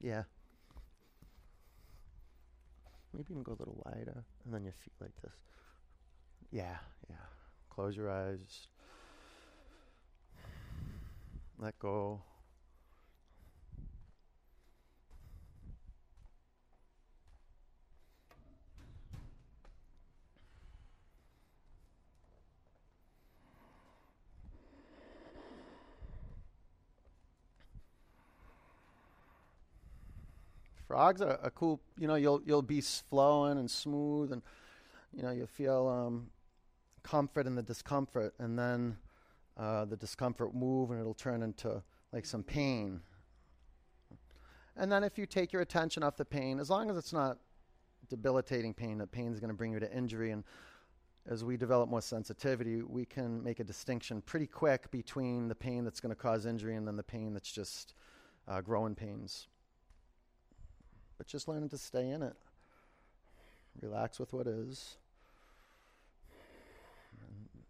Yeah. 0.00 0.22
Maybe 3.12 3.26
even 3.32 3.42
go 3.42 3.52
a 3.52 3.58
little 3.58 3.82
wider, 3.86 4.24
and 4.44 4.54
then 4.54 4.62
your 4.62 4.74
feet 4.74 4.92
like 5.00 5.10
this. 5.22 5.32
Yeah, 6.52 6.76
yeah. 7.08 7.16
Close 7.70 7.96
your 7.96 8.10
eyes. 8.10 8.68
Let 11.58 11.78
go. 11.78 12.20
Frogs 30.86 31.20
are, 31.20 31.38
are 31.42 31.50
cool. 31.50 31.80
You 31.98 32.06
know, 32.06 32.14
you'll 32.14 32.42
you'll 32.44 32.62
be 32.62 32.80
flowing 32.80 33.58
and 33.58 33.70
smooth, 33.70 34.32
and 34.32 34.42
you 35.12 35.22
know 35.22 35.30
you 35.30 35.46
feel 35.46 35.88
um, 35.88 36.28
comfort 37.02 37.46
in 37.46 37.54
the 37.54 37.62
discomfort, 37.62 38.34
and 38.38 38.58
then 38.58 38.96
uh, 39.56 39.84
the 39.84 39.96
discomfort 39.96 40.54
move, 40.54 40.90
and 40.90 41.00
it'll 41.00 41.14
turn 41.14 41.42
into 41.42 41.82
like 42.12 42.26
some 42.26 42.42
pain. 42.42 43.00
And 44.76 44.92
then 44.92 45.04
if 45.04 45.16
you 45.16 45.26
take 45.26 45.52
your 45.52 45.62
attention 45.62 46.02
off 46.02 46.16
the 46.16 46.24
pain, 46.24 46.60
as 46.60 46.68
long 46.68 46.90
as 46.90 46.96
it's 46.96 47.12
not 47.12 47.38
debilitating 48.08 48.74
pain, 48.74 48.98
that 48.98 49.10
pain 49.10 49.32
is 49.32 49.40
going 49.40 49.48
to 49.48 49.56
bring 49.56 49.72
you 49.72 49.80
to 49.80 49.92
injury. 49.92 50.30
And 50.30 50.44
as 51.26 51.44
we 51.44 51.56
develop 51.56 51.88
more 51.88 52.02
sensitivity, 52.02 52.82
we 52.82 53.04
can 53.04 53.42
make 53.42 53.58
a 53.58 53.64
distinction 53.64 54.20
pretty 54.20 54.46
quick 54.46 54.90
between 54.90 55.48
the 55.48 55.54
pain 55.54 55.84
that's 55.84 56.00
going 56.00 56.14
to 56.14 56.20
cause 56.20 56.46
injury 56.46 56.76
and 56.76 56.86
then 56.86 56.96
the 56.96 57.02
pain 57.02 57.32
that's 57.32 57.50
just 57.50 57.94
uh, 58.46 58.60
growing 58.60 58.94
pains 58.94 59.48
but 61.18 61.26
just 61.26 61.48
learning 61.48 61.68
to 61.70 61.78
stay 61.78 62.10
in 62.10 62.22
it. 62.22 62.36
Relax 63.80 64.18
with 64.18 64.32
what 64.32 64.46
is. 64.46 64.96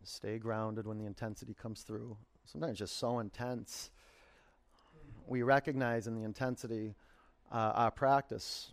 Stay 0.09 0.39
grounded 0.39 0.87
when 0.87 0.99
the 0.99 1.05
intensity 1.05 1.53
comes 1.53 1.83
through. 1.83 2.17
Sometimes 2.45 2.79
just 2.79 2.99
so 2.99 3.19
intense. 3.19 3.91
We 5.27 5.43
recognize 5.43 6.07
in 6.07 6.15
the 6.15 6.23
intensity 6.23 6.95
uh, 7.51 7.73
our 7.75 7.91
practice. 7.91 8.73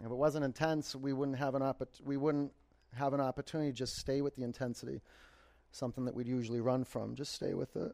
If 0.00 0.06
it 0.06 0.16
wasn't 0.16 0.44
intense, 0.44 0.96
we 0.96 1.12
wouldn't 1.12 1.38
have 1.38 1.54
an 1.54 1.62
oppor- 1.62 2.00
we 2.04 2.16
wouldn't 2.16 2.52
have 2.94 3.14
an 3.14 3.20
opportunity 3.20 3.70
to 3.70 3.76
just 3.76 3.94
stay 3.94 4.22
with 4.22 4.34
the 4.34 4.42
intensity. 4.42 5.00
Something 5.70 6.04
that 6.04 6.14
we'd 6.14 6.26
usually 6.26 6.60
run 6.60 6.82
from. 6.84 7.14
Just 7.14 7.32
stay 7.32 7.54
with 7.54 7.76
it. 7.76 7.92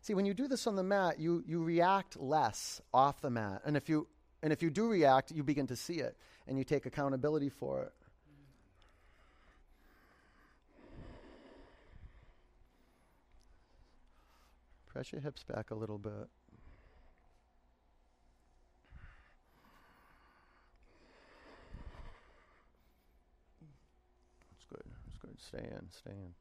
See, 0.00 0.14
when 0.14 0.24
you 0.24 0.32
do 0.32 0.48
this 0.48 0.66
on 0.66 0.76
the 0.76 0.82
mat, 0.82 1.20
you, 1.20 1.44
you 1.46 1.62
react 1.62 2.18
less 2.18 2.80
off 2.92 3.20
the 3.20 3.30
mat. 3.30 3.62
And 3.64 3.76
if 3.76 3.88
you 3.88 4.08
and 4.42 4.52
if 4.52 4.62
you 4.62 4.70
do 4.70 4.88
react, 4.88 5.30
you 5.30 5.44
begin 5.44 5.66
to 5.68 5.76
see 5.76 6.00
it 6.00 6.16
and 6.48 6.58
you 6.58 6.64
take 6.64 6.86
accountability 6.86 7.48
for 7.48 7.82
it. 7.82 7.92
Press 14.92 15.10
your 15.10 15.22
hips 15.22 15.42
back 15.42 15.70
a 15.70 15.74
little 15.74 15.96
bit. 15.96 16.28
That's 24.50 24.64
good. 24.68 24.92
That's 25.06 25.16
good. 25.16 25.40
Stay 25.40 25.66
in. 25.66 25.90
Stay 25.90 26.10
in. 26.10 26.34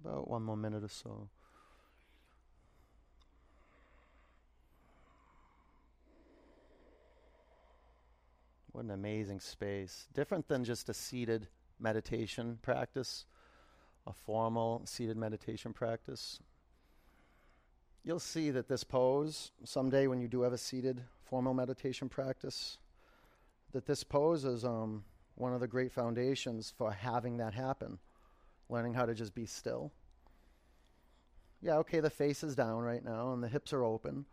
About 0.00 0.30
one 0.30 0.44
more 0.44 0.56
minute 0.56 0.84
or 0.84 0.88
so. 0.88 1.28
What 8.78 8.84
an 8.84 8.92
amazing 8.92 9.40
space. 9.40 10.06
Different 10.14 10.46
than 10.46 10.62
just 10.62 10.88
a 10.88 10.94
seated 10.94 11.48
meditation 11.80 12.60
practice, 12.62 13.24
a 14.06 14.12
formal 14.12 14.82
seated 14.84 15.16
meditation 15.16 15.72
practice. 15.72 16.38
You'll 18.04 18.20
see 18.20 18.52
that 18.52 18.68
this 18.68 18.84
pose, 18.84 19.50
someday 19.64 20.06
when 20.06 20.20
you 20.20 20.28
do 20.28 20.42
have 20.42 20.52
a 20.52 20.58
seated 20.58 21.02
formal 21.24 21.54
meditation 21.54 22.08
practice, 22.08 22.78
that 23.72 23.84
this 23.84 24.04
pose 24.04 24.44
is 24.44 24.64
um, 24.64 25.02
one 25.34 25.52
of 25.52 25.58
the 25.58 25.66
great 25.66 25.90
foundations 25.90 26.72
for 26.78 26.92
having 26.92 27.38
that 27.38 27.54
happen 27.54 27.98
learning 28.68 28.94
how 28.94 29.06
to 29.06 29.14
just 29.14 29.34
be 29.34 29.44
still. 29.44 29.90
Yeah, 31.60 31.78
okay, 31.78 31.98
the 31.98 32.10
face 32.10 32.44
is 32.44 32.54
down 32.54 32.82
right 32.82 33.04
now 33.04 33.32
and 33.32 33.42
the 33.42 33.48
hips 33.48 33.72
are 33.72 33.82
open. 33.82 34.26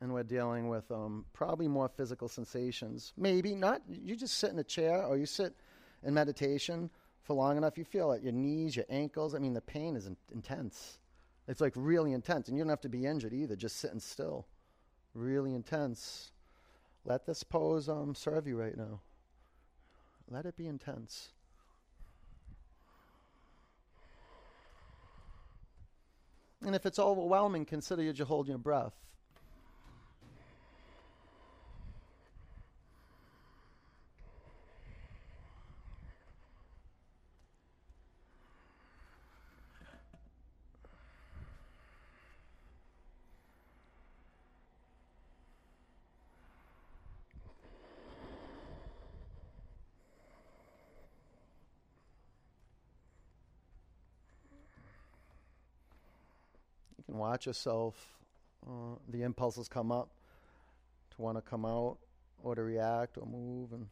And 0.00 0.12
we're 0.12 0.24
dealing 0.24 0.68
with 0.68 0.90
um, 0.90 1.24
probably 1.32 1.68
more 1.68 1.88
physical 1.88 2.28
sensations. 2.28 3.12
Maybe 3.16 3.54
not. 3.54 3.80
You 3.88 4.14
just 4.14 4.38
sit 4.38 4.50
in 4.50 4.58
a 4.58 4.64
chair 4.64 5.02
or 5.02 5.16
you 5.16 5.26
sit 5.26 5.54
in 6.02 6.12
meditation 6.12 6.90
for 7.26 7.34
long 7.34 7.56
enough, 7.56 7.76
you 7.76 7.84
feel 7.84 8.12
it. 8.12 8.22
Your 8.22 8.32
knees, 8.32 8.76
your 8.76 8.84
ankles. 8.88 9.34
I 9.34 9.38
mean, 9.38 9.52
the 9.52 9.60
pain 9.60 9.96
is 9.96 10.06
in- 10.06 10.16
intense. 10.32 10.98
It's 11.48 11.60
like 11.60 11.72
really 11.74 12.12
intense. 12.12 12.48
And 12.48 12.56
you 12.56 12.62
don't 12.62 12.70
have 12.70 12.80
to 12.82 12.88
be 12.88 13.04
injured 13.04 13.32
either, 13.32 13.56
just 13.56 13.76
sitting 13.78 13.98
still. 13.98 14.46
Really 15.12 15.54
intense. 15.54 16.30
Let 17.04 17.26
this 17.26 17.42
pose 17.42 17.88
um, 17.88 18.14
serve 18.14 18.46
you 18.46 18.56
right 18.56 18.76
now. 18.76 19.00
Let 20.30 20.46
it 20.46 20.56
be 20.56 20.68
intense. 20.68 21.30
And 26.64 26.74
if 26.74 26.86
it's 26.86 26.98
overwhelming, 26.98 27.64
consider 27.64 28.02
you 28.02 28.24
hold 28.24 28.48
your 28.48 28.58
breath. 28.58 28.94
can 57.15 57.15
watch 57.26 57.46
yourself. 57.46 57.94
Uh, 58.64 58.94
the 59.08 59.22
impulses 59.22 59.68
come 59.68 59.90
up 59.90 60.10
to 61.10 61.20
want 61.20 61.36
to 61.36 61.42
come 61.42 61.64
out 61.64 61.98
or 62.42 62.54
to 62.54 62.62
react 62.62 63.18
or 63.18 63.26
move, 63.26 63.72
and 63.72 63.86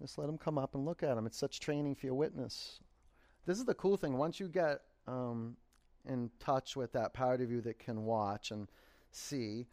just 0.00 0.18
let 0.18 0.26
them 0.26 0.38
come 0.38 0.56
up 0.56 0.76
and 0.76 0.84
look 0.84 1.02
at 1.02 1.16
them. 1.16 1.26
It's 1.26 1.38
such 1.38 1.58
training 1.58 1.96
for 1.96 2.06
your 2.06 2.14
witness. 2.14 2.80
This 3.44 3.58
is 3.58 3.64
the 3.64 3.74
cool 3.74 3.96
thing. 3.96 4.16
Once 4.16 4.38
you 4.38 4.46
get 4.46 4.82
um, 5.08 5.56
in 6.08 6.30
touch 6.38 6.76
with 6.76 6.92
that 6.92 7.12
part 7.12 7.40
of 7.40 7.50
you 7.50 7.60
that 7.62 7.80
can 7.80 8.04
watch 8.04 8.52
and 8.52 8.68
see, 9.10 9.66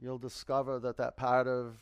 you'll 0.00 0.18
discover 0.18 0.78
that 0.78 0.96
that 0.98 1.16
part 1.16 1.48
of 1.48 1.74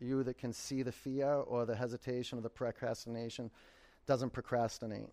you 0.00 0.22
that 0.22 0.38
can 0.38 0.52
see 0.54 0.82
the 0.82 0.92
fear 0.92 1.30
or 1.30 1.66
the 1.66 1.76
hesitation 1.76 2.38
or 2.38 2.42
the 2.42 2.48
procrastination 2.48 3.50
doesn't 4.08 4.32
procrastinate, 4.32 5.10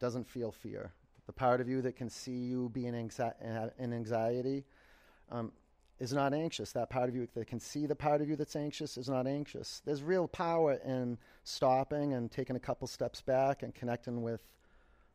doesn't 0.00 0.28
feel 0.28 0.50
fear. 0.50 0.92
The 1.26 1.32
part 1.32 1.60
of 1.60 1.68
you 1.68 1.80
that 1.82 1.96
can 1.96 2.10
see 2.10 2.36
you 2.36 2.70
being 2.70 2.92
anxi- 2.92 3.70
in 3.78 3.92
anxiety 3.92 4.64
um, 5.30 5.52
is 6.00 6.12
not 6.12 6.34
anxious. 6.34 6.72
That 6.72 6.90
part 6.90 7.08
of 7.08 7.14
you 7.14 7.28
that 7.34 7.46
can 7.46 7.60
see 7.60 7.86
the 7.86 7.94
part 7.94 8.20
of 8.20 8.28
you 8.28 8.34
that's 8.34 8.56
anxious 8.56 8.98
is 8.98 9.08
not 9.08 9.28
anxious. 9.28 9.80
There's 9.84 10.02
real 10.02 10.26
power 10.26 10.72
in 10.84 11.18
stopping 11.44 12.14
and 12.14 12.30
taking 12.30 12.56
a 12.56 12.60
couple 12.60 12.88
steps 12.88 13.20
back 13.20 13.62
and 13.62 13.72
connecting 13.72 14.22
with 14.22 14.40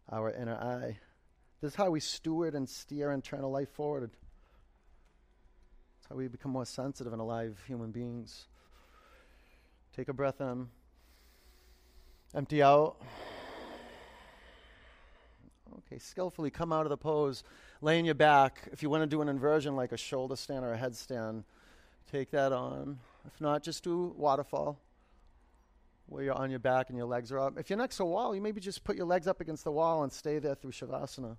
our 0.10 0.32
inner 0.32 0.56
eye. 0.56 1.00
This 1.60 1.74
is 1.74 1.76
how 1.76 1.90
we 1.90 2.00
steward 2.00 2.56
and 2.56 2.70
steer 2.70 3.12
internal 3.12 3.52
life 3.52 3.72
forward. 3.72 4.12
It's 6.00 6.08
how 6.10 6.16
we 6.16 6.30
become 6.30 6.52
more 6.52 6.66
sensitive 6.66 7.12
and 7.12 7.22
alive 7.22 7.62
human 7.68 7.92
beings. 7.92 8.48
Take 9.96 10.08
a 10.08 10.14
breath 10.14 10.40
in. 10.40 10.70
Empty 12.36 12.64
out. 12.64 12.96
Okay, 15.78 16.00
skillfully 16.00 16.50
come 16.50 16.74
out 16.74 16.86
of 16.86 16.90
the 16.90 16.98
pose, 16.98 17.44
laying 17.82 18.06
your 18.06 18.16
back. 18.16 18.68
If 18.72 18.82
you 18.82 18.90
want 18.90 19.04
to 19.04 19.08
do 19.08 19.22
an 19.22 19.30
inversion 19.30 19.76
like 19.76 19.92
a 19.92 19.98
shoulder 19.98 20.36
stand 20.36 20.66
or 20.66 20.74
a 20.74 20.78
headstand, 20.78 21.44
take 22.12 22.32
that 22.32 22.52
on. 22.52 22.98
If 23.28 23.40
not, 23.40 23.62
just 23.62 23.84
do 23.84 24.16
waterfall 24.18 24.80
where 26.08 26.24
you're 26.24 26.34
on 26.34 26.50
your 26.50 26.60
back 26.60 26.90
and 26.90 26.98
your 26.98 27.08
legs 27.08 27.32
are 27.32 27.40
up. 27.40 27.60
If 27.60 27.70
you're 27.70 27.78
next 27.78 27.98
to 27.98 28.04
a 28.04 28.08
wall, 28.08 28.34
you 28.34 28.42
maybe 28.42 28.60
just 28.60 28.84
put 28.84 28.96
your 28.96 29.06
legs 29.06 29.28
up 29.28 29.40
against 29.40 29.64
the 29.64 29.72
wall 29.72 30.04
and 30.04 30.12
stay 30.12 30.40
there 30.40 30.56
through 30.56 30.72
Shavasana. 30.72 31.38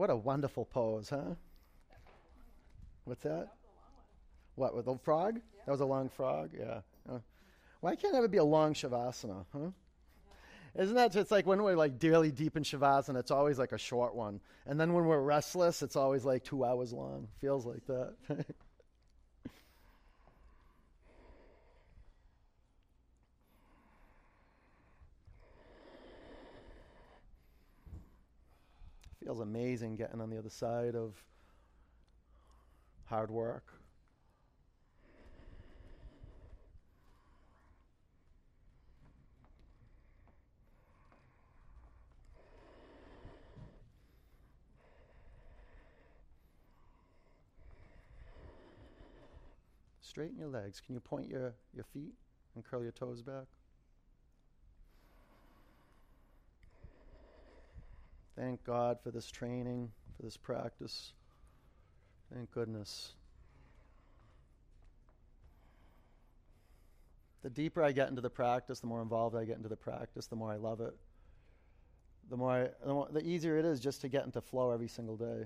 What 0.00 0.08
a 0.08 0.16
wonderful 0.16 0.64
pose, 0.64 1.10
huh? 1.10 1.34
What's 3.04 3.22
that? 3.22 3.48
What, 4.54 4.74
with 4.74 4.86
the 4.86 4.96
frog? 4.96 5.38
That 5.66 5.72
was 5.72 5.82
a 5.82 5.84
long 5.84 6.08
frog? 6.08 6.52
Yeah. 6.58 6.80
Uh, 7.06 7.18
why 7.80 7.96
can't 7.96 8.14
it 8.14 8.16
ever 8.16 8.26
be 8.26 8.38
a 8.38 8.44
long 8.44 8.72
Shavasana, 8.72 9.44
huh? 9.52 9.72
Isn't 10.74 10.94
that 10.94 11.12
just 11.12 11.30
like 11.30 11.46
when 11.46 11.62
we're 11.62 11.76
like 11.76 12.02
really 12.02 12.30
deep 12.32 12.56
in 12.56 12.62
Shavasana, 12.62 13.18
it's 13.18 13.30
always 13.30 13.58
like 13.58 13.72
a 13.72 13.78
short 13.78 14.14
one. 14.14 14.40
And 14.64 14.80
then 14.80 14.94
when 14.94 15.04
we're 15.04 15.20
restless, 15.20 15.82
it's 15.82 15.96
always 15.96 16.24
like 16.24 16.44
two 16.44 16.64
hours 16.64 16.94
long. 16.94 17.28
Feels 17.38 17.66
like 17.66 17.84
that. 17.86 18.14
Feels 29.30 29.38
amazing 29.38 29.94
getting 29.94 30.20
on 30.20 30.28
the 30.28 30.36
other 30.38 30.50
side 30.50 30.96
of 30.96 31.14
hard 33.04 33.30
work. 33.30 33.62
Straighten 50.00 50.38
your 50.38 50.48
legs. 50.48 50.80
Can 50.84 50.94
you 50.96 51.00
point 51.00 51.28
your, 51.28 51.54
your 51.72 51.84
feet 51.84 52.14
and 52.56 52.64
curl 52.64 52.82
your 52.82 52.90
toes 52.90 53.22
back? 53.22 53.46
Thank 58.40 58.64
God 58.64 58.96
for 59.02 59.10
this 59.10 59.30
training, 59.30 59.90
for 60.16 60.22
this 60.22 60.38
practice. 60.38 61.12
Thank 62.32 62.50
goodness. 62.52 63.12
The 67.42 67.50
deeper 67.50 67.82
I 67.82 67.92
get 67.92 68.08
into 68.08 68.22
the 68.22 68.30
practice, 68.30 68.80
the 68.80 68.86
more 68.86 69.02
involved 69.02 69.36
I 69.36 69.44
get 69.44 69.58
into 69.58 69.68
the 69.68 69.76
practice, 69.76 70.26
the 70.26 70.36
more 70.36 70.50
I 70.50 70.56
love 70.56 70.80
it. 70.80 70.94
The 72.30 72.36
more, 72.38 72.50
I, 72.50 72.86
the, 72.86 72.94
more 72.94 73.08
the 73.12 73.22
easier 73.22 73.58
it 73.58 73.66
is 73.66 73.78
just 73.78 74.00
to 74.02 74.08
get 74.08 74.24
into 74.24 74.40
flow 74.40 74.70
every 74.70 74.88
single 74.88 75.18
day. 75.18 75.44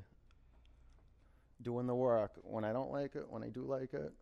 Doing 1.63 1.89
the 1.89 1.97
work 1.97 2.33
when 2.43 2.63
I 2.63 2.73
don't 2.73 2.93
like 2.93 3.17
it, 3.17 3.29
when 3.29 3.43
I 3.43 3.49
do 3.49 3.63
like 3.63 3.93
it, 3.93 4.13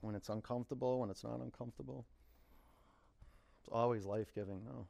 when 0.00 0.16
it's 0.16 0.30
uncomfortable, 0.30 0.98
when 0.98 1.10
it's 1.10 1.22
not 1.22 1.38
uncomfortable. 1.38 2.06
It's 3.60 3.68
always 3.70 4.04
life 4.04 4.34
giving, 4.34 4.64
though. 4.64 4.88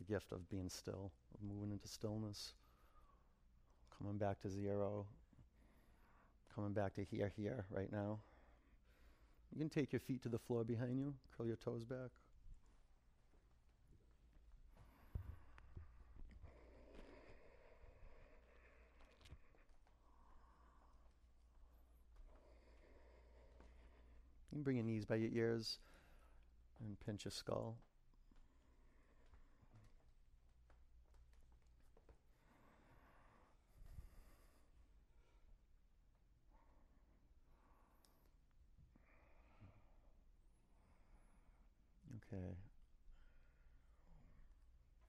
The 0.00 0.14
gift 0.14 0.32
of 0.32 0.48
being 0.48 0.70
still, 0.70 1.12
of 1.34 1.42
moving 1.46 1.72
into 1.72 1.86
stillness, 1.86 2.54
coming 3.98 4.16
back 4.16 4.40
to 4.40 4.48
zero, 4.48 5.04
coming 6.54 6.72
back 6.72 6.94
to 6.94 7.04
here, 7.04 7.30
here, 7.36 7.66
right 7.70 7.92
now. 7.92 8.18
You 9.52 9.58
can 9.58 9.68
take 9.68 9.92
your 9.92 10.00
feet 10.00 10.22
to 10.22 10.30
the 10.30 10.38
floor 10.38 10.64
behind 10.64 10.98
you, 10.98 11.12
curl 11.36 11.46
your 11.46 11.56
toes 11.56 11.84
back. 11.84 12.08
You 24.50 24.56
can 24.56 24.62
bring 24.62 24.76
your 24.76 24.86
knees 24.86 25.04
by 25.04 25.16
your 25.16 25.30
ears 25.30 25.76
and 26.82 26.96
pinch 27.04 27.26
your 27.26 27.32
skull. 27.32 27.76
Okay. 42.32 42.54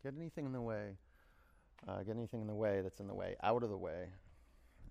Get 0.03 0.13
anything 0.17 0.45
in 0.45 0.53
the 0.53 0.61
way. 0.61 0.97
Uh, 1.87 2.03
get 2.03 2.15
anything 2.15 2.41
in 2.41 2.47
the 2.47 2.55
way 2.55 2.81
that's 2.81 2.99
in 2.99 3.07
the 3.07 3.13
way, 3.13 3.35
out 3.43 3.63
of 3.63 3.69
the 3.69 3.77
way. 3.77 4.05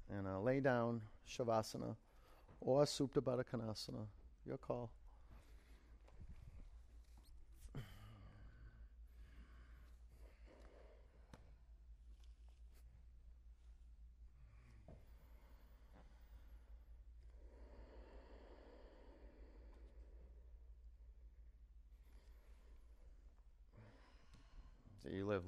And 0.09 0.27
uh, 0.27 0.41
lay 0.41 0.61
down, 0.61 1.01
Shavasana, 1.29 1.97
or 2.61 2.85
Supta 2.85 3.21
Baddha 3.21 3.45
Konasana. 3.45 4.07
Your 4.47 4.59
call. 4.59 4.91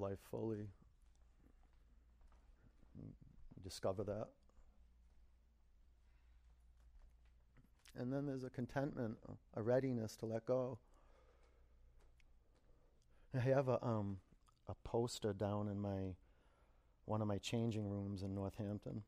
Life 0.02 0.18
fully. 0.30 0.68
Discover 3.62 4.04
that. 4.04 4.26
And 7.98 8.12
then 8.12 8.26
there's 8.26 8.44
a 8.44 8.50
contentment, 8.50 9.16
a 9.54 9.62
readiness 9.62 10.16
to 10.16 10.26
let 10.26 10.44
go. 10.46 10.78
I 13.34 13.40
have 13.40 13.68
a 13.68 13.82
um, 13.84 14.18
a 14.68 14.74
poster 14.84 15.32
down 15.32 15.68
in 15.68 15.80
my 15.80 16.14
one 17.04 17.20
of 17.20 17.28
my 17.28 17.38
changing 17.38 17.88
rooms 17.88 18.22
in 18.22 18.34
Northampton, 18.34 19.02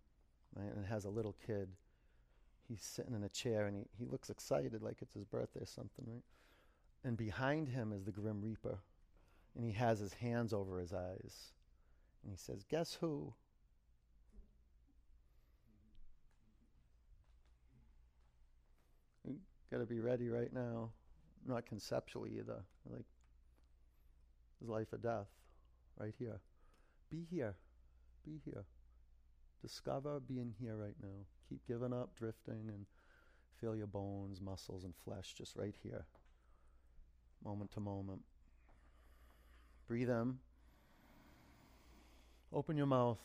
right? 0.54 0.70
And 0.74 0.84
it 0.84 0.88
has 0.88 1.04
a 1.04 1.10
little 1.10 1.36
kid. 1.46 1.68
He's 2.68 2.82
sitting 2.82 3.14
in 3.14 3.24
a 3.24 3.28
chair 3.28 3.66
and 3.66 3.76
he, 3.76 3.84
he 3.98 4.06
looks 4.06 4.30
excited, 4.30 4.82
like 4.82 4.98
it's 5.00 5.14
his 5.14 5.24
birthday 5.24 5.60
or 5.60 5.66
something, 5.66 6.04
right? 6.06 6.22
And 7.04 7.16
behind 7.16 7.68
him 7.68 7.92
is 7.92 8.04
the 8.04 8.12
Grim 8.12 8.40
Reaper, 8.40 8.78
and 9.54 9.64
he 9.64 9.72
has 9.72 9.98
his 9.98 10.14
hands 10.14 10.52
over 10.52 10.78
his 10.78 10.92
eyes, 10.92 11.52
and 12.22 12.32
he 12.32 12.36
says, 12.36 12.64
"Guess 12.64 12.94
who?" 12.94 13.34
You 19.24 19.38
got 19.70 19.78
to 19.78 19.86
be 19.86 20.00
ready 20.00 20.28
right 20.28 20.52
now, 20.52 20.90
not 21.46 21.66
conceptually 21.66 22.32
either. 22.38 22.62
Like, 22.88 23.06
there's 24.60 24.70
life 24.70 24.92
or 24.92 24.98
death 24.98 25.28
right 25.98 26.14
here. 26.18 26.40
Be 27.10 27.26
here. 27.30 27.54
Be 28.24 28.40
here. 28.44 28.64
Discover 29.62 30.20
being 30.20 30.54
here 30.60 30.76
right 30.76 30.96
now. 31.02 31.26
Keep 31.48 31.66
giving 31.66 31.92
up 31.92 32.14
drifting 32.14 32.68
and 32.68 32.86
feel 33.60 33.74
your 33.74 33.86
bones, 33.86 34.40
muscles, 34.40 34.84
and 34.84 34.94
flesh 35.04 35.34
just 35.36 35.56
right 35.56 35.74
here, 35.82 36.04
moment 37.44 37.70
to 37.72 37.80
moment. 37.80 38.22
Breathe 39.86 40.08
in. 40.08 40.38
Open 42.52 42.76
your 42.76 42.86
mouth. 42.86 43.18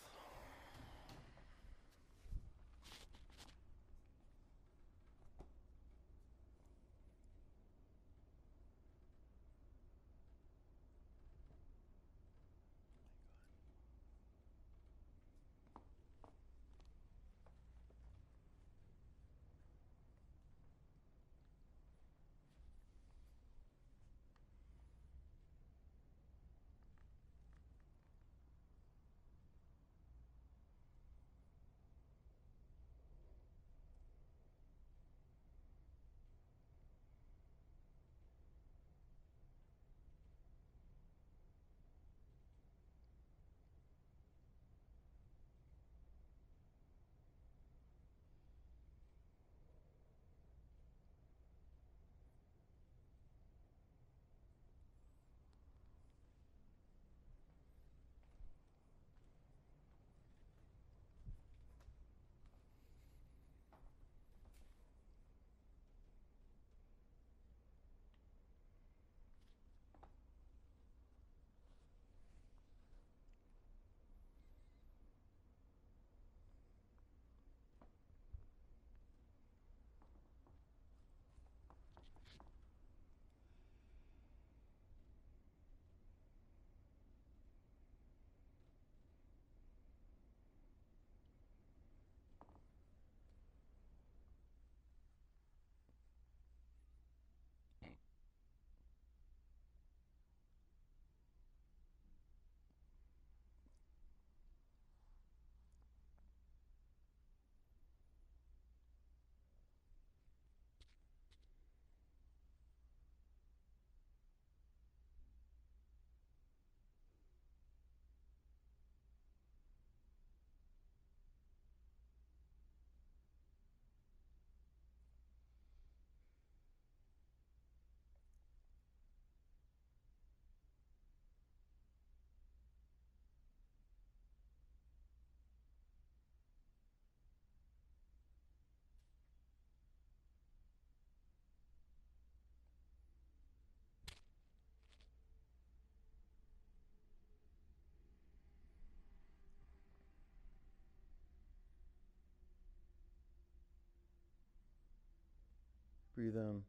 Breathe 156.20 156.36
in. 156.36 156.64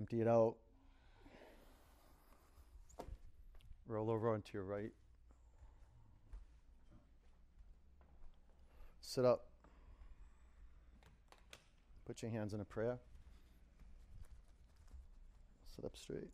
Empty 0.00 0.22
it 0.22 0.26
out. 0.26 0.56
Roll 3.86 4.10
over 4.10 4.28
onto 4.28 4.58
your 4.58 4.64
right. 4.64 4.90
Sit 9.00 9.24
up. 9.24 9.46
Put 12.06 12.22
your 12.22 12.32
hands 12.32 12.54
in 12.54 12.60
a 12.60 12.64
prayer. 12.64 12.98
Sit 15.76 15.84
up 15.84 15.96
straight. 15.96 16.30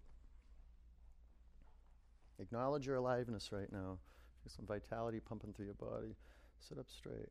Acknowledge 2.39 2.87
your 2.87 2.97
aliveness 2.97 3.53
right 3.53 3.71
now. 3.71 3.99
Get 4.43 4.53
some 4.53 4.65
vitality 4.65 5.21
pumping 5.21 5.53
through 5.53 5.67
your 5.67 5.75
body. 5.75 6.17
Sit 6.67 6.79
up 6.79 6.87
straight. 6.89 7.29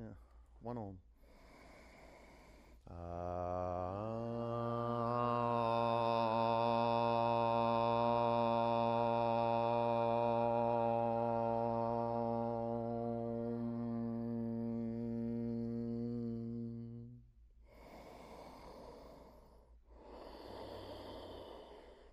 Yeah. 0.00 0.14
One 0.62 0.78
om. 0.78 0.96
Bring 2.86 2.96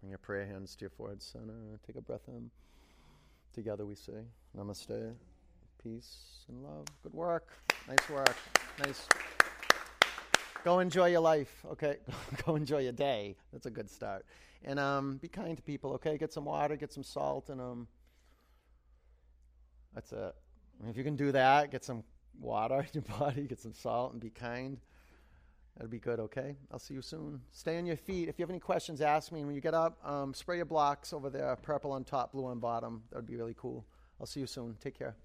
your 0.09 0.17
prayer 0.19 0.45
hands 0.45 0.75
to 0.75 0.81
your 0.81 0.89
forehead 0.89 1.21
center. 1.21 1.79
Take 1.85 1.97
a 1.97 2.01
breath 2.01 2.27
in. 2.27 2.49
Together 3.53 3.85
we 3.85 3.95
say, 3.95 4.23
Namaste, 4.57 5.13
peace 5.83 6.45
and 6.47 6.63
love. 6.63 6.85
Good 7.03 7.13
work. 7.13 7.49
Nice 7.87 8.09
work. 8.09 8.35
Nice. 8.79 9.07
Go 10.63 10.79
enjoy 10.79 11.07
your 11.07 11.21
life, 11.21 11.65
okay? 11.71 11.97
Go 12.45 12.55
enjoy 12.55 12.79
your 12.79 12.91
day. 12.91 13.35
That's 13.51 13.65
a 13.65 13.71
good 13.71 13.89
start. 13.89 14.25
And 14.63 14.79
um, 14.79 15.17
be 15.17 15.27
kind 15.27 15.57
to 15.57 15.63
people, 15.63 15.93
okay? 15.93 16.17
Get 16.19 16.31
some 16.31 16.45
water, 16.45 16.75
get 16.75 16.93
some 16.93 17.03
salt, 17.03 17.49
and 17.49 17.59
um, 17.59 17.87
that's 19.95 20.11
it. 20.11 20.35
If 20.87 20.97
you 20.97 21.03
can 21.03 21.15
do 21.15 21.31
that, 21.31 21.71
get 21.71 21.83
some 21.83 22.03
water 22.39 22.79
in 22.79 22.87
your 22.93 23.03
body, 23.19 23.47
get 23.47 23.59
some 23.59 23.73
salt, 23.73 24.11
and 24.11 24.21
be 24.21 24.29
kind. 24.29 24.77
That'd 25.77 25.89
be 25.89 25.99
good, 25.99 26.19
okay? 26.19 26.55
I'll 26.71 26.79
see 26.79 26.93
you 26.93 27.01
soon. 27.01 27.41
Stay 27.51 27.79
on 27.79 27.87
your 27.87 27.97
feet. 27.97 28.29
If 28.29 28.37
you 28.37 28.43
have 28.43 28.51
any 28.51 28.59
questions, 28.59 29.01
ask 29.01 29.31
me. 29.31 29.39
And 29.39 29.47
when 29.47 29.55
you 29.55 29.61
get 29.61 29.73
up, 29.73 29.97
um, 30.07 30.33
spray 30.33 30.57
your 30.57 30.65
blocks 30.65 31.11
over 31.11 31.31
there, 31.31 31.55
purple 31.55 31.91
on 31.91 32.03
top, 32.03 32.33
blue 32.33 32.45
on 32.45 32.59
bottom. 32.59 33.01
That 33.09 33.15
would 33.15 33.27
be 33.27 33.35
really 33.35 33.55
cool. 33.57 33.83
I'll 34.19 34.27
see 34.27 34.41
you 34.41 34.47
soon. 34.47 34.77
Take 34.79 34.99
care. 34.99 35.15